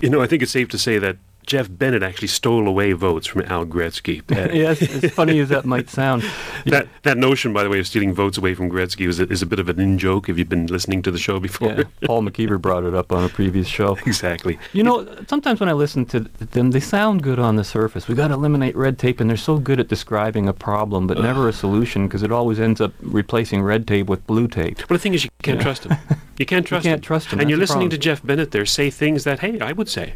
you 0.00 0.08
know, 0.10 0.20
I 0.22 0.26
think 0.26 0.42
it's 0.42 0.52
safe 0.52 0.68
to 0.70 0.78
say 0.78 0.98
that 0.98 1.16
Jeff 1.46 1.68
Bennett 1.70 2.02
actually 2.02 2.28
stole 2.28 2.66
away 2.66 2.92
votes 2.92 3.26
from 3.26 3.42
Al 3.42 3.64
Gretzky. 3.66 4.22
Yes, 4.54 4.80
as 4.82 5.12
funny 5.12 5.38
as 5.40 5.48
that 5.48 5.64
might 5.64 5.88
sound. 5.90 6.22
that 6.66 6.88
that 7.02 7.18
notion, 7.18 7.52
by 7.52 7.62
the 7.62 7.68
way, 7.68 7.78
of 7.78 7.86
stealing 7.86 8.12
votes 8.14 8.38
away 8.38 8.54
from 8.54 8.70
Gretzky 8.70 9.08
is 9.08 9.20
a, 9.20 9.28
is 9.30 9.42
a 9.42 9.46
bit 9.46 9.58
of 9.58 9.68
an 9.68 9.80
in 9.80 9.98
joke. 9.98 10.28
If 10.28 10.38
you've 10.38 10.48
been 10.48 10.66
listening 10.66 11.02
to 11.02 11.10
the 11.10 11.18
show 11.18 11.38
before, 11.40 11.68
Yeah, 11.72 11.82
Paul 12.04 12.22
McKeever 12.26 12.60
brought 12.60 12.84
it 12.84 12.94
up 12.94 13.12
on 13.12 13.24
a 13.24 13.28
previous 13.28 13.66
show. 13.66 13.96
exactly. 14.06 14.58
You 14.72 14.82
know, 14.82 15.06
sometimes 15.28 15.60
when 15.60 15.68
I 15.68 15.72
listen 15.72 16.04
to 16.06 16.20
them, 16.20 16.70
they 16.70 16.80
sound 16.80 17.22
good 17.22 17.38
on 17.38 17.56
the 17.56 17.64
surface. 17.64 18.08
We've 18.08 18.16
got 18.16 18.28
to 18.28 18.34
eliminate 18.34 18.76
red 18.76 18.98
tape, 18.98 19.20
and 19.20 19.28
they're 19.28 19.36
so 19.36 19.58
good 19.58 19.80
at 19.80 19.88
describing 19.88 20.48
a 20.48 20.52
problem, 20.52 21.06
but 21.06 21.18
never 21.18 21.48
a 21.48 21.52
solution, 21.52 22.06
because 22.06 22.22
it 22.22 22.30
always 22.32 22.60
ends 22.60 22.80
up 22.80 22.92
replacing 23.00 23.62
red 23.62 23.86
tape 23.86 24.06
with 24.08 24.26
blue 24.26 24.48
tape. 24.48 24.78
But 24.78 24.88
the 24.88 24.98
thing 24.98 25.14
is, 25.14 25.24
you 25.24 25.30
can't 25.42 25.58
Yeah. 25.58 25.62
trust 25.64 25.82
them. 25.88 25.98
You 26.38 26.46
can't 26.46 26.66
trust 26.66 26.84
you 26.84 26.90
can't 26.90 26.98
him. 26.98 27.02
trust 27.06 27.26
him, 27.28 27.40
And 27.40 27.48
you're 27.50 27.58
that's 27.58 27.70
listening 27.70 27.90
to. 27.90 27.98
Jeff 27.98 28.22
Bennett 28.24 28.50
there 28.50 28.66
say 28.66 28.90
things 28.90 29.24
that, 29.24 29.40
hey, 29.40 29.60
I 29.60 29.72
would 29.72 29.88
say. 29.88 30.14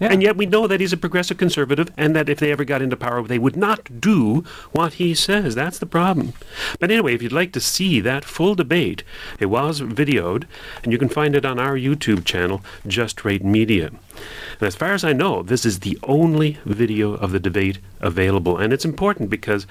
And 0.00 0.22
yet 0.22 0.36
we 0.36 0.46
know 0.46 0.66
that 0.66 0.80
he's 0.80 0.92
a 0.92 0.96
progressive 0.96 1.36
conservative 1.36 1.90
and 1.96 2.16
that 2.16 2.28
if 2.28 2.40
they 2.40 2.50
ever 2.50 2.64
got 2.64 2.82
into 2.82 2.96
power, 2.96 3.22
they 3.22 3.38
would 3.38 3.56
not 3.56 4.00
do 4.00 4.44
what 4.72 4.94
he 4.94 5.14
says. 5.14 5.54
That's 5.54 5.78
the 5.78 5.86
problem. 5.86 6.32
But 6.80 6.90
anyway, 6.90 7.14
if 7.14 7.22
you'd 7.22 7.32
like 7.32 7.52
to 7.52 7.60
see 7.60 8.00
that 8.00 8.24
full 8.24 8.54
debate, 8.54 9.04
it 9.38 9.46
was 9.46 9.80
videoed, 9.80 10.44
and 10.82 10.92
you 10.92 10.98
can 10.98 11.08
find 11.08 11.36
it 11.36 11.44
on 11.44 11.58
our 11.58 11.76
YouTube 11.76 12.24
channel, 12.24 12.62
Just 12.86 13.24
Right 13.24 13.44
Media. 13.44 13.86
And 13.86 14.62
as 14.62 14.76
far 14.76 14.92
as 14.92 15.04
I 15.04 15.12
know, 15.12 15.42
this 15.42 15.64
is 15.64 15.80
the 15.80 15.98
only 16.04 16.58
video 16.64 17.14
of 17.14 17.32
the 17.32 17.40
debate 17.40 17.78
available. 18.00 18.56
And 18.58 18.72
it's 18.72 18.84
important 18.84 19.30
because 19.30 19.64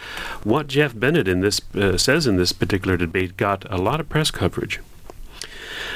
what 0.43 0.67
Jeff 0.67 0.97
Bennett 0.97 1.27
in 1.27 1.41
this 1.41 1.61
uh, 1.75 1.97
says 1.97 2.27
in 2.27 2.37
this 2.37 2.51
particular 2.51 2.97
debate 2.97 3.37
got 3.37 3.69
a 3.71 3.77
lot 3.77 3.99
of 3.99 4.09
press 4.09 4.31
coverage. 4.31 4.79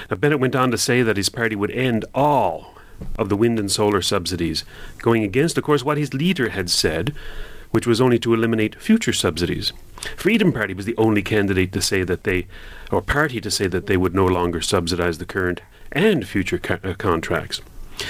Now, 0.09 0.17
Bennett 0.17 0.39
went 0.39 0.55
on 0.55 0.71
to 0.71 0.78
say 0.78 1.01
that 1.01 1.17
his 1.17 1.30
party 1.30 1.55
would 1.55 1.71
end 1.71 2.05
all 2.13 2.76
of 3.17 3.29
the 3.29 3.35
wind 3.35 3.59
and 3.59 3.71
solar 3.71 4.01
subsidies, 4.01 4.63
going 4.99 5.23
against, 5.23 5.57
of 5.57 5.63
course, 5.63 5.83
what 5.83 5.97
his 5.97 6.13
leader 6.13 6.49
had 6.49 6.69
said, 6.69 7.13
which 7.71 7.87
was 7.87 7.99
only 7.99 8.19
to 8.19 8.33
eliminate 8.33 8.81
future 8.81 9.13
subsidies. 9.13 9.73
Freedom 10.15 10.53
Party 10.53 10.73
was 10.73 10.85
the 10.85 10.97
only 10.97 11.21
candidate 11.21 11.73
to 11.73 11.81
say 11.81 12.03
that 12.03 12.23
they, 12.23 12.47
or 12.91 13.01
party 13.01 13.41
to 13.41 13.51
say 13.51 13.67
that 13.67 13.87
they 13.87 13.97
would 13.97 14.15
no 14.15 14.25
longer 14.25 14.61
subsidize 14.61 15.17
the 15.17 15.25
current 15.25 15.61
and 15.91 16.27
future 16.27 16.57
co- 16.57 16.79
uh, 16.83 16.93
contracts. 16.93 17.61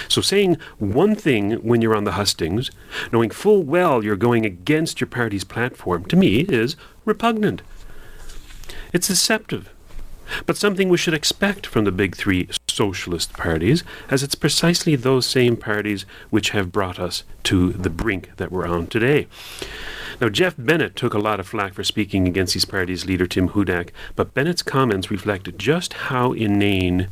So 0.10 0.22
saying 0.22 0.58
one 0.80 1.16
thing 1.16 1.54
when 1.54 1.82
you're 1.82 1.96
on 1.96 2.04
the 2.04 2.14
hustings, 2.14 2.72
knowing 3.12 3.30
full 3.30 3.64
well 3.64 4.04
you're 4.04 4.18
going 4.18 4.46
against 4.46 5.00
your 5.00 5.08
party's 5.08 5.44
platform, 5.44 6.06
to 6.06 6.16
me 6.16 6.42
is 6.42 6.76
repugnant. 7.06 7.62
It's 8.92 9.08
deceptive, 9.08 9.74
but 10.46 10.58
something 10.58 10.90
we 10.90 10.98
should 10.98 11.14
expect 11.14 11.66
from 11.66 11.86
the 11.86 11.92
big 11.92 12.16
three 12.16 12.50
socialist 12.68 13.34
parties, 13.34 13.84
as 14.10 14.24
it's 14.24 14.36
precisely 14.36 14.96
those 14.96 15.26
same 15.26 15.56
parties 15.56 16.06
which 16.30 16.52
have 16.52 16.72
brought 16.72 17.00
us 17.00 17.24
to 17.44 17.74
the 17.74 17.90
brink 17.90 18.30
that 18.38 18.52
we're 18.52 18.68
on 18.68 18.88
today. 18.88 19.28
Now, 20.20 20.30
Jeff 20.30 20.56
Bennett 20.58 20.96
took 20.96 21.14
a 21.14 21.20
lot 21.20 21.40
of 21.40 21.48
flack 21.48 21.74
for 21.74 21.84
speaking 21.84 22.28
against 22.28 22.54
his 22.56 22.66
party's 22.66 23.06
leader, 23.06 23.28
Tim 23.28 23.50
Hudak, 23.50 23.90
but 24.16 24.34
Bennett's 24.34 24.64
comments 24.64 25.12
reflect 25.12 25.58
just 25.58 25.94
how 25.94 26.34
inane 26.34 27.08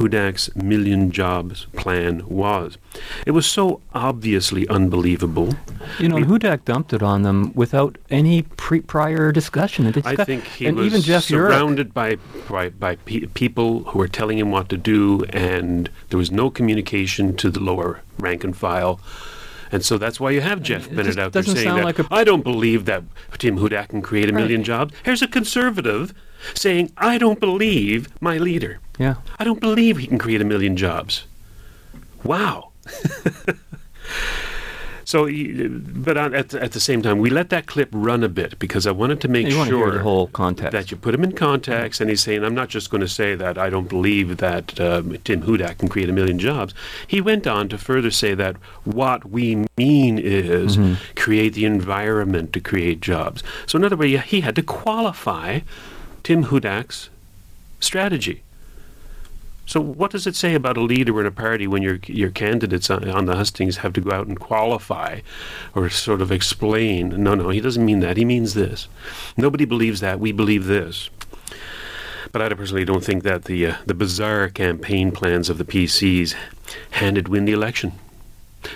Hudak's 0.00 0.54
million 0.56 1.10
jobs 1.10 1.66
plan 1.76 2.26
was. 2.26 2.78
It 3.26 3.32
was 3.32 3.44
so 3.46 3.82
obviously 3.92 4.66
unbelievable. 4.68 5.54
You 5.98 6.08
know, 6.08 6.16
Hudak 6.16 6.64
dumped 6.64 6.92
it 6.94 7.02
on 7.02 7.22
them 7.22 7.52
without 7.54 7.98
any 8.08 8.42
pre- 8.42 8.80
prior 8.80 9.30
discussion. 9.30 9.84
and 9.86 9.96
I 9.98 10.00
discuss- 10.00 10.26
think 10.26 10.44
he 10.44 10.66
and 10.66 10.76
was 10.78 10.86
even 10.86 11.02
Jeff 11.02 11.24
Urich- 11.24 11.28
surrounded 11.28 11.92
by 11.92 12.16
by, 12.48 12.70
by 12.70 12.96
pe- 12.96 13.26
people 13.26 13.84
who 13.84 13.98
were 13.98 14.08
telling 14.08 14.38
him 14.38 14.50
what 14.50 14.68
to 14.70 14.76
do, 14.78 15.24
and 15.30 15.90
there 16.08 16.18
was 16.18 16.30
no 16.32 16.48
communication 16.50 17.36
to 17.36 17.50
the 17.50 17.60
lower 17.60 18.00
rank 18.18 18.42
and 18.42 18.56
file. 18.56 18.98
And 19.72 19.84
so 19.84 19.98
that's 19.98 20.18
why 20.18 20.30
you 20.30 20.40
have 20.40 20.62
Jeff 20.62 20.88
Bennett 20.92 21.18
out 21.18 21.32
there 21.32 21.42
saying 21.44 21.76
that 21.76 21.84
like 21.84 22.00
I 22.10 22.24
don't 22.24 22.42
believe 22.42 22.86
that 22.86 23.04
Tim 23.38 23.58
Hudak 23.58 23.88
can 23.90 24.02
create 24.02 24.28
a 24.30 24.32
Right. 24.32 24.40
million 24.42 24.64
jobs. 24.64 24.92
Here's 25.04 25.22
a 25.22 25.28
conservative 25.28 26.12
saying 26.54 26.92
I 26.96 27.18
don't 27.18 27.40
believe 27.40 28.08
my 28.20 28.38
leader. 28.38 28.78
Yeah. 28.98 29.16
I 29.38 29.44
don't 29.44 29.60
believe 29.60 29.98
he 29.98 30.06
can 30.06 30.18
create 30.18 30.40
a 30.40 30.44
million 30.44 30.76
jobs. 30.76 31.24
Wow. 32.24 32.70
so, 35.04 35.26
but 35.68 36.16
on, 36.16 36.34
at, 36.34 36.54
at 36.54 36.72
the 36.72 36.80
same 36.80 37.02
time, 37.02 37.18
we 37.18 37.30
let 37.30 37.50
that 37.50 37.66
clip 37.66 37.88
run 37.92 38.22
a 38.22 38.28
bit 38.28 38.58
because 38.58 38.86
I 38.86 38.90
wanted 38.92 39.20
to 39.22 39.28
make 39.28 39.46
You 39.48 39.64
sure 39.64 39.90
the 39.92 40.02
whole 40.02 40.28
context. 40.28 40.72
that 40.72 40.90
you 40.90 40.96
put 40.96 41.14
him 41.14 41.24
in 41.24 41.32
context. 41.32 42.00
And 42.00 42.10
he's 42.10 42.22
saying, 42.22 42.44
I'm 42.44 42.54
not 42.54 42.68
just 42.68 42.90
going 42.90 43.00
to 43.00 43.08
say 43.08 43.34
that 43.34 43.58
I 43.58 43.70
don't 43.70 43.88
believe 43.88 44.36
that 44.36 44.78
um, 44.80 45.16
Tim 45.24 45.42
Hudak 45.42 45.78
can 45.78 45.88
create 45.88 46.10
a 46.10 46.12
million 46.12 46.38
jobs. 46.38 46.74
He 47.06 47.20
went 47.20 47.46
on 47.46 47.68
to 47.70 47.78
further 47.78 48.10
say 48.10 48.34
that 48.34 48.56
what 48.84 49.28
we 49.30 49.66
mean 49.78 50.18
is 50.18 50.76
Mm-hmm. 50.76 50.94
create 51.16 51.54
the 51.54 51.64
environment 51.64 52.52
to 52.52 52.60
create 52.60 53.00
jobs. 53.00 53.42
So, 53.66 53.78
in 53.78 53.84
other 53.84 53.96
words, 53.96 54.22
he 54.26 54.42
had 54.42 54.54
to 54.56 54.62
qualify 54.62 55.60
Tim 56.22 56.44
Hudak's 56.44 57.10
strategy. 57.80 58.42
So, 59.66 59.80
what 59.80 60.10
does 60.10 60.26
it 60.26 60.34
say 60.34 60.54
about 60.54 60.76
a 60.76 60.80
leader 60.82 61.20
in 61.20 61.26
a 61.26 61.30
party 61.30 61.68
when 61.68 61.80
your 61.80 62.00
your 62.06 62.30
candidates 62.30 62.90
on, 62.90 63.08
on 63.08 63.26
the 63.26 63.36
hustings 63.36 63.78
have 63.78 63.92
to 63.92 64.00
go 64.00 64.10
out 64.10 64.26
and 64.26 64.38
qualify, 64.38 65.20
or 65.76 65.88
sort 65.88 66.20
of 66.20 66.32
explain? 66.32 67.22
No, 67.22 67.36
no, 67.36 67.50
he 67.50 67.60
doesn't 67.60 67.84
mean 67.84 68.00
that. 68.00 68.16
He 68.16 68.24
means 68.24 68.54
this. 68.54 68.88
Nobody 69.36 69.64
believes 69.64 70.00
that. 70.00 70.18
We 70.18 70.32
believe 70.32 70.64
this. 70.66 71.08
But 72.32 72.42
I 72.42 72.48
personally 72.48 72.84
don't 72.84 73.04
think 73.04 73.22
that 73.22 73.44
the 73.44 73.66
uh, 73.66 73.76
the 73.86 73.94
bizarre 73.94 74.48
campaign 74.48 75.12
plans 75.12 75.48
of 75.48 75.58
the 75.58 75.64
PCs 75.64 76.34
handed 76.90 77.28
win 77.28 77.44
the 77.44 77.52
election. 77.52 77.92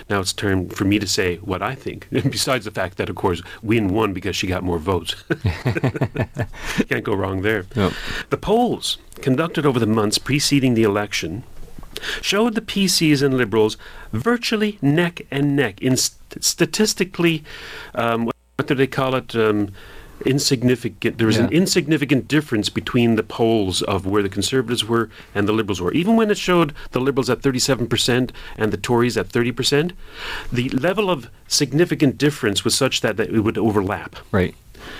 Now 0.09 0.19
it's 0.19 0.33
time 0.33 0.69
for 0.69 0.85
me 0.85 0.99
to 0.99 1.07
say 1.07 1.37
what 1.37 1.61
I 1.61 1.75
think. 1.75 2.07
Besides 2.11 2.65
the 2.65 2.71
fact 2.71 2.97
that, 2.97 3.09
of 3.09 3.15
course, 3.15 3.41
Wynne 3.61 3.89
won 3.89 4.13
because 4.13 4.35
she 4.35 4.47
got 4.47 4.63
more 4.63 4.79
votes. 4.79 5.15
Can't 6.89 7.03
go 7.03 7.13
wrong 7.13 7.41
there. 7.41 7.63
The 8.29 8.37
polls 8.39 8.97
conducted 9.21 9.65
over 9.65 9.79
the 9.79 9.87
months 9.87 10.17
preceding 10.17 10.73
the 10.73 10.83
election 10.83 11.43
showed 12.21 12.55
the 12.55 12.61
PCs 12.61 13.21
and 13.21 13.37
Liberals 13.37 13.77
virtually 14.11 14.77
neck 14.81 15.25
and 15.31 15.55
neck 15.55 15.81
in 15.81 15.97
st- 15.97 16.43
statistically, 16.43 17.43
um, 17.93 18.25
what 18.25 18.67
do 18.67 18.75
they 18.75 18.87
call 18.87 19.15
it? 19.15 19.35
Um, 19.35 19.71
insignificant. 20.25 21.17
There 21.17 21.27
was 21.27 21.37
an 21.37 21.51
insignificant 21.51 22.27
difference 22.27 22.69
between 22.69 23.15
the 23.15 23.23
polls 23.23 23.81
of 23.81 24.05
where 24.05 24.23
the 24.23 24.29
Conservatives 24.29 24.85
were 24.85 25.09
and 25.33 25.47
the 25.47 25.53
Liberals 25.53 25.81
were. 25.81 25.91
Even 25.93 26.15
when 26.15 26.31
it 26.31 26.37
showed 26.37 26.73
the 26.91 26.99
Liberals 26.99 27.29
at 27.29 27.41
37% 27.41 28.31
and 28.57 28.71
the 28.71 28.77
Tories 28.77 29.17
at 29.17 29.29
30%, 29.29 29.91
the 30.51 30.69
level 30.69 31.09
of 31.09 31.29
significant 31.47 32.17
difference 32.17 32.63
was 32.63 32.75
such 32.75 33.01
that, 33.01 33.17
that 33.17 33.29
it 33.29 33.41
would 33.41 33.57
overlap. 33.57 34.15
Right. 34.31 34.55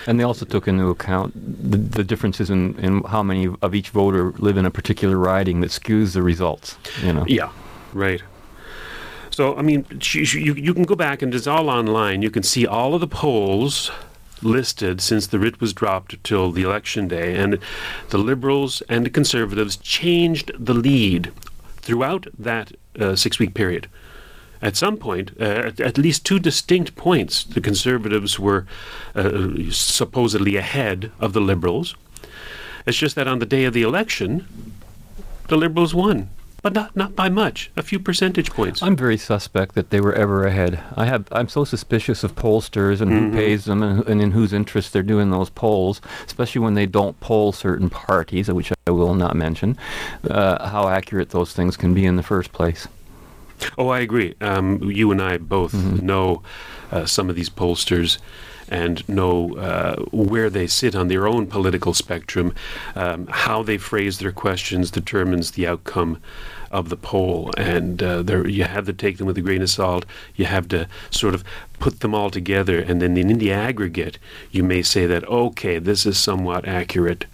And 0.07 0.19
they 0.19 0.23
also 0.23 0.45
took 0.45 0.67
into 0.67 0.87
account 0.87 1.33
the, 1.35 1.77
the 1.77 2.03
differences 2.03 2.49
in, 2.49 2.77
in 2.79 3.03
how 3.03 3.23
many 3.23 3.49
of 3.61 3.75
each 3.75 3.89
voter 3.89 4.31
live 4.37 4.57
in 4.57 4.65
a 4.65 4.71
particular 4.71 5.17
riding 5.17 5.61
that 5.61 5.69
skews 5.69 6.13
the 6.13 6.23
results. 6.23 6.77
You 7.03 7.13
know. 7.13 7.25
Yeah, 7.27 7.51
right. 7.93 8.21
So, 9.29 9.55
I 9.57 9.61
mean, 9.61 9.85
you, 10.13 10.53
you 10.53 10.73
can 10.73 10.83
go 10.83 10.95
back 10.95 11.21
and 11.21 11.35
it's 11.35 11.45
all 11.45 11.69
online. 11.69 12.21
You 12.21 12.31
can 12.31 12.41
see 12.41 12.65
all 12.65 12.95
of 12.95 13.01
the 13.01 13.07
polls 13.07 13.91
listed 14.41 15.01
since 15.01 15.27
the 15.27 15.39
writ 15.39 15.61
was 15.61 15.73
dropped 15.73 16.23
till 16.23 16.51
the 16.51 16.63
election 16.63 17.07
day. 17.07 17.35
And 17.35 17.59
the 18.09 18.17
Liberals 18.17 18.81
and 18.89 19.05
the 19.05 19.09
Conservatives 19.09 19.77
changed 19.77 20.51
the 20.57 20.73
lead 20.73 21.31
throughout 21.77 22.27
that 22.37 22.71
uh, 22.99 23.15
six 23.15 23.39
week 23.39 23.53
period. 23.53 23.87
At 24.61 24.75
some 24.75 24.97
point, 24.97 25.31
uh, 25.39 25.43
at, 25.43 25.79
at 25.79 25.97
least 25.97 26.25
two 26.25 26.39
distinct 26.39 26.95
points, 26.95 27.43
the 27.43 27.61
Conservatives 27.61 28.39
were 28.39 28.65
uh, 29.13 29.49
supposedly 29.69 30.55
ahead 30.55 31.11
of 31.19 31.33
the 31.33 31.41
Liberals. 31.41 31.95
It's 32.85 32.97
just 32.97 33.15
that 33.15 33.27
on 33.27 33.39
the 33.39 33.45
day 33.45 33.65
of 33.65 33.73
the 33.73 33.81
election, 33.81 34.73
the 35.47 35.57
Liberals 35.57 35.93
won, 35.93 36.29
but 36.65 36.73
not 36.73 36.95
not 36.95 37.15
by 37.15 37.29
much, 37.29 37.69
a 37.77 37.83
few 37.83 37.99
percentage 37.99 38.49
points. 38.49 38.81
I'm 38.81 38.95
very 38.95 39.17
suspect 39.17 39.75
that 39.75 39.91
they 39.91 40.01
were 40.01 40.13
ever 40.15 40.47
ahead. 40.47 40.79
I 40.97 41.05
have. 41.05 41.27
I'm 41.31 41.47
so 41.47 41.63
suspicious 41.63 42.23
of 42.23 42.33
pollsters 42.33 43.01
and 43.01 43.11
Mhm. 43.11 43.29
who 43.29 43.35
pays 43.37 43.65
them 43.65 43.83
and, 43.83 44.03
and 44.07 44.19
in 44.19 44.31
whose 44.31 44.51
interest 44.51 44.91
they're 44.91 45.03
doing 45.03 45.29
those 45.29 45.51
polls, 45.51 46.01
especially 46.25 46.61
when 46.61 46.73
they 46.73 46.87
don't 46.87 47.19
poll 47.19 47.51
certain 47.51 47.91
parties, 47.91 48.49
which 48.51 48.71
I 48.87 48.89
will 48.89 49.13
not 49.13 49.35
mention. 49.35 49.77
Uh, 50.27 50.67
how 50.69 50.87
accurate 50.87 51.29
those 51.29 51.53
things 51.53 51.77
can 51.77 51.93
be 51.93 52.03
in 52.03 52.15
the 52.15 52.23
first 52.23 52.51
place. 52.51 52.87
Oh, 53.77 53.89
I 53.89 53.99
agree. 53.99 54.33
Um, 54.41 54.81
you 54.81 55.11
and 55.11 55.21
I 55.21 55.37
both 55.37 55.75
know 56.01 56.41
uh, 56.91 57.05
some 57.05 57.29
of 57.29 57.35
these 57.35 57.49
pollsters 57.51 58.17
and 58.67 59.07
know 59.07 59.55
uh, 59.57 59.95
where 60.11 60.49
they 60.49 60.65
sit 60.65 60.95
on 60.95 61.07
their 61.07 61.27
own 61.27 61.45
political 61.45 61.93
spectrum. 61.93 62.55
Um, 62.95 63.27
how 63.29 63.61
they 63.61 63.77
phrase 63.77 64.17
their 64.17 64.31
questions 64.31 64.89
determines 64.89 65.51
the 65.51 65.67
outcome 65.67 66.17
of 66.75 66.89
the 66.89 66.97
poll, 66.97 67.51
and 67.57 68.03
uh, 68.03 68.21
there 68.21 68.45
you 68.47 68.65
have 68.65 68.85
to 68.85 68.93
take 68.93 69.17
them 69.17 69.27
with 69.27 69.37
a 69.37 69.41
grain 69.41 69.61
of 69.61 69.69
salt. 69.69 70.05
You 70.35 70.45
have 70.45 70.67
to 70.69 70.87
sort 71.09 71.33
of 71.33 71.43
put 71.79 72.01
them 72.01 72.13
all 72.13 72.29
together, 72.29 72.79
and 72.79 73.01
then 73.01 73.15
in 73.17 73.37
the 73.37 73.51
aggregate, 73.51 74.17
you 74.51 74.63
may 74.63 74.81
say 74.81 75.05
that 75.07 75.23
okay, 75.29 75.79
this 75.79 76.05
is 76.05 76.17
somewhat 76.17 76.67
accurate. 76.67 77.25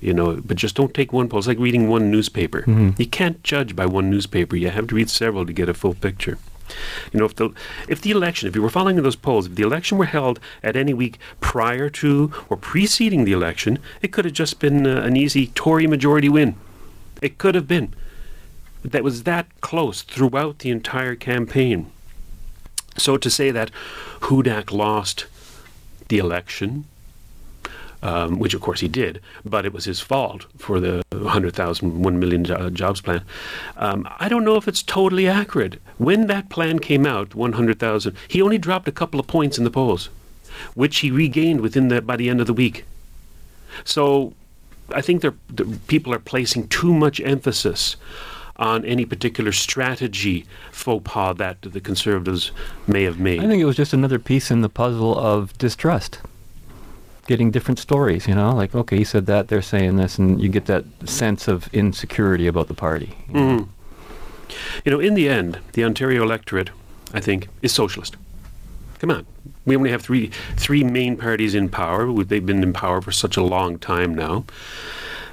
You 0.00 0.14
know, 0.14 0.28
but 0.48 0.56
just 0.56 0.76
don't 0.76 0.94
take 0.94 1.12
one 1.12 1.28
poll. 1.28 1.38
It's 1.40 1.48
like 1.48 1.58
reading 1.58 1.88
one 1.88 2.10
newspaper. 2.10 2.62
Mhm. 2.62 2.98
You 2.98 3.06
can't 3.06 3.42
judge 3.42 3.74
by 3.76 3.84
one 3.86 4.08
newspaper. 4.10 4.56
You 4.56 4.70
have 4.70 4.86
to 4.88 4.94
read 4.94 5.10
several 5.10 5.44
to 5.46 5.52
get 5.52 5.68
a 5.68 5.74
full 5.74 5.94
picture. 5.94 6.38
You 7.12 7.18
know, 7.18 7.26
if 7.26 7.34
the 7.36 7.50
if 7.88 8.00
the 8.00 8.10
election, 8.10 8.48
if 8.48 8.54
you 8.56 8.62
were 8.62 8.70
following 8.78 8.96
those 8.96 9.16
polls, 9.16 9.46
if 9.46 9.54
the 9.56 9.62
election 9.70 9.98
were 9.98 10.06
held 10.18 10.40
at 10.62 10.76
any 10.76 10.94
week 10.94 11.18
prior 11.40 11.90
to 12.00 12.30
or 12.48 12.56
preceding 12.56 13.24
the 13.24 13.32
election, 13.32 13.78
it 14.02 14.12
could 14.12 14.24
have 14.24 14.34
just 14.34 14.58
been 14.60 14.86
uh, 14.86 15.02
an 15.08 15.16
easy 15.16 15.48
Tory 15.54 15.86
majority 15.86 16.28
win. 16.28 16.54
It 17.20 17.36
could 17.38 17.54
have 17.54 17.66
been. 17.66 17.92
That 18.84 19.04
was 19.04 19.24
that 19.24 19.46
close 19.60 20.02
throughout 20.02 20.60
the 20.60 20.70
entire 20.70 21.14
campaign. 21.14 21.90
So 22.96 23.16
to 23.16 23.30
say 23.30 23.50
that 23.50 23.70
Hudak 24.20 24.72
lost 24.72 25.26
the 26.08 26.18
election 26.18 26.86
um, 28.02 28.38
which 28.38 28.54
of 28.54 28.60
course 28.60 28.80
he 28.80 28.88
did, 28.88 29.20
but 29.44 29.66
it 29.66 29.72
was 29.72 29.84
his 29.84 30.00
fault 30.00 30.46
for 30.56 30.80
the 30.80 31.02
100,000, 31.10 32.02
1 32.02 32.18
million 32.18 32.44
jo- 32.44 32.70
jobs 32.70 33.00
plan. 33.00 33.22
Um, 33.76 34.08
I 34.18 34.28
don't 34.28 34.44
know 34.44 34.56
if 34.56 34.68
it's 34.68 34.82
totally 34.82 35.28
accurate. 35.28 35.80
When 35.98 36.26
that 36.28 36.48
plan 36.48 36.78
came 36.78 37.06
out, 37.06 37.34
100,000, 37.34 38.16
he 38.28 38.40
only 38.40 38.58
dropped 38.58 38.88
a 38.88 38.92
couple 38.92 39.20
of 39.20 39.26
points 39.26 39.58
in 39.58 39.64
the 39.64 39.70
polls, 39.70 40.08
which 40.74 40.98
he 40.98 41.10
regained 41.10 41.60
within 41.60 41.88
the, 41.88 42.00
by 42.00 42.16
the 42.16 42.30
end 42.30 42.40
of 42.40 42.46
the 42.46 42.54
week. 42.54 42.84
So 43.84 44.32
I 44.94 45.00
think 45.00 45.22
the 45.22 45.32
people 45.86 46.12
are 46.14 46.18
placing 46.18 46.68
too 46.68 46.92
much 46.92 47.20
emphasis 47.20 47.96
on 48.60 48.84
any 48.84 49.06
particular 49.06 49.50
strategy 49.50 50.44
faux 50.70 51.02
pas 51.02 51.34
that 51.38 51.62
the 51.62 51.80
conservatives 51.80 52.52
may 52.86 53.02
have 53.04 53.18
made. 53.18 53.40
I 53.40 53.46
think 53.48 53.60
it 53.60 53.64
was 53.64 53.76
just 53.76 53.94
another 53.94 54.18
piece 54.18 54.50
in 54.50 54.60
the 54.60 54.68
puzzle 54.68 55.18
of 55.18 55.56
distrust. 55.58 56.20
Getting 57.26 57.50
different 57.50 57.78
stories, 57.78 58.28
you 58.28 58.34
know, 58.34 58.54
like 58.54 58.74
okay, 58.74 58.98
he 58.98 59.04
said 59.04 59.26
that, 59.26 59.48
they're 59.48 59.62
saying 59.62 59.96
this, 59.96 60.18
and 60.18 60.40
you 60.40 60.48
get 60.48 60.66
that 60.66 60.84
sense 61.06 61.48
of 61.48 61.72
insecurity 61.72 62.46
about 62.46 62.68
the 62.68 62.74
party. 62.74 63.14
Mhm. 63.32 63.68
You 64.84 64.92
know, 64.92 65.00
in 65.00 65.14
the 65.14 65.28
end, 65.28 65.58
the 65.72 65.84
Ontario 65.84 66.22
electorate, 66.22 66.70
I 67.14 67.20
think, 67.20 67.48
is 67.62 67.72
socialist. 67.72 68.16
Come 68.98 69.10
on, 69.10 69.24
we 69.64 69.76
only 69.76 69.90
have 69.90 70.02
three 70.02 70.30
three 70.56 70.84
main 70.84 71.16
parties 71.16 71.54
in 71.54 71.68
power. 71.70 72.12
They've 72.24 72.44
been 72.44 72.62
in 72.62 72.72
power 72.72 73.00
for 73.00 73.12
such 73.12 73.36
a 73.38 73.42
long 73.42 73.78
time 73.78 74.14
now. 74.14 74.44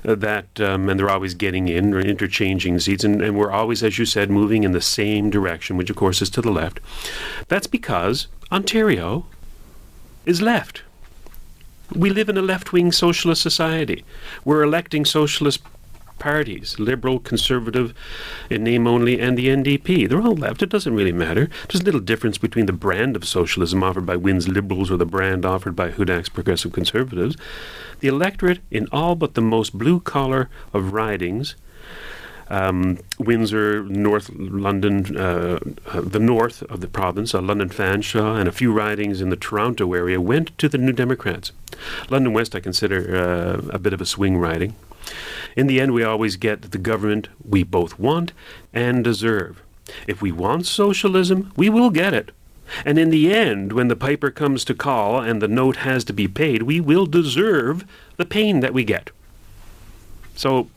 That 0.03 0.59
um, 0.59 0.89
and 0.89 0.99
they're 0.99 1.09
always 1.09 1.33
getting 1.33 1.67
in 1.67 1.93
or 1.93 1.99
interchanging 1.99 2.79
seats, 2.79 3.03
and, 3.03 3.21
and 3.21 3.37
we're 3.37 3.51
always, 3.51 3.83
as 3.83 3.97
you 3.97 4.05
said, 4.05 4.29
moving 4.29 4.63
in 4.63 4.71
the 4.71 4.81
same 4.81 5.29
direction, 5.29 5.77
which 5.77 5.89
of 5.89 5.95
course 5.95 6.21
is 6.21 6.29
to 6.31 6.41
the 6.41 6.51
left. 6.51 6.79
That's 7.47 7.67
because 7.67 8.27
Ontario 8.51 9.25
is 10.25 10.41
left. 10.41 10.83
We 11.95 12.09
live 12.09 12.29
in 12.29 12.37
a 12.37 12.41
left 12.41 12.73
wing 12.73 12.91
socialist 12.91 13.41
society. 13.41 14.03
We're 14.43 14.63
electing 14.63 15.05
socialist 15.05 15.61
parties 16.20 16.80
liberal, 16.80 17.20
conservative, 17.20 17.93
in 18.49 18.63
name 18.63 18.88
only, 18.88 19.20
and 19.20 19.38
the 19.38 19.47
NDP. 19.47 20.07
They're 20.07 20.22
all 20.22 20.36
left. 20.36 20.61
It 20.61 20.70
doesn't 20.70 20.95
really 20.95 21.11
matter. 21.11 21.49
There's 21.68 21.82
a 21.82 21.86
little 21.86 21.99
difference 21.99 22.38
between 22.38 22.65
the 22.65 22.74
brand 22.74 23.15
of 23.15 23.26
socialism 23.26 23.84
offered 23.84 24.05
by 24.05 24.15
Wynne's 24.15 24.47
Liberals 24.47 24.91
or 24.91 24.97
the 24.97 25.05
brand 25.05 25.45
offered 25.45 25.76
by 25.76 25.91
Hudak's 25.91 26.30
Progressive 26.30 26.74
Conservatives. 26.74 27.36
The 27.99 28.07
electorate, 28.07 28.59
in 28.72 28.88
all 28.91 29.15
but 29.15 29.34
the 29.34 29.41
most 29.41 29.78
blue 29.78 29.99
collar 29.99 30.49
of 30.74 30.93
ridings, 30.93 31.55
um, 32.49 32.99
Windsor, 33.20 33.84
North 33.84 34.30
London, 34.34 35.18
uh, 35.18 35.59
uh, 35.88 36.01
the 36.01 36.20
north 36.20 36.63
of 36.63 36.82
the 36.82 36.88
province, 36.88 37.34
uh, 37.36 37.41
London 37.41 37.70
Fanshawe, 37.70 38.39
and 38.39 38.47
a 38.47 38.51
few 38.51 38.72
ridings 38.72 39.22
in 39.22 39.30
the 39.30 39.36
Toronto 39.36 39.93
area 39.93 40.22
went 40.22 40.57
to 40.57 40.70
the 40.70 40.78
New 40.78 40.93
Democrats. 40.93 41.51
London 42.09 42.34
West, 42.34 42.55
I 42.55 42.59
consider 42.59 43.15
uh, 43.15 43.70
a 43.70 43.80
bit 43.80 43.93
of 43.93 44.01
a 44.01 44.05
swing 44.05 44.38
riding. 44.38 44.76
In 45.55 45.67
the 45.67 45.79
end, 45.79 45.93
we 45.93 46.03
always 46.03 46.35
get 46.35 46.71
the 46.71 46.77
government 46.77 47.29
we 47.43 47.63
both 47.63 47.99
want 47.99 48.33
and 48.73 49.03
deserve. 49.03 49.61
If 50.07 50.21
we 50.21 50.31
want 50.31 50.65
socialism, 50.65 51.51
we 51.55 51.69
will 51.69 51.89
get 51.89 52.13
it. 52.13 52.31
And 52.85 52.99
in 52.99 53.09
the 53.09 53.33
end, 53.33 53.73
when 53.73 53.87
the 53.87 53.95
piper 53.95 54.29
comes 54.29 54.65
to 54.65 54.73
call 54.73 55.19
and 55.21 55.41
the 55.41 55.47
note 55.47 55.77
has 55.77 56.03
to 56.05 56.13
be 56.13 56.27
paid, 56.27 56.63
we 56.63 56.81
will 56.81 57.05
deserve 57.05 57.85
the 58.17 58.25
pain 58.25 58.59
that 58.59 58.73
we 58.73 58.83
get. 58.83 59.09
So 60.35 60.69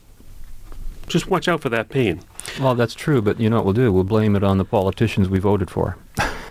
just 1.07 1.27
watch 1.27 1.47
out 1.47 1.61
for 1.61 1.69
that 1.69 1.89
pain. 1.89 2.21
Well, 2.59 2.75
that's 2.75 2.95
true, 2.95 3.21
but 3.21 3.39
you 3.39 3.49
know 3.49 3.57
what 3.57 3.65
we'll 3.65 3.73
do? 3.73 3.91
We'll 3.91 4.03
blame 4.03 4.35
it 4.35 4.43
on 4.43 4.57
the 4.57 4.65
politicians 4.65 5.29
we 5.29 5.39
voted 5.39 5.69
for. 5.69 5.97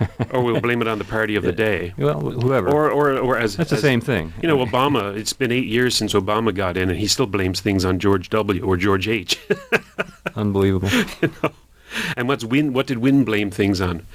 or 0.31 0.43
we'll 0.43 0.61
blame 0.61 0.81
it 0.83 0.89
on 0.89 0.99
the 0.99 1.05
party 1.05 1.37
of 1.37 1.43
the 1.43 1.53
day. 1.53 1.93
Well, 1.99 2.21
whoever. 2.21 2.71
Or, 2.71 2.91
or, 2.91 3.19
or 3.19 3.39
as 3.39 3.57
That's 3.57 3.71
the 3.71 3.77
as- 3.77 3.83
same 3.83 4.01
thing. 4.01 4.33
You 4.43 4.49
know, 4.49 4.59
Obama. 4.65 5.17
It's 5.17 5.33
been 5.33 5.53
eight 5.53 5.67
years 5.67 5.95
since 5.95 6.15
Obama 6.15 6.55
got 6.55 6.77
in, 6.77 6.89
and 6.91 6.99
he 6.99 7.07
still 7.07 7.27
blames 7.27 7.61
things 7.61 7.85
on 7.85 7.99
George 7.99 8.31
W. 8.31 8.63
or 8.65 8.77
George 8.77 9.09
H. 9.09 9.39
Unbelievable. 10.35 10.89
you 11.23 11.33
know? 11.43 11.51
And 12.17 12.29
what's 12.29 12.45
Wynne? 12.45 12.73
What 12.73 12.87
did 12.87 12.99
Wynne 12.99 13.25
blame 13.25 13.51
things 13.51 13.81
on? 13.81 14.07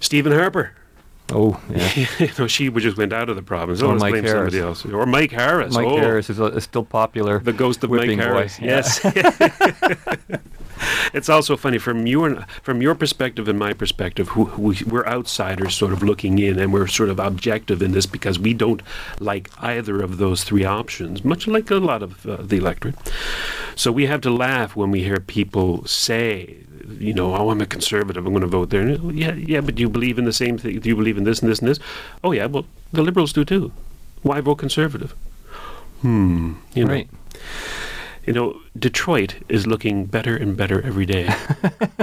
Stephen 0.00 0.32
Harper. 0.32 0.72
Oh, 1.30 1.60
yeah. 1.70 2.06
you 2.18 2.28
know, 2.38 2.46
she 2.46 2.70
just 2.70 2.96
went 2.96 3.12
out 3.12 3.28
of 3.28 3.36
the 3.36 3.42
province. 3.42 3.82
Or 3.82 3.92
Oh, 3.92 3.98
Mike 3.98 4.12
blame 4.12 4.24
Harris. 4.24 4.52
somebody 4.52 4.60
else. 4.60 4.84
Or 4.86 5.04
Mike 5.06 5.30
Harris. 5.30 5.74
Mike 5.74 5.86
oh. 5.86 5.98
Harris 5.98 6.30
is, 6.30 6.40
uh, 6.40 6.46
is 6.52 6.64
still 6.64 6.84
popular. 6.84 7.38
The 7.40 7.52
ghost 7.52 7.84
of 7.84 7.90
Mike 7.90 8.06
boy. 8.06 8.16
Harris. 8.16 8.58
Yes. 8.60 9.00
it's 11.12 11.28
also 11.28 11.56
funny 11.56 11.78
from 11.78 12.06
your 12.06 12.46
from 12.62 12.82
your 12.82 12.94
perspective 12.94 13.48
and 13.48 13.58
my 13.58 13.72
perspective. 13.72 14.28
Who, 14.30 14.46
who 14.46 14.74
we're 14.86 15.06
outsiders, 15.06 15.74
sort 15.74 15.92
of 15.92 16.02
looking 16.02 16.38
in, 16.38 16.58
and 16.58 16.72
we're 16.72 16.86
sort 16.86 17.10
of 17.10 17.18
objective 17.18 17.82
in 17.82 17.92
this 17.92 18.06
because 18.06 18.38
we 18.38 18.54
don't 18.54 18.82
like 19.20 19.50
either 19.58 20.00
of 20.02 20.18
those 20.18 20.44
three 20.44 20.64
options, 20.64 21.24
much 21.24 21.46
like 21.46 21.70
a 21.70 21.76
lot 21.76 22.02
of 22.02 22.26
uh, 22.26 22.36
the 22.40 22.56
electorate. 22.56 22.96
So 23.74 23.92
we 23.92 24.06
have 24.06 24.20
to 24.22 24.30
laugh 24.30 24.76
when 24.76 24.90
we 24.90 25.02
hear 25.02 25.18
people 25.18 25.84
say, 25.86 26.64
you 26.98 27.12
know, 27.14 27.34
oh, 27.34 27.50
I'm 27.50 27.60
a 27.60 27.66
conservative. 27.66 28.26
I'm 28.26 28.32
going 28.32 28.40
to 28.42 28.46
vote 28.46 28.70
there. 28.70 28.82
And, 28.82 29.18
yeah, 29.18 29.34
yeah, 29.34 29.60
but 29.60 29.74
do 29.76 29.82
you 29.82 29.88
believe 29.88 30.18
in 30.18 30.24
the 30.24 30.32
same 30.32 30.58
thing? 30.58 30.78
Do 30.80 30.88
you 30.88 30.96
believe 30.96 31.16
in 31.18 31.24
this 31.24 31.40
and 31.40 31.50
this 31.50 31.58
and 31.60 31.68
this? 31.68 31.78
Oh, 32.24 32.32
yeah. 32.32 32.46
Well, 32.46 32.66
the 32.92 33.02
liberals 33.02 33.32
do 33.32 33.44
too. 33.44 33.72
Why 34.22 34.40
vote 34.40 34.56
conservative? 34.56 35.14
Hmm. 36.02 36.54
You 36.74 36.84
know, 36.84 36.92
Right. 36.92 37.08
you 38.26 38.32
know, 38.32 38.60
Detroit 38.78 39.36
is 39.48 39.66
looking 39.66 40.04
better 40.06 40.36
and 40.36 40.56
better 40.56 40.80
every 40.82 41.06
day. 41.06 41.32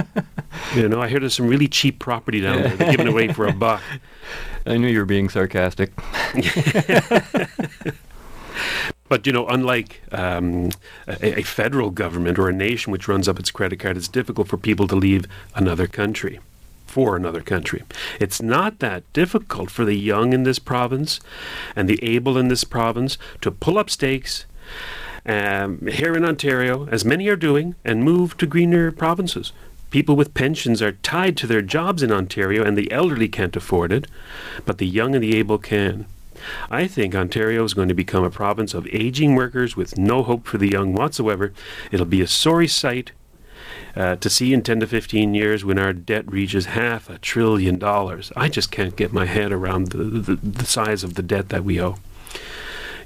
you 0.74 0.88
know, 0.88 1.00
I 1.02 1.08
hear 1.08 1.20
there's 1.20 1.34
some 1.34 1.48
really 1.48 1.68
cheap 1.68 1.98
property 1.98 2.40
down 2.40 2.62
there. 2.62 2.76
They're 2.76 2.90
giving 2.90 3.08
away 3.08 3.32
for 3.32 3.46
a 3.46 3.52
buck. 3.52 3.82
I 4.66 4.76
knew 4.78 4.88
you 4.88 4.98
were 4.98 5.04
being 5.04 5.28
sarcastic. 5.28 5.92
But 9.08 9.26
you 9.26 9.32
know, 9.32 9.46
unlike 9.46 10.02
um, 10.12 10.70
a, 11.06 11.40
a 11.40 11.42
federal 11.42 11.90
government 11.90 12.38
or 12.38 12.48
a 12.48 12.52
nation 12.52 12.92
which 12.92 13.08
runs 13.08 13.28
up 13.28 13.38
its 13.38 13.50
credit 13.50 13.78
card, 13.78 13.96
it's 13.96 14.08
difficult 14.08 14.48
for 14.48 14.56
people 14.56 14.88
to 14.88 14.96
leave 14.96 15.26
another 15.54 15.86
country 15.86 16.40
for 16.86 17.14
another 17.16 17.42
country. 17.42 17.82
It's 18.18 18.40
not 18.40 18.78
that 18.78 19.12
difficult 19.12 19.70
for 19.70 19.84
the 19.84 19.96
young 19.96 20.32
in 20.32 20.44
this 20.44 20.58
province 20.58 21.20
and 21.74 21.88
the 21.88 22.02
able 22.02 22.38
in 22.38 22.48
this 22.48 22.64
province 22.64 23.18
to 23.42 23.50
pull 23.50 23.76
up 23.76 23.90
stakes 23.90 24.46
um, 25.26 25.86
here 25.86 26.14
in 26.14 26.24
Ontario, 26.24 26.88
as 26.88 27.04
many 27.04 27.28
are 27.28 27.36
doing, 27.36 27.74
and 27.84 28.02
move 28.04 28.36
to 28.38 28.46
greener 28.46 28.92
provinces. 28.92 29.52
People 29.90 30.16
with 30.16 30.34
pensions 30.34 30.80
are 30.80 30.92
tied 30.92 31.36
to 31.36 31.46
their 31.46 31.62
jobs 31.62 32.02
in 32.02 32.12
Ontario, 32.12 32.64
and 32.64 32.78
the 32.78 32.90
elderly 32.90 33.28
can't 33.28 33.56
afford 33.56 33.92
it, 33.92 34.06
but 34.64 34.78
the 34.78 34.86
young 34.86 35.14
and 35.14 35.22
the 35.22 35.36
able 35.36 35.58
can. 35.58 36.06
I 36.70 36.86
think 36.86 37.14
Ontario 37.14 37.64
is 37.64 37.74
going 37.74 37.88
to 37.88 37.94
become 37.94 38.24
a 38.24 38.30
province 38.30 38.74
of 38.74 38.86
aging 38.92 39.34
workers 39.34 39.76
with 39.76 39.98
no 39.98 40.22
hope 40.22 40.46
for 40.46 40.58
the 40.58 40.68
young 40.68 40.94
whatsoever. 40.94 41.52
It'll 41.90 42.06
be 42.06 42.20
a 42.20 42.26
sorry 42.26 42.68
sight 42.68 43.12
uh, 43.94 44.16
to 44.16 44.28
see 44.28 44.52
in 44.52 44.62
10 44.62 44.80
to 44.80 44.86
15 44.86 45.34
years 45.34 45.64
when 45.64 45.78
our 45.78 45.92
debt 45.92 46.30
reaches 46.30 46.66
half 46.66 47.08
a 47.08 47.18
trillion 47.18 47.78
dollars. 47.78 48.32
I 48.36 48.48
just 48.48 48.70
can't 48.70 48.96
get 48.96 49.12
my 49.12 49.24
head 49.24 49.52
around 49.52 49.88
the, 49.88 50.04
the, 50.04 50.36
the 50.36 50.66
size 50.66 51.02
of 51.02 51.14
the 51.14 51.22
debt 51.22 51.48
that 51.48 51.64
we 51.64 51.80
owe. 51.80 51.96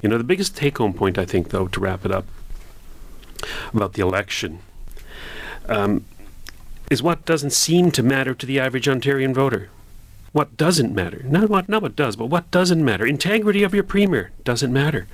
You 0.02 0.08
know, 0.08 0.18
the 0.18 0.24
biggest 0.24 0.56
take 0.56 0.78
home 0.78 0.94
point, 0.94 1.18
I 1.18 1.24
think, 1.24 1.50
though, 1.50 1.68
to 1.68 1.80
wrap 1.80 2.04
it 2.04 2.10
up 2.10 2.26
about 3.72 3.94
the 3.94 4.02
election 4.02 4.60
um, 5.68 6.04
is 6.90 7.02
what 7.02 7.24
doesn't 7.24 7.52
seem 7.52 7.90
to 7.92 8.02
matter 8.02 8.34
to 8.34 8.46
the 8.46 8.58
average 8.58 8.86
Ontarian 8.86 9.34
voter. 9.34 9.70
What 10.32 10.56
doesn't 10.56 10.94
matter? 10.94 11.22
Not 11.24 11.48
what, 11.50 11.68
not 11.68 11.82
what 11.82 11.96
does, 11.96 12.14
but 12.14 12.26
what 12.26 12.50
doesn't 12.50 12.84
matter. 12.84 13.04
Integrity 13.04 13.62
of 13.64 13.74
your 13.74 13.82
premier 13.82 14.30
doesn't 14.44 14.72
matter. 14.72 15.08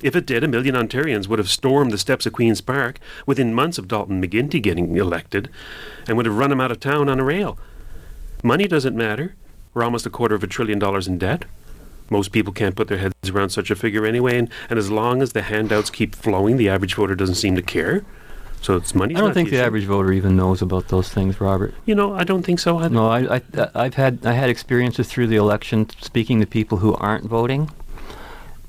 If 0.00 0.14
it 0.14 0.26
did, 0.26 0.44
a 0.44 0.48
million 0.48 0.74
Ontarians 0.74 1.26
would 1.28 1.38
have 1.38 1.48
stormed 1.48 1.90
the 1.90 1.98
steps 1.98 2.26
of 2.26 2.34
Queen's 2.34 2.60
Park 2.60 3.00
within 3.26 3.54
months 3.54 3.78
of 3.78 3.88
Dalton 3.88 4.22
McGuinty 4.22 4.62
getting 4.62 4.96
elected 4.96 5.48
and 6.06 6.16
would 6.16 6.26
have 6.26 6.36
run 6.36 6.52
him 6.52 6.60
out 6.60 6.70
of 6.70 6.78
town 6.78 7.08
on 7.08 7.18
a 7.18 7.24
rail. 7.24 7.58
Money 8.42 8.68
doesn't 8.68 8.96
matter. 8.96 9.34
We're 9.72 9.82
almost 9.82 10.06
a 10.06 10.10
quarter 10.10 10.34
of 10.34 10.44
a 10.44 10.46
trillion 10.46 10.78
dollars 10.78 11.08
in 11.08 11.18
debt. 11.18 11.46
Most 12.10 12.30
people 12.32 12.52
can't 12.52 12.76
put 12.76 12.88
their 12.88 12.98
heads 12.98 13.14
around 13.30 13.48
such 13.48 13.70
a 13.70 13.74
figure 13.74 14.04
anyway, 14.04 14.38
and, 14.38 14.50
and 14.68 14.78
as 14.78 14.90
long 14.90 15.22
as 15.22 15.32
the 15.32 15.42
handouts 15.42 15.90
keep 15.90 16.14
flowing, 16.14 16.58
the 16.58 16.68
average 16.68 16.94
voter 16.94 17.14
doesn't 17.14 17.36
seem 17.36 17.56
to 17.56 17.62
care. 17.62 18.04
So 18.64 18.76
it's 18.76 18.94
money. 18.94 19.14
I 19.14 19.20
don't 19.20 19.34
think 19.34 19.50
the 19.50 19.60
average 19.60 19.84
voter 19.84 20.10
even 20.10 20.36
knows 20.36 20.62
about 20.62 20.88
those 20.88 21.10
things, 21.10 21.38
Robert. 21.38 21.74
You 21.84 21.94
know, 21.94 22.14
I 22.14 22.24
don't 22.24 22.42
think 22.42 22.58
so. 22.58 22.78
Either. 22.78 22.94
No, 22.94 23.10
I, 23.10 23.36
I, 23.36 23.42
I've 23.74 23.92
had 23.92 24.24
I 24.24 24.32
had 24.32 24.48
experiences 24.48 25.06
through 25.06 25.26
the 25.26 25.36
election 25.36 25.90
speaking 26.00 26.40
to 26.40 26.46
people 26.46 26.78
who 26.78 26.94
aren't 26.94 27.26
voting. 27.26 27.70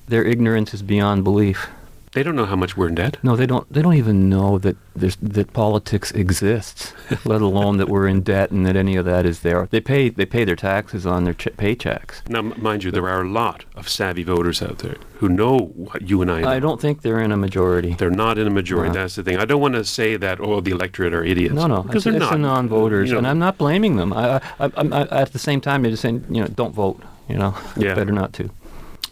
Their 0.09 0.25
ignorance 0.25 0.73
is 0.73 0.81
beyond 0.81 1.23
belief. 1.23 1.69
They 2.15 2.23
don't 2.23 2.37
know 2.37 2.45
how 2.45 2.55
much 2.55 2.77
we're 2.77 2.87
in 2.87 2.95
debt. 2.95 3.17
No, 3.23 3.35
they 3.35 3.45
don't. 3.45 3.71
They 3.71 3.81
don't 3.81 3.93
even 3.95 4.29
know 4.29 4.57
that 4.59 4.77
there's 4.95 5.17
that 5.17 5.51
politics 5.51 6.11
exists, 6.11 6.93
let 7.25 7.41
alone 7.41 7.75
that 7.75 7.89
we're 7.89 8.07
in 8.07 8.21
debt 8.21 8.51
and 8.51 8.65
that 8.65 8.77
any 8.77 8.95
of 8.95 9.03
that 9.03 9.25
is 9.25 9.41
there. 9.41 9.67
They 9.69 9.81
pay 9.81 10.07
they 10.07 10.25
pay 10.25 10.45
their 10.45 10.55
taxes 10.55 11.05
on 11.05 11.25
their 11.25 11.33
ch- 11.33 11.49
paychecks. 11.57 12.27
Now, 12.29 12.39
m- 12.39 12.53
mind 12.55 12.85
you, 12.85 12.91
there 12.91 13.09
are 13.09 13.21
a 13.21 13.27
lot 13.29 13.65
of 13.75 13.89
savvy 13.89 14.23
voters 14.23 14.61
out 14.61 14.77
there 14.77 14.95
who 15.15 15.27
know 15.27 15.57
what 15.75 16.03
you 16.09 16.21
and 16.21 16.31
I 16.31 16.39
know. 16.41 16.47
I 16.47 16.59
don't 16.59 16.79
think 16.79 17.01
they're 17.01 17.19
in 17.19 17.33
a 17.33 17.37
majority. 17.37 17.95
They're 17.95 18.09
not 18.09 18.37
in 18.37 18.47
a 18.47 18.49
majority. 18.49 18.93
No. 18.93 19.01
That's 19.01 19.15
the 19.15 19.23
thing. 19.23 19.37
I 19.37 19.43
don't 19.43 19.59
want 19.59 19.73
to 19.75 19.83
say 19.83 20.15
that 20.15 20.39
oh 20.39 20.61
the 20.61 20.71
electorate 20.71 21.13
are 21.13 21.23
idiots. 21.25 21.53
No, 21.53 21.67
no, 21.67 21.83
because 21.83 21.97
it's, 21.97 22.05
they're 22.05 22.13
it's 22.15 22.31
not. 22.31 22.39
non-voters, 22.39 23.09
You 23.09 23.15
know, 23.15 23.17
and 23.19 23.27
I'm 23.27 23.39
not 23.39 23.57
blaming 23.57 23.97
them. 23.97 24.13
I, 24.13 24.41
I, 24.57 24.71
I, 24.77 25.01
at 25.21 25.33
the 25.33 25.39
same 25.39 25.59
time, 25.59 25.81
they're 25.81 25.91
just 25.91 26.01
saying, 26.01 26.23
you 26.29 26.39
know, 26.39 26.47
don't 26.47 26.73
vote. 26.73 27.01
You 27.27 27.37
know, 27.37 27.53
Yeah. 27.77 27.93
better 27.93 28.13
not 28.13 28.31
to. 28.33 28.49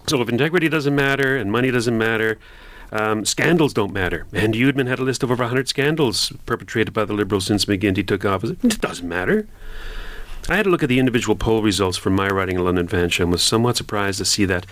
So 0.07 0.21
if 0.21 0.29
integrity 0.29 0.69
doesn't 0.69 0.95
matter 0.95 1.35
and 1.35 1.51
money 1.51 1.69
doesn't 1.71 1.97
matter, 1.97 2.37
um, 2.93 3.25
scandals 3.25 3.73
don't 3.73 3.91
matter. 3.91 4.25
And 4.31 4.53
Oudman 4.53 4.87
had 4.87 4.99
a 4.99 5.03
list 5.03 5.23
of 5.23 5.31
over 5.31 5.43
100 5.43 5.67
scandals 5.67 6.31
perpetrated 6.45 6.93
by 6.93 7.03
the 7.05 7.13
Liberals 7.13 7.47
since 7.47 7.65
McGuinty 7.65 8.07
took 8.07 8.23
office. 8.23 8.51
It 8.51 8.79
doesn't 8.79 9.09
matter. 9.09 9.47
I 10.47 10.57
had 10.57 10.67
a 10.67 10.69
look 10.69 10.83
at 10.83 10.89
the 10.89 10.99
individual 10.99 11.35
poll 11.35 11.63
results 11.63 11.97
from 11.97 12.13
my 12.13 12.27
riding 12.27 12.57
in 12.57 12.63
London 12.63 12.87
Fanshawe 12.87 13.23
and 13.23 13.31
was 13.31 13.41
somewhat 13.41 13.77
surprised 13.77 14.19
to 14.19 14.25
see 14.25 14.45
that 14.45 14.67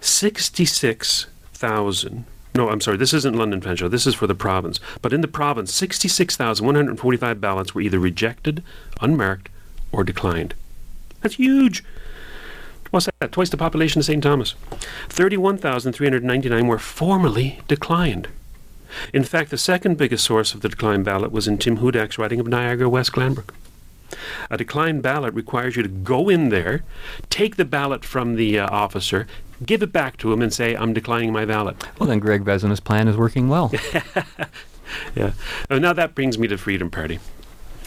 66,000 0.00 2.26
no, 2.54 2.68
I'm 2.68 2.82
sorry, 2.82 2.98
this 2.98 3.14
isn't 3.14 3.34
London 3.34 3.62
Fanshawe, 3.62 3.90
this 3.90 4.06
is 4.06 4.14
for 4.14 4.26
the 4.26 4.34
province. 4.34 4.78
But 5.00 5.14
in 5.14 5.22
the 5.22 5.28
province, 5.28 5.74
66,145 5.74 7.40
ballots 7.40 7.74
were 7.74 7.80
either 7.80 7.98
rejected, 7.98 8.62
unmarked, 9.00 9.48
or 9.90 10.04
declined. 10.04 10.54
That's 11.22 11.36
huge. 11.36 11.82
What's 12.92 13.08
that? 13.18 13.32
Twice 13.32 13.48
the 13.48 13.56
population 13.56 13.98
of 14.00 14.04
St. 14.04 14.22
Thomas. 14.22 14.54
31,399 15.08 16.66
were 16.66 16.78
formally 16.78 17.58
declined. 17.66 18.28
In 19.14 19.24
fact, 19.24 19.50
the 19.50 19.56
second 19.56 19.96
biggest 19.96 20.24
source 20.24 20.52
of 20.52 20.60
the 20.60 20.68
declined 20.68 21.06
ballot 21.06 21.32
was 21.32 21.48
in 21.48 21.56
Tim 21.56 21.78
Hudak's 21.78 22.18
riding 22.18 22.38
of 22.38 22.46
Niagara 22.46 22.90
West 22.90 23.12
Glanbrook. 23.12 23.54
A 24.50 24.58
declined 24.58 25.02
ballot 25.02 25.32
requires 25.32 25.74
you 25.74 25.82
to 25.82 25.88
go 25.88 26.28
in 26.28 26.50
there, 26.50 26.84
take 27.30 27.56
the 27.56 27.64
ballot 27.64 28.04
from 28.04 28.36
the 28.36 28.58
uh, 28.58 28.68
officer, 28.70 29.26
give 29.64 29.82
it 29.82 29.90
back 29.90 30.18
to 30.18 30.30
him, 30.30 30.42
and 30.42 30.52
say, 30.52 30.76
I'm 30.76 30.92
declining 30.92 31.32
my 31.32 31.46
ballot. 31.46 31.82
Well, 31.98 32.10
then 32.10 32.18
Greg 32.18 32.44
Vezina's 32.44 32.80
plan 32.80 33.08
is 33.08 33.16
working 33.16 33.48
well. 33.48 33.72
Yeah. 35.14 35.32
Now 35.70 35.94
that 35.94 36.14
brings 36.14 36.38
me 36.38 36.48
to 36.48 36.58
Freedom 36.58 36.90
Party. 36.90 37.18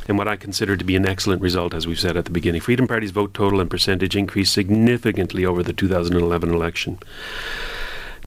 And 0.07 0.17
what 0.17 0.27
I 0.27 0.35
consider 0.35 0.77
to 0.77 0.85
be 0.85 0.95
an 0.95 1.07
excellent 1.07 1.41
result, 1.41 1.73
as 1.73 1.87
we've 1.87 1.99
said 1.99 2.15
at 2.15 2.25
the 2.25 2.31
beginning. 2.31 2.61
Freedom 2.61 2.87
Party's 2.87 3.11
vote 3.11 3.33
total 3.33 3.59
and 3.59 3.69
percentage 3.69 4.15
increased 4.15 4.53
significantly 4.53 5.45
over 5.45 5.63
the 5.63 5.73
2011 5.73 6.53
election. 6.53 6.99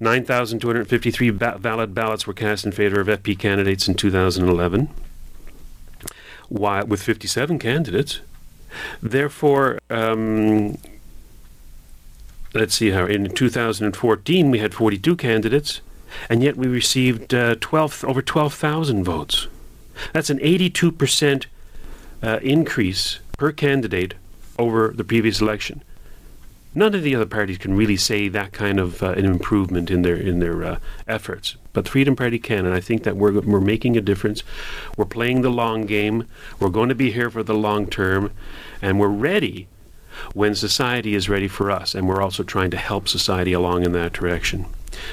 9,253 0.00 1.30
ba- 1.30 1.56
valid 1.58 1.94
ballots 1.94 2.26
were 2.26 2.34
cast 2.34 2.64
in 2.64 2.72
favor 2.72 3.00
of 3.00 3.06
FP 3.08 3.38
candidates 3.38 3.88
in 3.88 3.94
2011, 3.94 4.88
while, 6.48 6.86
with 6.86 7.02
57 7.02 7.58
candidates. 7.58 8.20
Therefore, 9.02 9.78
um, 9.90 10.78
let's 12.54 12.74
see 12.74 12.90
how 12.90 13.06
in 13.06 13.30
2014 13.30 14.50
we 14.50 14.58
had 14.58 14.74
42 14.74 15.16
candidates, 15.16 15.80
and 16.28 16.42
yet 16.42 16.56
we 16.56 16.66
received 16.66 17.34
uh, 17.34 17.56
12 17.60 18.04
over 18.04 18.22
12,000 18.22 19.04
votes. 19.04 19.48
That's 20.12 20.30
an 20.30 20.38
82% 20.38 21.46
uh, 22.22 22.38
increase 22.42 23.20
per 23.36 23.52
candidate 23.52 24.14
over 24.58 24.88
the 24.88 25.04
previous 25.04 25.40
election. 25.40 25.82
None 26.74 26.94
of 26.94 27.02
the 27.02 27.14
other 27.14 27.26
parties 27.26 27.58
can 27.58 27.76
really 27.76 27.96
say 27.96 28.28
that 28.28 28.52
kind 28.52 28.78
of 28.78 29.02
uh, 29.02 29.10
an 29.12 29.24
improvement 29.24 29.90
in 29.90 30.02
their 30.02 30.16
in 30.16 30.38
their 30.38 30.62
uh, 30.62 30.78
efforts, 31.06 31.56
but 31.72 31.84
the 31.84 31.90
Freedom 31.90 32.14
Party 32.14 32.38
can, 32.38 32.66
and 32.66 32.74
I 32.74 32.80
think 32.80 33.04
that 33.04 33.16
we're 33.16 33.40
we're 33.40 33.60
making 33.60 33.96
a 33.96 34.00
difference. 34.00 34.42
We're 34.96 35.06
playing 35.06 35.42
the 35.42 35.50
long 35.50 35.86
game. 35.86 36.26
We're 36.60 36.68
going 36.68 36.90
to 36.90 36.94
be 36.94 37.10
here 37.10 37.30
for 37.30 37.42
the 37.42 37.54
long 37.54 37.86
term, 37.86 38.32
and 38.82 39.00
we're 39.00 39.08
ready 39.08 39.66
when 40.34 40.54
society 40.54 41.14
is 41.14 41.28
ready 41.28 41.48
for 41.48 41.70
us, 41.70 41.94
and 41.94 42.06
we're 42.06 42.22
also 42.22 42.42
trying 42.42 42.70
to 42.72 42.76
help 42.76 43.08
society 43.08 43.52
along 43.52 43.84
in 43.84 43.92
that 43.92 44.12
direction. 44.12 44.66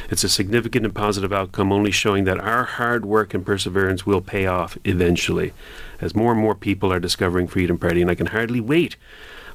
It's 0.10 0.24
a 0.24 0.30
significant 0.30 0.86
and 0.86 0.96
positive 0.96 1.34
outcome, 1.34 1.72
only 1.72 1.92
showing 1.92 2.24
that 2.26 2.40
our 2.40 2.64
hard 2.64 3.06
work 3.06 3.34
and 3.34 3.46
perseverance 3.46 4.06
will 4.06 4.22
pay 4.22 4.46
off 4.46 4.78
eventually, 4.84 5.54
as 6.02 6.16
more 6.16 6.32
and 6.32 6.42
more 6.42 6.56
people 6.56 6.92
are 6.92 7.00
discovering 7.00 7.48
Freedom 7.48 7.78
Party. 7.78 8.02
And 8.02 8.12
I 8.12 8.16
can 8.16 8.28
hardly 8.28 8.60
wait 8.60 8.96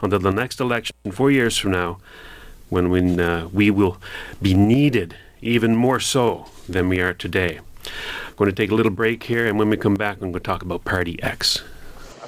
until 0.02 0.18
the 0.18 0.30
next 0.30 0.60
election, 0.60 0.96
four 1.12 1.30
years 1.30 1.58
from 1.58 1.72
now, 1.72 1.98
when, 2.68 2.90
when 2.90 3.20
uh, 3.20 3.48
we 3.52 3.70
will 3.70 3.98
be 4.40 4.54
needed 4.54 5.16
even 5.42 5.74
more 5.74 6.00
so 6.00 6.46
than 6.68 6.88
we 6.88 7.00
are 7.00 7.14
today. 7.14 7.58
I'm 7.84 8.34
going 8.36 8.50
to 8.50 8.56
take 8.56 8.70
a 8.70 8.74
little 8.74 8.92
break 8.92 9.24
here, 9.24 9.46
and 9.46 9.58
when 9.58 9.70
we 9.70 9.76
come 9.76 9.94
back, 9.94 10.16
I'm 10.16 10.32
going 10.32 10.34
to 10.34 10.40
talk 10.40 10.62
about 10.62 10.84
Party 10.84 11.22
X. 11.22 11.62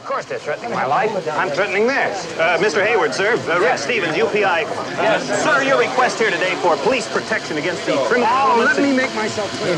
Of 0.03 0.09
course 0.09 0.25
they're 0.25 0.41
threatening 0.41 0.73
my 0.73 0.85
life. 0.85 1.13
I'm 1.31 1.49
threatening 1.51 1.87
theirs. 1.87 2.27
Uh, 2.33 2.59
Mr. 2.59 2.85
Hayward, 2.85 3.15
sir. 3.15 3.37
Uh, 3.49 3.61
Rick 3.61 3.79
Stevens, 3.79 4.17
UPI. 4.17 4.67
Yes. 4.99 5.45
Sir, 5.45 5.63
your 5.63 5.79
request 5.79 6.19
here 6.19 6.29
today 6.29 6.57
for 6.57 6.77
police 6.79 7.07
protection 7.07 7.57
against 7.57 7.87
the 7.87 7.93
criminal 8.09 8.27
Oh, 8.29 8.65
let 8.67 8.83
me 8.83 8.97
make 8.97 9.15
myself 9.15 9.49
clear. 9.61 9.77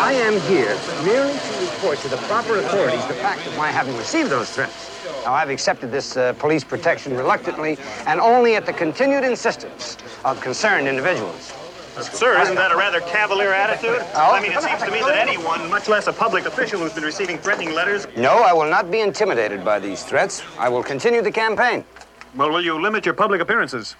I 0.00 0.14
am 0.14 0.40
here 0.48 0.74
merely 1.04 1.34
to 1.34 1.70
report 1.70 1.98
to 1.98 2.08
the 2.08 2.16
proper 2.16 2.58
authorities 2.58 3.06
the 3.06 3.12
fact 3.12 3.46
of 3.46 3.54
my 3.58 3.70
having 3.70 3.94
received 3.98 4.30
those 4.30 4.50
threats. 4.50 4.90
Now, 5.26 5.34
I've 5.34 5.50
accepted 5.50 5.92
this 5.92 6.16
uh, 6.16 6.32
police 6.38 6.64
protection 6.64 7.14
reluctantly 7.18 7.76
and 8.06 8.18
only 8.18 8.56
at 8.56 8.64
the 8.64 8.72
continued 8.72 9.24
insistence 9.24 9.98
of 10.24 10.40
concerned 10.40 10.88
individuals. 10.88 11.52
Sir, 12.02 12.40
isn't 12.42 12.56
that 12.56 12.72
a 12.72 12.76
rather 12.76 13.00
cavalier 13.00 13.52
attitude? 13.52 14.04
Oh. 14.16 14.32
I 14.32 14.40
mean, 14.40 14.52
it 14.52 14.62
seems 14.62 14.82
to 14.82 14.90
me 14.90 15.00
that 15.00 15.16
anyone, 15.16 15.68
much 15.70 15.88
less 15.88 16.06
a 16.06 16.12
public 16.12 16.46
official 16.46 16.80
who's 16.80 16.92
been 16.92 17.04
receiving 17.04 17.38
threatening 17.38 17.74
letters... 17.74 18.06
No, 18.16 18.38
I 18.42 18.52
will 18.52 18.68
not 18.68 18.90
be 18.90 19.00
intimidated 19.00 19.64
by 19.64 19.78
these 19.78 20.02
threats. 20.04 20.42
I 20.58 20.68
will 20.68 20.82
continue 20.82 21.20
the 21.22 21.30
campaign. 21.30 21.84
Well, 22.34 22.50
will 22.50 22.64
you 22.64 22.80
limit 22.80 23.04
your 23.04 23.14
public 23.14 23.40
appearances? 23.40 23.94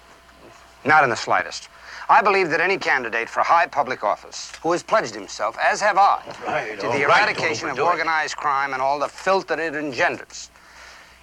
Not 0.85 1.03
in 1.03 1.09
the 1.09 1.15
slightest. 1.15 1.69
I 2.09 2.21
believe 2.21 2.49
that 2.49 2.61
any 2.61 2.77
candidate 2.77 3.29
for 3.29 3.41
high 3.41 3.67
public 3.67 4.03
office 4.03 4.51
who 4.63 4.71
has 4.71 4.81
pledged 4.81 5.13
himself, 5.13 5.57
as 5.61 5.81
have 5.81 5.97
I, 5.97 6.21
Right, 6.47 6.79
to 6.79 6.87
all 6.87 6.93
the 6.93 7.05
right, 7.05 7.23
eradication 7.27 7.67
of 7.69 7.73
overdo 7.73 7.83
it. 7.83 7.91
organized 7.91 8.37
crime 8.37 8.73
and 8.73 8.81
all 8.81 8.97
the 8.97 9.07
filth 9.09 9.47
that 9.47 9.59
it 9.59 9.75
engenders, 9.75 10.49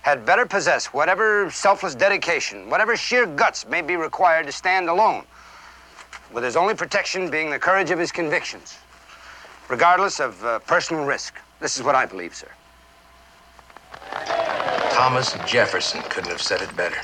had 0.02 0.26
better 0.26 0.44
possess 0.46 0.86
whatever 0.86 1.50
selfless 1.50 1.94
dedication, 1.94 2.68
whatever 2.68 2.96
sheer 2.96 3.26
guts 3.26 3.66
may 3.66 3.80
be 3.80 3.96
required 3.96 4.46
to 4.46 4.52
stand 4.52 4.88
alone, 4.88 5.24
with 6.34 6.42
his 6.42 6.56
only 6.56 6.74
protection 6.74 7.30
being 7.30 7.48
the 7.48 7.58
courage 7.58 7.90
of 7.90 7.98
his 7.98 8.10
convictions, 8.10 8.76
regardless 9.68 10.20
of 10.20 10.44
uh, 10.44 10.58
personal 10.60 11.04
risk. 11.04 11.36
This 11.60 11.76
is 11.76 11.84
what 11.84 11.94
I 11.94 12.04
believe, 12.04 12.34
sir. 12.34 12.50
Thomas 14.90 15.36
Jefferson 15.46 16.02
couldn't 16.02 16.30
have 16.30 16.42
said 16.42 16.60
it 16.60 16.76
better. 16.76 17.00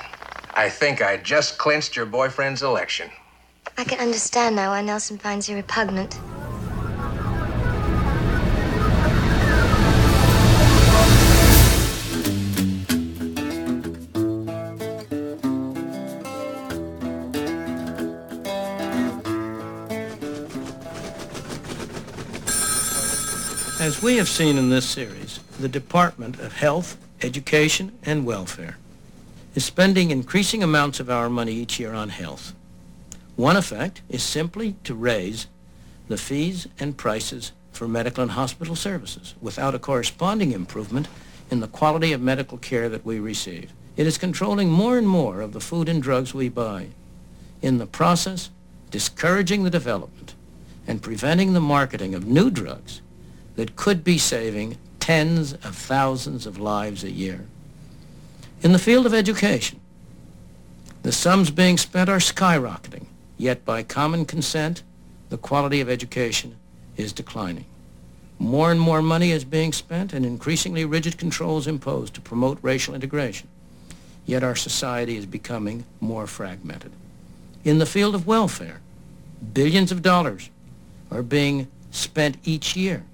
I 0.55 0.69
think 0.69 1.01
I 1.01 1.17
just 1.17 1.59
clinched 1.59 1.97
your 1.97 2.07
boyfriend's 2.07 2.63
election. 2.63 3.09
I 3.79 3.85
can 3.85 4.01
understand 4.01 4.57
now 4.57 4.71
why 4.71 4.83
Nelson 4.83 5.17
finds 5.17 5.49
you 5.49 5.57
repugnant. 5.57 6.19
As 23.91 24.01
we 24.01 24.19
have 24.19 24.29
seen 24.29 24.57
in 24.57 24.71
this 24.71 24.89
series, 24.89 25.41
the 25.59 25.69
Department 25.69 26.39
of 26.39 26.53
Health, 26.53 26.97
Education, 27.23 27.91
and 28.05 28.25
Welfare 28.25 28.79
is 29.57 29.65
spending 29.65 30.13
increasing 30.13 30.63
amounts 30.63 31.01
of 31.01 31.11
our 31.11 31.29
money 31.29 31.55
each 31.55 31.81
year 31.81 31.93
on 31.93 32.11
health. 32.11 32.55
One 33.35 33.57
effect 33.57 34.01
is 34.09 34.23
simply 34.23 34.77
to 34.85 34.95
raise 34.95 35.49
the 36.07 36.17
fees 36.17 36.69
and 36.79 36.97
prices 36.97 37.51
for 37.73 37.89
medical 37.89 38.23
and 38.23 38.31
hospital 38.31 38.77
services 38.77 39.35
without 39.41 39.75
a 39.75 39.81
corresponding 39.81 40.53
improvement 40.53 41.09
in 41.51 41.59
the 41.59 41.67
quality 41.67 42.13
of 42.13 42.21
medical 42.21 42.59
care 42.59 42.89
that 42.89 43.05
we 43.05 43.19
receive. 43.19 43.73
It 43.97 44.07
is 44.07 44.19
controlling 44.19 44.71
more 44.71 44.99
and 44.99 45.09
more 45.09 45.41
of 45.41 45.53
the 45.53 45.59
food 45.59 45.89
and 45.89 46.01
drugs 46.01 46.33
we 46.33 46.49
buy. 46.49 46.91
In 47.61 47.79
the 47.79 47.87
process, 47.87 48.51
discouraging 48.93 49.65
the 49.65 49.69
development 49.69 50.37
and 50.87 51.03
preventing 51.03 51.55
the 51.55 51.61
marketing 51.61 52.15
of 52.15 52.25
new 52.25 52.51
drugs 52.51 53.01
that 53.57 53.77
could 53.77 54.05
be 54.05 54.19
saving 54.19 54.77
tens 54.99 55.53
of 55.53 55.75
thousands 55.75 56.47
of 56.47 56.59
lives 56.59 57.03
a 57.03 57.11
year. 57.11 57.47
In 58.63 58.73
the 58.73 58.79
field 58.79 59.07
of 59.07 59.15
education, 59.15 59.81
the 61.03 61.13
sums 61.13 61.51
being 61.51 61.79
spent 61.79 62.11
are 62.11 62.19
skyrocketing, 62.19 63.07
yet 63.39 63.65
by 63.65 63.83
common 63.83 64.27
consent, 64.27 64.83
the 65.31 65.39
quality 65.39 65.81
of 65.81 65.89
education 65.89 66.57
is 66.97 67.13
declining. 67.13 67.65
More 68.39 68.71
and 68.71 68.81
more 68.81 69.03
money 69.03 69.33
is 69.33 69.45
being 69.45 69.73
spent 69.73 70.13
and 70.13 70.27
increasingly 70.27 70.85
rigid 70.85 71.19
controls 71.19 71.67
imposed 71.67 72.15
to 72.15 72.21
promote 72.21 72.59
racial 72.63 72.95
integration, 72.95 73.49
yet 74.27 74.45
our 74.45 74.57
society 74.57 75.17
is 75.17 75.27
becoming 75.27 75.85
more 76.01 76.27
fragmented. 76.27 76.93
In 77.65 77.79
the 77.79 77.87
field 77.87 78.15
of 78.15 78.27
welfare, 78.27 78.81
billions 79.53 79.91
of 79.93 80.03
dollars 80.03 80.51
are 81.11 81.23
being 81.23 81.69
spent 81.91 82.37
each 82.45 82.77
year 82.77 83.05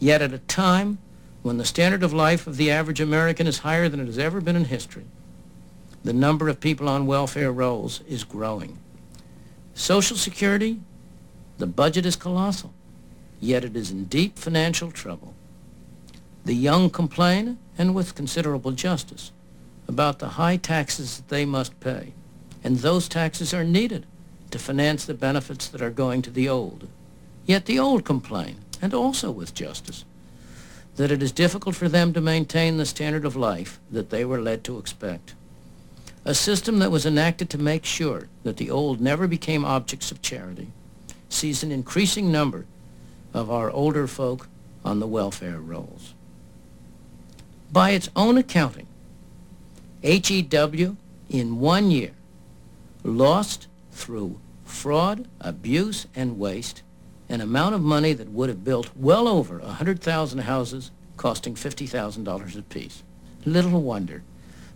Yet 0.00 0.22
at 0.22 0.32
a 0.32 0.38
time 0.38 0.98
when 1.42 1.58
the 1.58 1.64
standard 1.64 2.02
of 2.02 2.12
life 2.12 2.46
of 2.46 2.56
the 2.56 2.70
average 2.70 3.00
American 3.00 3.46
is 3.46 3.58
higher 3.58 3.88
than 3.88 4.00
it 4.00 4.06
has 4.06 4.18
ever 4.18 4.40
been 4.40 4.56
in 4.56 4.64
history, 4.64 5.04
the 6.02 6.14
number 6.14 6.48
of 6.48 6.58
people 6.58 6.88
on 6.88 7.06
welfare 7.06 7.52
rolls 7.52 8.00
is 8.08 8.24
growing. 8.24 8.78
Social 9.74 10.16
Security, 10.16 10.80
the 11.58 11.66
budget 11.66 12.06
is 12.06 12.16
colossal, 12.16 12.72
yet 13.38 13.64
it 13.64 13.76
is 13.76 13.90
in 13.90 14.06
deep 14.06 14.38
financial 14.38 14.90
trouble. 14.90 15.34
The 16.46 16.54
young 16.54 16.88
complain, 16.88 17.58
and 17.76 17.94
with 17.94 18.14
considerable 18.14 18.72
justice, 18.72 19.30
about 19.86 20.18
the 20.18 20.30
high 20.30 20.56
taxes 20.56 21.18
that 21.18 21.28
they 21.28 21.44
must 21.44 21.78
pay. 21.80 22.14
And 22.64 22.78
those 22.78 23.08
taxes 23.08 23.52
are 23.52 23.64
needed 23.64 24.06
to 24.50 24.58
finance 24.58 25.04
the 25.04 25.14
benefits 25.14 25.68
that 25.68 25.82
are 25.82 25.90
going 25.90 26.22
to 26.22 26.30
the 26.30 26.48
old. 26.48 26.88
Yet 27.44 27.66
the 27.66 27.78
old 27.78 28.04
complain, 28.04 28.56
and 28.82 28.94
also 28.94 29.30
with 29.30 29.54
justice, 29.54 30.04
that 30.96 31.10
it 31.10 31.22
is 31.22 31.32
difficult 31.32 31.76
for 31.76 31.88
them 31.88 32.12
to 32.12 32.20
maintain 32.20 32.76
the 32.76 32.86
standard 32.86 33.24
of 33.24 33.36
life 33.36 33.80
that 33.90 34.10
they 34.10 34.24
were 34.24 34.40
led 34.40 34.64
to 34.64 34.78
expect. 34.78 35.34
A 36.24 36.34
system 36.34 36.78
that 36.80 36.90
was 36.90 37.06
enacted 37.06 37.48
to 37.50 37.58
make 37.58 37.84
sure 37.84 38.28
that 38.42 38.58
the 38.58 38.70
old 38.70 39.00
never 39.00 39.26
became 39.26 39.64
objects 39.64 40.10
of 40.10 40.20
charity 40.20 40.68
sees 41.28 41.62
an 41.62 41.72
increasing 41.72 42.30
number 42.30 42.66
of 43.32 43.50
our 43.50 43.70
older 43.70 44.06
folk 44.06 44.48
on 44.84 45.00
the 45.00 45.06
welfare 45.06 45.60
rolls. 45.60 46.14
By 47.72 47.90
its 47.90 48.10
own 48.16 48.36
accounting, 48.36 48.86
HEW 50.02 50.96
in 51.28 51.60
one 51.60 51.90
year 51.90 52.12
lost 53.04 53.68
through 53.92 54.38
fraud, 54.64 55.28
abuse, 55.40 56.06
and 56.14 56.38
waste 56.38 56.82
an 57.30 57.40
amount 57.40 57.76
of 57.76 57.80
money 57.80 58.12
that 58.12 58.28
would 58.28 58.48
have 58.48 58.64
built 58.64 58.90
well 58.96 59.28
over 59.28 59.58
100,000 59.58 60.40
houses 60.40 60.90
costing 61.16 61.54
$50,000 61.54 62.58
apiece. 62.58 63.04
Little 63.46 63.80
wonder 63.80 64.24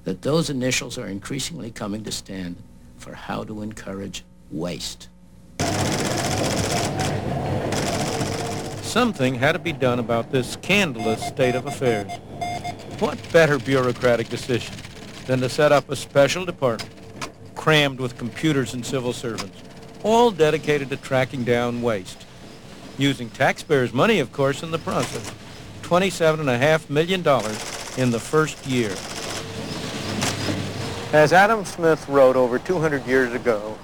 that 0.05 0.23
those 0.23 0.49
initials 0.49 0.97
are 0.97 1.09
increasingly 1.09 1.73
coming 1.73 2.05
to 2.05 2.13
stand 2.13 2.55
for 2.97 3.15
how 3.15 3.43
to 3.43 3.61
encourage 3.61 4.25
waste. 4.53 5.09
Something 8.83 9.35
had 9.35 9.53
to 9.53 9.59
be 9.59 9.73
done 9.73 9.99
about 9.99 10.31
this 10.31 10.53
scandalous 10.53 11.27
state 11.27 11.57
of 11.57 11.67
affairs. 11.67 12.13
What 13.01 13.19
better 13.33 13.59
bureaucratic 13.59 14.29
decision 14.29 14.77
than 15.27 15.41
to 15.41 15.49
set 15.49 15.73
up 15.73 15.91
a 15.91 15.97
special 15.97 16.45
department 16.45 16.95
crammed 17.57 17.99
with 17.99 18.17
computers 18.17 18.75
and 18.75 18.87
civil 18.87 19.13
servants, 19.13 19.61
all 20.05 20.31
dedicated 20.31 20.91
to 20.91 20.97
tracking 20.97 21.43
down 21.43 21.83
waste, 21.83 22.25
using 22.99 23.31
taxpayers' 23.31 23.93
money, 23.93 24.21
of 24.21 24.33
course, 24.33 24.63
in 24.63 24.71
the 24.71 24.79
process. 24.79 25.33
$27.5 25.83 26.91
million 26.91 27.21
in 27.99 28.11
the 28.11 28.21
first 28.21 28.67
year. 28.67 28.91
As 31.13 31.33
Adam 31.33 31.65
Smith 31.65 32.09
wrote 32.09 32.37
over 32.37 32.59
200 32.59 33.07
years 33.07 33.33
ago, 33.33 33.79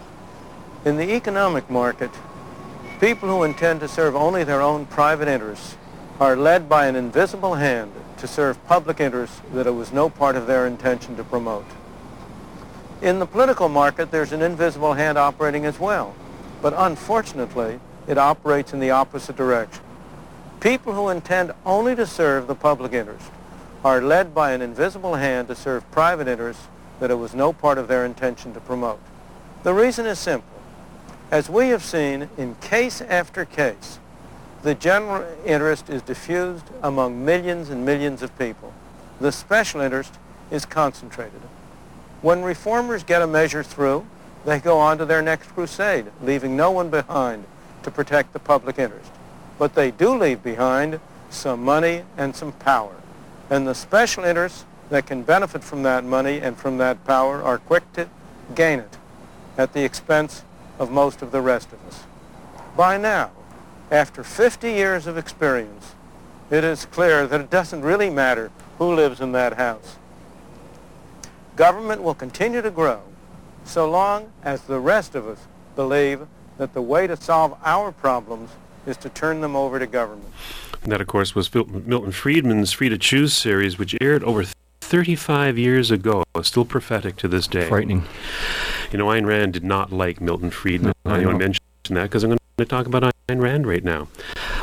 in 0.84 0.96
the 0.96 1.14
economic 1.14 1.68
market, 1.70 2.10
people 2.98 3.28
who 3.28 3.44
intend 3.44 3.80
to 3.80 3.88
serve 3.88 4.16
only 4.16 4.44
their 4.44 4.60
own 4.60 4.86
private 4.86 5.28
interests 5.28 5.76
are 6.18 6.36
led 6.36 6.68
by 6.68 6.86
an 6.86 6.96
invisible 6.96 7.54
hand 7.54 7.92
to 8.18 8.26
serve 8.26 8.62
public 8.66 9.00
interests 9.00 9.40
that 9.54 9.66
it 9.66 9.70
was 9.70 9.92
no 9.92 10.10
part 10.10 10.36
of 10.36 10.46
their 10.46 10.66
intention 10.66 11.16
to 11.16 11.24
promote. 11.24 11.66
In 13.00 13.18
the 13.18 13.26
political 13.26 13.68
market, 13.68 14.10
there's 14.10 14.32
an 14.32 14.42
invisible 14.42 14.94
hand 14.94 15.16
operating 15.16 15.64
as 15.64 15.78
well, 15.78 16.14
but 16.60 16.74
unfortunately, 16.76 17.80
it 18.10 18.18
operates 18.18 18.72
in 18.72 18.80
the 18.80 18.90
opposite 18.90 19.36
direction. 19.36 19.84
People 20.58 20.92
who 20.94 21.10
intend 21.10 21.52
only 21.64 21.94
to 21.94 22.04
serve 22.04 22.48
the 22.48 22.56
public 22.56 22.92
interest 22.92 23.30
are 23.84 24.02
led 24.02 24.34
by 24.34 24.50
an 24.50 24.60
invisible 24.60 25.14
hand 25.14 25.46
to 25.46 25.54
serve 25.54 25.88
private 25.92 26.26
interests 26.26 26.66
that 26.98 27.12
it 27.12 27.14
was 27.14 27.34
no 27.34 27.52
part 27.52 27.78
of 27.78 27.86
their 27.86 28.04
intention 28.04 28.52
to 28.52 28.60
promote. 28.60 28.98
The 29.62 29.72
reason 29.72 30.06
is 30.06 30.18
simple. 30.18 30.50
As 31.30 31.48
we 31.48 31.68
have 31.68 31.84
seen 31.84 32.28
in 32.36 32.56
case 32.56 33.00
after 33.00 33.44
case, 33.44 34.00
the 34.62 34.74
general 34.74 35.24
interest 35.46 35.88
is 35.88 36.02
diffused 36.02 36.66
among 36.82 37.24
millions 37.24 37.70
and 37.70 37.86
millions 37.86 38.22
of 38.22 38.36
people. 38.36 38.74
The 39.20 39.30
special 39.30 39.80
interest 39.80 40.18
is 40.50 40.66
concentrated. 40.66 41.40
When 42.22 42.42
reformers 42.42 43.04
get 43.04 43.22
a 43.22 43.26
measure 43.28 43.62
through, 43.62 44.04
they 44.44 44.58
go 44.58 44.78
on 44.78 44.98
to 44.98 45.04
their 45.04 45.22
next 45.22 45.54
crusade, 45.54 46.06
leaving 46.20 46.56
no 46.56 46.72
one 46.72 46.90
behind 46.90 47.44
to 47.82 47.90
protect 47.90 48.32
the 48.32 48.38
public 48.38 48.78
interest. 48.78 49.10
But 49.58 49.74
they 49.74 49.90
do 49.90 50.16
leave 50.16 50.42
behind 50.42 51.00
some 51.30 51.62
money 51.62 52.02
and 52.16 52.34
some 52.34 52.52
power. 52.52 52.94
And 53.48 53.66
the 53.66 53.74
special 53.74 54.24
interests 54.24 54.64
that 54.90 55.06
can 55.06 55.22
benefit 55.22 55.62
from 55.62 55.82
that 55.84 56.04
money 56.04 56.40
and 56.40 56.56
from 56.56 56.78
that 56.78 57.04
power 57.04 57.42
are 57.42 57.58
quick 57.58 57.90
to 57.94 58.08
gain 58.54 58.80
it 58.80 58.98
at 59.56 59.72
the 59.72 59.84
expense 59.84 60.42
of 60.78 60.90
most 60.90 61.22
of 61.22 61.30
the 61.30 61.40
rest 61.40 61.72
of 61.72 61.84
us. 61.86 62.04
By 62.76 62.96
now, 62.96 63.30
after 63.90 64.22
50 64.22 64.70
years 64.70 65.06
of 65.06 65.16
experience, 65.16 65.94
it 66.50 66.64
is 66.64 66.86
clear 66.86 67.26
that 67.26 67.40
it 67.40 67.50
doesn't 67.50 67.82
really 67.82 68.10
matter 68.10 68.50
who 68.78 68.94
lives 68.94 69.20
in 69.20 69.32
that 69.32 69.54
house. 69.54 69.96
Government 71.56 72.02
will 72.02 72.14
continue 72.14 72.62
to 72.62 72.70
grow 72.70 73.02
so 73.64 73.88
long 73.88 74.32
as 74.42 74.62
the 74.62 74.80
rest 74.80 75.14
of 75.14 75.28
us 75.28 75.38
believe 75.76 76.26
that 76.60 76.74
the 76.74 76.82
way 76.82 77.06
to 77.06 77.16
solve 77.16 77.56
our 77.64 77.90
problems 77.90 78.50
is 78.86 78.98
to 78.98 79.08
turn 79.08 79.40
them 79.40 79.56
over 79.56 79.78
to 79.78 79.86
government. 79.86 80.28
And 80.82 80.92
that, 80.92 81.00
of 81.00 81.06
course, 81.06 81.34
was 81.34 81.52
Milton 81.54 82.12
Friedman's 82.12 82.72
Free 82.72 82.90
to 82.90 82.98
Choose 82.98 83.32
series, 83.32 83.78
which 83.78 83.96
aired 83.98 84.22
over 84.24 84.44
35 84.82 85.56
years 85.56 85.90
ago, 85.90 86.22
still 86.42 86.66
prophetic 86.66 87.16
to 87.16 87.28
this 87.28 87.46
day. 87.46 87.66
Frightening. 87.66 88.04
You 88.92 88.98
know, 88.98 89.06
Ayn 89.06 89.24
Rand 89.24 89.54
did 89.54 89.64
not 89.64 89.90
like 89.90 90.20
Milton 90.20 90.50
Friedman. 90.50 90.92
No, 91.06 91.12
I 91.12 91.22
I 91.22 91.24
want 91.24 91.38
to 91.38 91.44
mention 91.46 91.62
that 91.90 92.02
because 92.02 92.24
I'm 92.24 92.30
going 92.30 92.38
to 92.58 92.64
talk 92.66 92.86
about 92.86 93.10
Ayn 93.28 93.40
Rand 93.40 93.66
right 93.66 93.82
now. 93.82 94.08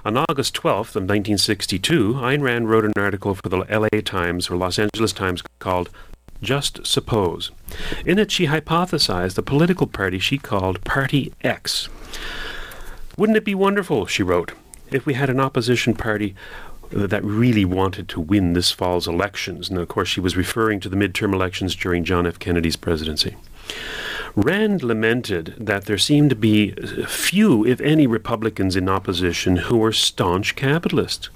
On 0.05 0.17
August 0.17 0.53
12th 0.53 0.95
of 0.95 1.03
1962, 1.03 2.13
Ayn 2.13 2.43
Rand 2.43 2.69
wrote 2.69 2.85
an 2.85 2.93
article 2.95 3.33
for 3.33 3.49
the 3.49 3.57
LA 3.57 4.01
Times 4.05 4.51
or 4.51 4.55
Los 4.55 4.77
Angeles 4.77 5.13
Times 5.13 5.41
called 5.57 5.89
Just 6.41 6.85
Suppose. 6.85 7.51
In 8.05 8.19
it, 8.19 8.31
she 8.31 8.47
hypothesized 8.47 9.37
a 9.37 9.41
political 9.41 9.87
party 9.87 10.19
she 10.19 10.37
called 10.37 10.83
Party 10.83 11.33
X. 11.41 11.89
Wouldn't 13.17 13.37
it 13.37 13.45
be 13.45 13.55
wonderful, 13.55 14.05
she 14.05 14.23
wrote, 14.23 14.51
if 14.91 15.05
we 15.05 15.15
had 15.15 15.29
an 15.29 15.39
opposition 15.39 15.95
party 15.95 16.35
uh, 16.95 17.07
that 17.07 17.23
really 17.23 17.65
wanted 17.65 18.07
to 18.09 18.21
win 18.21 18.53
this 18.53 18.71
fall's 18.71 19.07
elections? 19.07 19.69
And 19.69 19.79
of 19.79 19.87
course, 19.87 20.07
she 20.07 20.21
was 20.21 20.37
referring 20.37 20.79
to 20.81 20.89
the 20.89 20.95
midterm 20.95 21.33
elections 21.33 21.75
during 21.75 22.03
John 22.03 22.27
F. 22.27 22.39
Kennedy's 22.39 22.75
presidency. 22.75 23.35
Rand 24.37 24.83
lamented 24.83 25.55
that 25.57 25.85
there 25.85 25.97
seemed 25.97 26.29
to 26.29 26.35
be 26.35 26.69
few, 27.07 27.65
if 27.65 27.81
any, 27.81 28.05
Republicans 28.05 28.75
in 28.75 28.87
opposition 28.87 29.55
who 29.55 29.77
were 29.77 29.91
staunch 29.91 30.55
capitalists. 30.55 31.31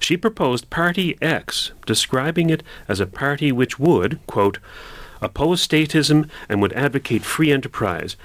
She 0.00 0.18
proposed 0.18 0.68
Party 0.68 1.16
X, 1.22 1.72
describing 1.86 2.50
it 2.50 2.62
as 2.88 3.00
a 3.00 3.06
party 3.06 3.52
which 3.52 3.78
would, 3.78 4.20
quote, 4.26 4.58
oppose 5.22 5.66
statism 5.66 6.28
and 6.46 6.60
would 6.60 6.74
advocate 6.74 7.22
free 7.22 7.50
enterprise, 7.50 8.16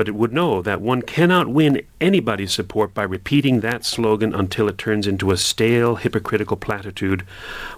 but 0.00 0.08
it 0.08 0.14
would 0.14 0.32
know 0.32 0.62
that 0.62 0.80
one 0.80 1.02
cannot 1.02 1.46
win 1.46 1.82
anybody's 2.00 2.54
support 2.54 2.94
by 2.94 3.02
repeating 3.02 3.60
that 3.60 3.84
slogan 3.84 4.34
until 4.34 4.66
it 4.66 4.78
turns 4.78 5.06
into 5.06 5.30
a 5.30 5.36
stale, 5.36 5.96
hypocritical 5.96 6.56
platitude, 6.56 7.20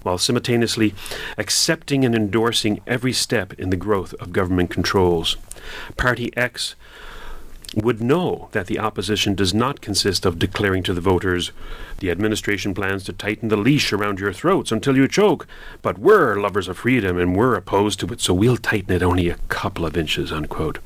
while 0.04 0.16
simultaneously 0.16 0.94
accepting 1.36 2.04
and 2.04 2.14
endorsing 2.14 2.80
every 2.86 3.12
step 3.12 3.52
in 3.54 3.70
the 3.70 3.76
growth 3.76 4.14
of 4.20 4.32
government 4.32 4.70
controls. 4.70 5.36
Party 5.96 6.30
X 6.36 6.76
would 7.74 8.00
know 8.00 8.48
that 8.52 8.68
the 8.68 8.78
opposition 8.78 9.34
does 9.34 9.52
not 9.52 9.80
consist 9.80 10.24
of 10.24 10.38
declaring 10.38 10.84
to 10.84 10.94
the 10.94 11.00
voters, 11.00 11.50
the 11.98 12.08
administration 12.08 12.72
plans 12.72 13.02
to 13.02 13.12
tighten 13.12 13.48
the 13.48 13.56
leash 13.56 13.92
around 13.92 14.20
your 14.20 14.32
throats 14.32 14.70
until 14.70 14.96
you 14.96 15.08
choke, 15.08 15.48
but 15.82 15.98
we're 15.98 16.40
lovers 16.40 16.68
of 16.68 16.78
freedom 16.78 17.18
and 17.18 17.34
we're 17.34 17.56
opposed 17.56 17.98
to 17.98 18.06
it, 18.12 18.20
so 18.20 18.32
we'll 18.32 18.56
tighten 18.56 18.94
it 18.94 19.02
only 19.02 19.28
a 19.28 19.38
couple 19.48 19.84
of 19.84 19.96
inches, 19.96 20.30
unquote. 20.30 20.78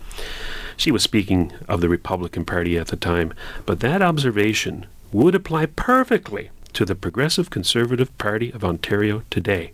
She 0.77 0.91
was 0.91 1.03
speaking 1.03 1.53
of 1.69 1.81
the 1.81 1.89
Republican 1.89 2.45
Party 2.45 2.77
at 2.79 2.89
the 2.89 2.97
time, 2.97 3.33
but 3.65 3.81
that 3.81 4.03
observation 4.03 4.87
would 5.13 5.35
apply 5.35 5.67
perfectly 5.67 6.51
to 6.75 6.85
the 6.85 6.95
Progressive 6.95 7.49
Conservative 7.49 8.17
Party 8.19 8.53
of 8.53 8.65
Ontario 8.65 9.23
today. 9.31 9.73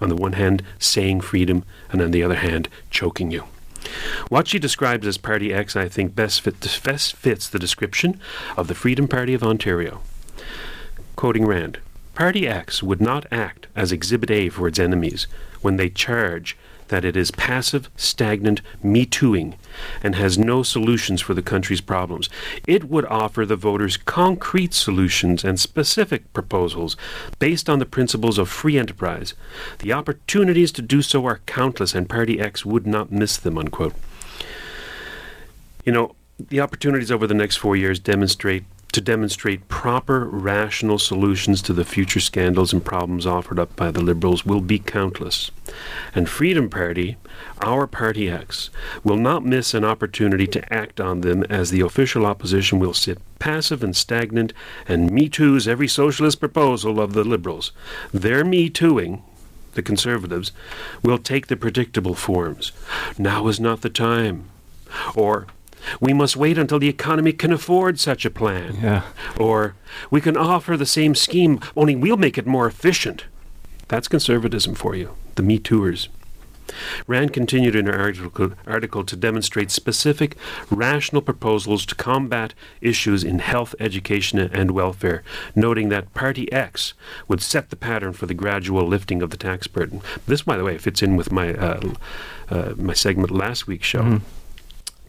On 0.00 0.08
the 0.08 0.16
one 0.16 0.34
hand, 0.34 0.62
saying 0.78 1.22
freedom, 1.22 1.64
and 1.90 2.02
on 2.02 2.10
the 2.10 2.22
other 2.22 2.36
hand, 2.36 2.68
choking 2.90 3.30
you. 3.30 3.44
What 4.28 4.48
she 4.48 4.58
describes 4.58 5.06
as 5.06 5.16
Party 5.16 5.52
X, 5.52 5.74
I 5.74 5.88
think, 5.88 6.14
best, 6.14 6.40
fit, 6.40 6.60
best 6.84 7.16
fits 7.16 7.48
the 7.48 7.58
description 7.58 8.20
of 8.56 8.68
the 8.68 8.74
Freedom 8.74 9.08
Party 9.08 9.34
of 9.34 9.42
Ontario. 9.42 10.02
Quoting 11.16 11.46
Rand, 11.46 11.78
Party 12.14 12.46
X 12.46 12.82
would 12.82 13.00
not 13.00 13.26
act 13.32 13.66
as 13.74 13.92
Exhibit 13.92 14.30
A 14.30 14.48
for 14.50 14.68
its 14.68 14.78
enemies 14.78 15.26
when 15.62 15.76
they 15.76 15.88
charge 15.88 16.56
that 16.88 17.04
it 17.04 17.16
is 17.16 17.30
passive, 17.30 17.88
stagnant, 17.96 18.60
me 18.82 19.06
tooing, 19.06 19.54
and 20.02 20.14
has 20.14 20.38
no 20.38 20.62
solutions 20.62 21.20
for 21.20 21.34
the 21.34 21.42
country's 21.42 21.80
problems. 21.80 22.28
It 22.66 22.84
would 22.84 23.04
offer 23.06 23.44
the 23.44 23.56
voters 23.56 23.96
concrete 23.96 24.74
solutions 24.74 25.44
and 25.44 25.58
specific 25.58 26.32
proposals 26.32 26.96
based 27.38 27.68
on 27.68 27.78
the 27.78 27.86
principles 27.86 28.38
of 28.38 28.48
free 28.48 28.78
enterprise. 28.78 29.34
The 29.78 29.92
opportunities 29.92 30.72
to 30.72 30.82
do 30.82 31.02
so 31.02 31.26
are 31.26 31.40
countless, 31.46 31.94
and 31.94 32.08
Party 32.08 32.40
X 32.40 32.64
would 32.64 32.86
not 32.86 33.12
miss 33.12 33.36
them. 33.36 33.58
Unquote. 33.58 33.94
You 35.84 35.92
know, 35.92 36.14
the 36.38 36.60
opportunities 36.60 37.10
over 37.10 37.26
the 37.26 37.34
next 37.34 37.56
four 37.56 37.76
years 37.76 37.98
demonstrate 37.98 38.64
to 38.92 39.00
demonstrate 39.00 39.68
proper, 39.68 40.26
rational 40.26 40.98
solutions 40.98 41.62
to 41.62 41.72
the 41.72 41.84
future 41.84 42.20
scandals 42.20 42.72
and 42.72 42.84
problems 42.84 43.26
offered 43.26 43.58
up 43.58 43.74
by 43.74 43.90
the 43.90 44.02
Liberals 44.02 44.44
will 44.44 44.60
be 44.60 44.78
countless. 44.78 45.50
And 46.14 46.28
Freedom 46.28 46.68
Party, 46.68 47.16
our 47.60 47.86
Party 47.86 48.28
X, 48.28 48.70
will 49.02 49.16
not 49.16 49.44
miss 49.44 49.74
an 49.74 49.84
opportunity 49.84 50.46
to 50.48 50.72
act 50.72 51.00
on 51.00 51.22
them 51.22 51.42
as 51.44 51.70
the 51.70 51.80
official 51.80 52.26
opposition 52.26 52.78
will 52.78 52.94
sit 52.94 53.18
passive 53.38 53.82
and 53.82 53.96
stagnant 53.96 54.52
and 54.86 55.10
Me 55.10 55.28
Too's 55.28 55.66
every 55.66 55.88
socialist 55.88 56.38
proposal 56.38 57.00
of 57.00 57.12
the 57.12 57.24
Liberals. 57.24 57.72
Their 58.12 58.44
Me 58.44 58.68
Tooing, 58.70 59.22
the 59.74 59.82
Conservatives, 59.82 60.52
will 61.02 61.18
take 61.18 61.48
the 61.48 61.56
predictable 61.56 62.14
forms. 62.14 62.72
Now 63.18 63.48
is 63.48 63.58
not 63.58 63.80
the 63.80 63.90
time. 63.90 64.48
Or, 65.16 65.46
we 66.00 66.12
must 66.12 66.36
wait 66.36 66.58
until 66.58 66.78
the 66.78 66.88
economy 66.88 67.32
can 67.32 67.52
afford 67.52 67.98
such 68.00 68.24
a 68.24 68.30
plan. 68.30 68.76
Yeah. 68.82 69.02
Or, 69.38 69.74
we 70.10 70.20
can 70.20 70.36
offer 70.36 70.76
the 70.76 70.86
same 70.86 71.14
scheme, 71.14 71.60
only 71.76 71.94
we'll 71.96 72.16
make 72.16 72.38
it 72.38 72.46
more 72.46 72.66
efficient. 72.66 73.24
That's 73.88 74.08
conservatism 74.08 74.74
for 74.74 74.94
you, 74.94 75.14
the 75.34 75.42
Me 75.42 75.58
Tooers. 75.58 76.08
Rand 77.06 77.34
continued 77.34 77.74
in 77.76 77.84
her 77.86 77.98
article, 77.98 78.52
article 78.66 79.04
to 79.04 79.16
demonstrate 79.16 79.70
specific, 79.70 80.36
rational 80.70 81.20
proposals 81.20 81.84
to 81.86 81.94
combat 81.94 82.54
issues 82.80 83.22
in 83.24 83.40
health, 83.40 83.74
education, 83.78 84.38
and 84.38 84.70
welfare, 84.70 85.22
noting 85.54 85.90
that 85.90 86.14
Party 86.14 86.50
X 86.50 86.94
would 87.28 87.42
set 87.42 87.68
the 87.68 87.76
pattern 87.76 88.14
for 88.14 88.24
the 88.24 88.32
gradual 88.32 88.86
lifting 88.86 89.20
of 89.20 89.28
the 89.30 89.36
tax 89.36 89.66
burden. 89.66 90.00
This, 90.26 90.42
by 90.42 90.56
the 90.56 90.64
way, 90.64 90.78
fits 90.78 91.02
in 91.02 91.16
with 91.16 91.30
my 91.30 91.52
uh, 91.54 91.80
uh, 92.48 92.72
my 92.78 92.94
segment 92.94 93.30
last 93.32 93.66
week's 93.66 93.86
show, 93.88 94.02
Mhm. 94.02 94.20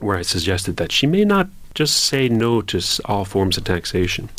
Where 0.04 0.18
I 0.18 0.22
suggested 0.22 0.78
that 0.78 0.92
she 0.92 1.08
may 1.08 1.26
not 1.26 1.50
just 1.74 1.96
say 1.96 2.30
no 2.30 2.62
to 2.62 2.82
all 3.06 3.26
forms 3.26 3.58
of 3.58 3.64
taxation. 3.64 4.30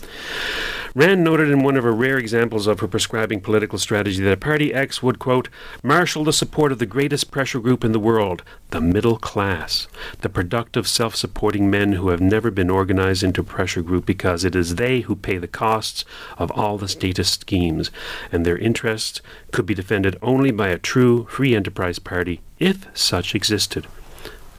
Rand 0.97 1.25
noted 1.25 1.51
in 1.51 1.65
one 1.65 1.77
of 1.77 1.83
her 1.83 1.93
rare 1.93 2.19
examples 2.19 2.69
of 2.69 2.79
her 2.79 2.87
prescribing 2.87 3.41
political 3.41 3.81
strategy 3.81 4.23
that 4.23 4.39
Party 4.39 4.73
X 4.73 5.03
would, 5.03 5.19
quote, 5.19 5.49
marshal 5.83 6.23
the 6.23 6.33
support 6.33 6.71
of 6.71 6.79
the 6.79 6.87
greatest 6.87 7.33
pressure 7.33 7.59
group 7.59 7.83
in 7.83 7.91
the 7.91 7.99
world, 7.99 8.45
the 8.71 8.81
middle 8.81 9.17
class, 9.17 9.89
the 10.21 10.29
productive, 10.29 10.87
self 10.87 11.17
supporting 11.17 11.69
men 11.69 11.95
who 11.95 12.11
have 12.11 12.21
never 12.21 12.49
been 12.49 12.71
organized 12.71 13.25
into 13.25 13.41
a 13.41 13.45
pressure 13.45 13.83
group 13.83 14.07
because 14.07 14.45
it 14.45 14.55
is 14.55 14.77
they 14.77 15.01
who 15.01 15.17
pay 15.17 15.37
the 15.37 15.49
costs 15.49 16.05
of 16.39 16.53
all 16.53 16.79
the 16.79 16.87
statist 16.87 17.41
schemes, 17.41 17.91
and 18.31 18.47
their 18.47 18.59
interests 18.59 19.21
could 19.51 19.67
be 19.67 19.75
defended 19.75 20.17
only 20.23 20.53
by 20.53 20.69
a 20.69 20.79
true 20.79 21.27
free 21.29 21.57
enterprise 21.57 21.99
party, 21.99 22.41
if 22.61 22.87
such 22.97 23.35
existed. 23.35 23.89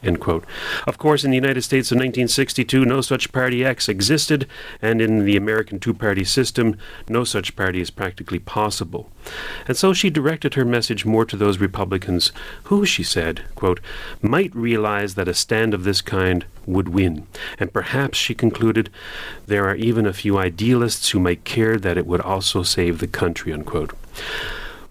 End 0.05 0.19
quote. 0.19 0.45
Of 0.85 0.99
course, 0.99 1.23
in 1.23 1.31
the 1.31 1.35
United 1.35 1.63
States 1.63 1.91
of 1.91 1.95
1962, 1.95 2.85
no 2.85 3.01
such 3.01 3.31
Party 3.31 3.65
X 3.65 3.89
existed, 3.89 4.47
and 4.81 5.01
in 5.01 5.25
the 5.25 5.35
American 5.35 5.79
two 5.79 5.95
party 5.95 6.23
system, 6.23 6.77
no 7.09 7.23
such 7.23 7.55
party 7.55 7.81
is 7.81 7.89
practically 7.89 8.37
possible. 8.37 9.11
And 9.67 9.75
so 9.75 9.93
she 9.93 10.11
directed 10.11 10.53
her 10.53 10.63
message 10.63 11.05
more 11.05 11.25
to 11.25 11.35
those 11.35 11.57
Republicans 11.57 12.31
who, 12.65 12.85
she 12.85 13.01
said, 13.01 13.41
quote, 13.55 13.79
might 14.21 14.55
realize 14.55 15.15
that 15.15 15.27
a 15.27 15.33
stand 15.33 15.73
of 15.73 15.83
this 15.83 16.01
kind 16.01 16.45
would 16.67 16.89
win. 16.89 17.25
And 17.59 17.73
perhaps, 17.73 18.19
she 18.19 18.35
concluded, 18.35 18.91
there 19.47 19.67
are 19.67 19.75
even 19.75 20.05
a 20.05 20.13
few 20.13 20.37
idealists 20.37 21.09
who 21.09 21.19
might 21.19 21.43
care 21.43 21.77
that 21.77 21.97
it 21.97 22.05
would 22.05 22.21
also 22.21 22.61
save 22.61 22.99
the 22.99 23.07
country, 23.07 23.51
unquote. 23.51 23.93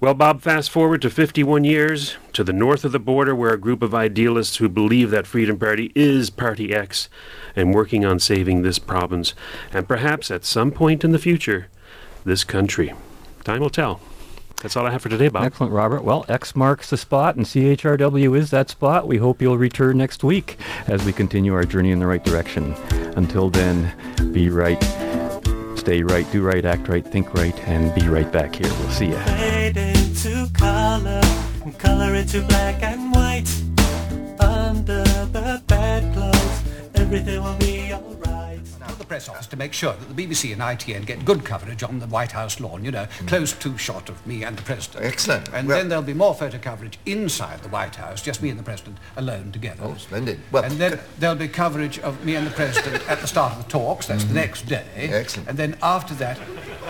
Well, 0.00 0.14
Bob, 0.14 0.42
fast 0.42 0.70
forward 0.70 1.00
to 1.02 1.10
51 1.10 1.64
years 1.64 2.16
to 2.32 2.44
the 2.44 2.52
north 2.52 2.84
of 2.84 2.92
the 2.92 2.98
border, 2.98 3.34
where 3.34 3.54
a 3.54 3.58
group 3.58 3.80
of 3.82 3.94
idealists 3.94 4.56
who 4.56 4.68
believe 4.68 5.10
that 5.10 5.26
Freedom 5.26 5.58
Party 5.58 5.92
is 5.94 6.30
Party 6.30 6.74
X 6.74 7.08
and 7.56 7.72
working 7.72 8.04
on 8.04 8.18
saving 8.18 8.62
this 8.62 8.78
province, 8.78 9.34
and 9.72 9.88
perhaps 9.88 10.30
at 10.30 10.44
some 10.44 10.70
point 10.70 11.04
in 11.04 11.12
the 11.12 11.18
future, 11.18 11.68
this 12.24 12.44
country. 12.44 12.92
Time 13.44 13.60
will 13.60 13.70
tell. 13.70 14.00
That's 14.62 14.76
all 14.76 14.86
I 14.86 14.90
have 14.90 15.02
for 15.02 15.10
today, 15.10 15.28
Bob. 15.28 15.44
Excellent, 15.44 15.72
Robert. 15.72 16.04
Well, 16.04 16.24
X 16.28 16.56
marks 16.56 16.90
the 16.90 16.96
spot, 16.96 17.36
and 17.36 17.44
CHRW 17.44 18.36
is 18.36 18.50
that 18.50 18.70
spot. 18.70 19.06
We 19.06 19.18
hope 19.18 19.42
you'll 19.42 19.58
return 19.58 19.98
next 19.98 20.24
week 20.24 20.58
as 20.86 21.04
we 21.04 21.12
continue 21.12 21.54
our 21.54 21.64
journey 21.64 21.90
in 21.90 21.98
the 21.98 22.06
right 22.06 22.24
direction. 22.24 22.74
Until 23.14 23.50
then, 23.50 23.92
be 24.32 24.48
right, 24.48 24.80
stay 25.84 26.02
right, 26.02 26.26
do 26.32 26.42
right, 26.42 26.64
act 26.64 26.88
right, 26.88 27.06
think 27.06 27.34
right, 27.34 27.54
and 27.68 27.94
be 27.94 28.08
right 28.08 28.32
back 28.32 28.54
here. 28.54 28.72
We'll 28.78 28.88
see 28.88 29.08
you. 29.08 29.18
Fade 29.18 29.76
into 29.76 30.48
color 30.54 31.20
color 31.78 32.14
into 32.14 32.40
black 32.42 32.82
and 32.82 33.12
white. 33.12 33.50
Under 34.40 35.04
the 35.36 35.62
bedclothes, 35.66 36.62
everything 36.94 37.42
will 37.42 37.56
be 37.58 37.92
alright. 37.92 38.23
Press 39.14 39.28
office 39.28 39.46
to 39.46 39.56
make 39.56 39.72
sure 39.72 39.92
that 39.92 40.16
the 40.16 40.26
BBC 40.26 40.52
and 40.52 40.60
ITN 40.60 41.06
get 41.06 41.24
good 41.24 41.44
coverage 41.44 41.84
on 41.84 42.00
the 42.00 42.06
White 42.08 42.32
House 42.32 42.58
lawn, 42.58 42.84
you 42.84 42.90
know, 42.90 43.06
close 43.28 43.52
to 43.52 43.78
shot 43.78 44.08
of 44.08 44.26
me 44.26 44.42
and 44.42 44.56
the 44.58 44.62
President. 44.62 45.04
Excellent. 45.04 45.48
And 45.52 45.68
Well- 45.68 45.78
then 45.78 45.88
there'll 45.88 46.02
be 46.02 46.14
more 46.14 46.34
photo 46.34 46.58
coverage 46.58 46.98
inside 47.06 47.62
the 47.62 47.68
White 47.68 47.94
House, 47.94 48.20
just 48.20 48.42
me 48.42 48.48
and 48.50 48.58
the 48.58 48.64
President 48.64 48.98
alone 49.16 49.52
together. 49.52 49.84
Oh, 49.84 49.94
splendid. 49.96 50.40
Well, 50.50 50.64
and 50.64 50.80
then 50.80 50.98
there'll 51.20 51.36
be 51.36 51.46
coverage 51.46 52.00
of 52.00 52.24
me 52.24 52.34
and 52.34 52.44
the 52.44 52.50
President 52.50 53.08
at 53.08 53.20
the 53.20 53.28
start 53.28 53.52
of 53.52 53.58
the 53.64 53.70
talks, 53.70 54.06
that's 54.06 54.24
the 54.24 54.34
next 54.34 54.66
day. 54.66 54.82
Excellent. 54.96 55.48
And 55.48 55.56
then 55.56 55.76
after 55.80 56.12
that, 56.14 56.36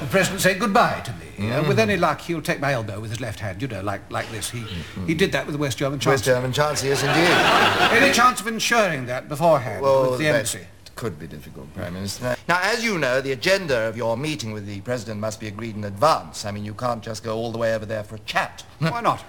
the 0.01 0.07
President 0.07 0.41
say 0.41 0.55
goodbye 0.55 1.03
to 1.05 1.13
me. 1.13 1.51
Uh, 1.53 1.63
Mhm. 1.63 1.69
with 1.69 1.79
any 1.79 1.99
luck, 1.99 2.23
he'll 2.23 2.41
take 2.41 2.59
my 2.59 2.73
elbow 2.73 3.01
with 3.01 3.11
his 3.11 3.21
left 3.21 3.41
hand, 3.41 3.61
you 3.61 3.69
know, 3.69 3.83
like, 3.83 4.01
like 4.11 4.31
this. 4.31 4.49
He, 4.49 4.65
he 5.07 5.13
did 5.13 5.33
that 5.33 5.45
with 5.45 5.53
the 5.53 5.59
West 5.59 5.77
German 5.77 5.99
Chancellor. 5.99 6.13
West 6.15 6.25
German 6.25 6.53
Chancellor, 6.55 6.89
yes, 6.89 7.03
indeed. 7.03 8.03
Any 8.03 8.15
chance 8.15 8.41
of 8.41 8.47
ensuring 8.47 9.05
that 9.07 9.29
beforehand 9.29 9.83
Well, 9.83 10.13
with 10.13 10.21
the 10.21 10.29
embassy? 10.29 10.61
Could 10.95 11.19
be 11.19 11.27
difficult, 11.27 11.73
Prime 11.75 11.95
Minister. 11.95 12.37
Now, 12.49 12.61
as 12.63 12.85
you 12.85 12.99
know, 12.99 13.21
the 13.21 13.33
agenda 13.33 13.89
of 13.89 13.97
your 13.97 14.17
meeting 14.17 14.53
with 14.53 14.67
the 14.67 14.81
President 14.83 15.21
must 15.21 15.41
be 15.41 15.49
agreed 15.49 15.77
in 15.77 15.85
advance. 15.85 16.45
I 16.45 16.51
mean, 16.51 16.65
you 16.65 16.75
can't 16.75 17.03
just 17.03 17.23
go 17.23 17.37
all 17.37 17.53
the 17.53 17.59
way 17.59 17.75
over 17.75 17.87
there 17.87 18.05
for 18.05 18.17
a 18.17 18.21
chat. 18.21 18.65
Why 18.79 19.01
not? 19.01 19.25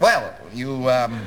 Well, 0.00 0.34
you, 0.52 0.90
um, 0.90 1.20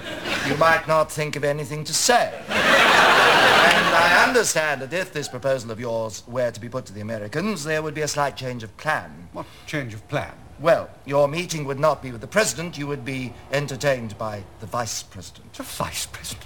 you 0.47 0.57
might 0.57 0.86
not 0.88 1.09
think 1.11 1.38
of 1.38 1.45
anything 1.45 1.86
to 1.86 1.93
say. 1.93 2.34
and 2.49 3.95
I 3.95 4.26
understand 4.28 4.82
that 4.82 4.91
if 4.91 5.13
this 5.13 5.30
proposal 5.30 5.72
of 5.72 5.80
yours 5.80 6.24
were 6.28 6.51
to 6.51 6.59
be 6.59 6.68
put 6.68 6.86
to 6.88 6.93
the 6.93 7.01
Americans, 7.01 7.63
there 7.63 7.82
would 7.82 7.93
be 7.93 8.01
a 8.01 8.07
slight 8.07 8.36
change 8.36 8.63
of 8.63 8.76
plan. 8.76 9.30
What 9.32 9.45
change 9.66 9.93
of 9.93 10.05
plan? 10.09 10.34
Well, 10.59 10.89
your 11.05 11.28
meeting 11.28 11.66
would 11.66 11.80
not 11.80 12.01
be 12.01 12.11
with 12.11 12.22
the 12.22 12.28
President, 12.28 12.78
you 12.78 12.88
would 12.88 13.05
be 13.05 13.34
entertained 13.51 14.18
by 14.18 14.43
the 14.59 14.66
Vice 14.66 15.03
President. 15.03 15.53
The 15.53 15.63
Vice 15.63 16.05
President? 16.05 16.45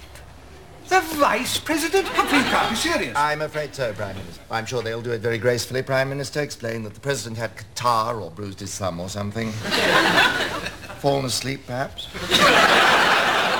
The 0.90 1.00
Vice 1.02 1.56
President? 1.56 2.04
You 2.08 2.12
can't 2.14 2.70
be 2.70 2.74
serious. 2.74 3.16
I'm 3.16 3.42
afraid 3.42 3.72
so, 3.76 3.92
Prime 3.92 4.16
Minister. 4.16 4.42
I'm 4.50 4.66
sure 4.66 4.82
they'll 4.82 5.00
do 5.00 5.12
it 5.12 5.20
very 5.20 5.38
gracefully, 5.38 5.82
Prime 5.82 6.08
Minister. 6.08 6.40
Explain 6.40 6.82
that 6.82 6.94
the 6.94 7.00
President 7.00 7.38
had 7.38 7.56
catarrh 7.56 8.20
or 8.20 8.32
bruised 8.32 8.58
his 8.58 8.76
thumb 8.76 8.98
or 8.98 9.08
something. 9.08 9.52
Fallen 10.98 11.26
asleep, 11.26 11.60
perhaps. 11.64 12.08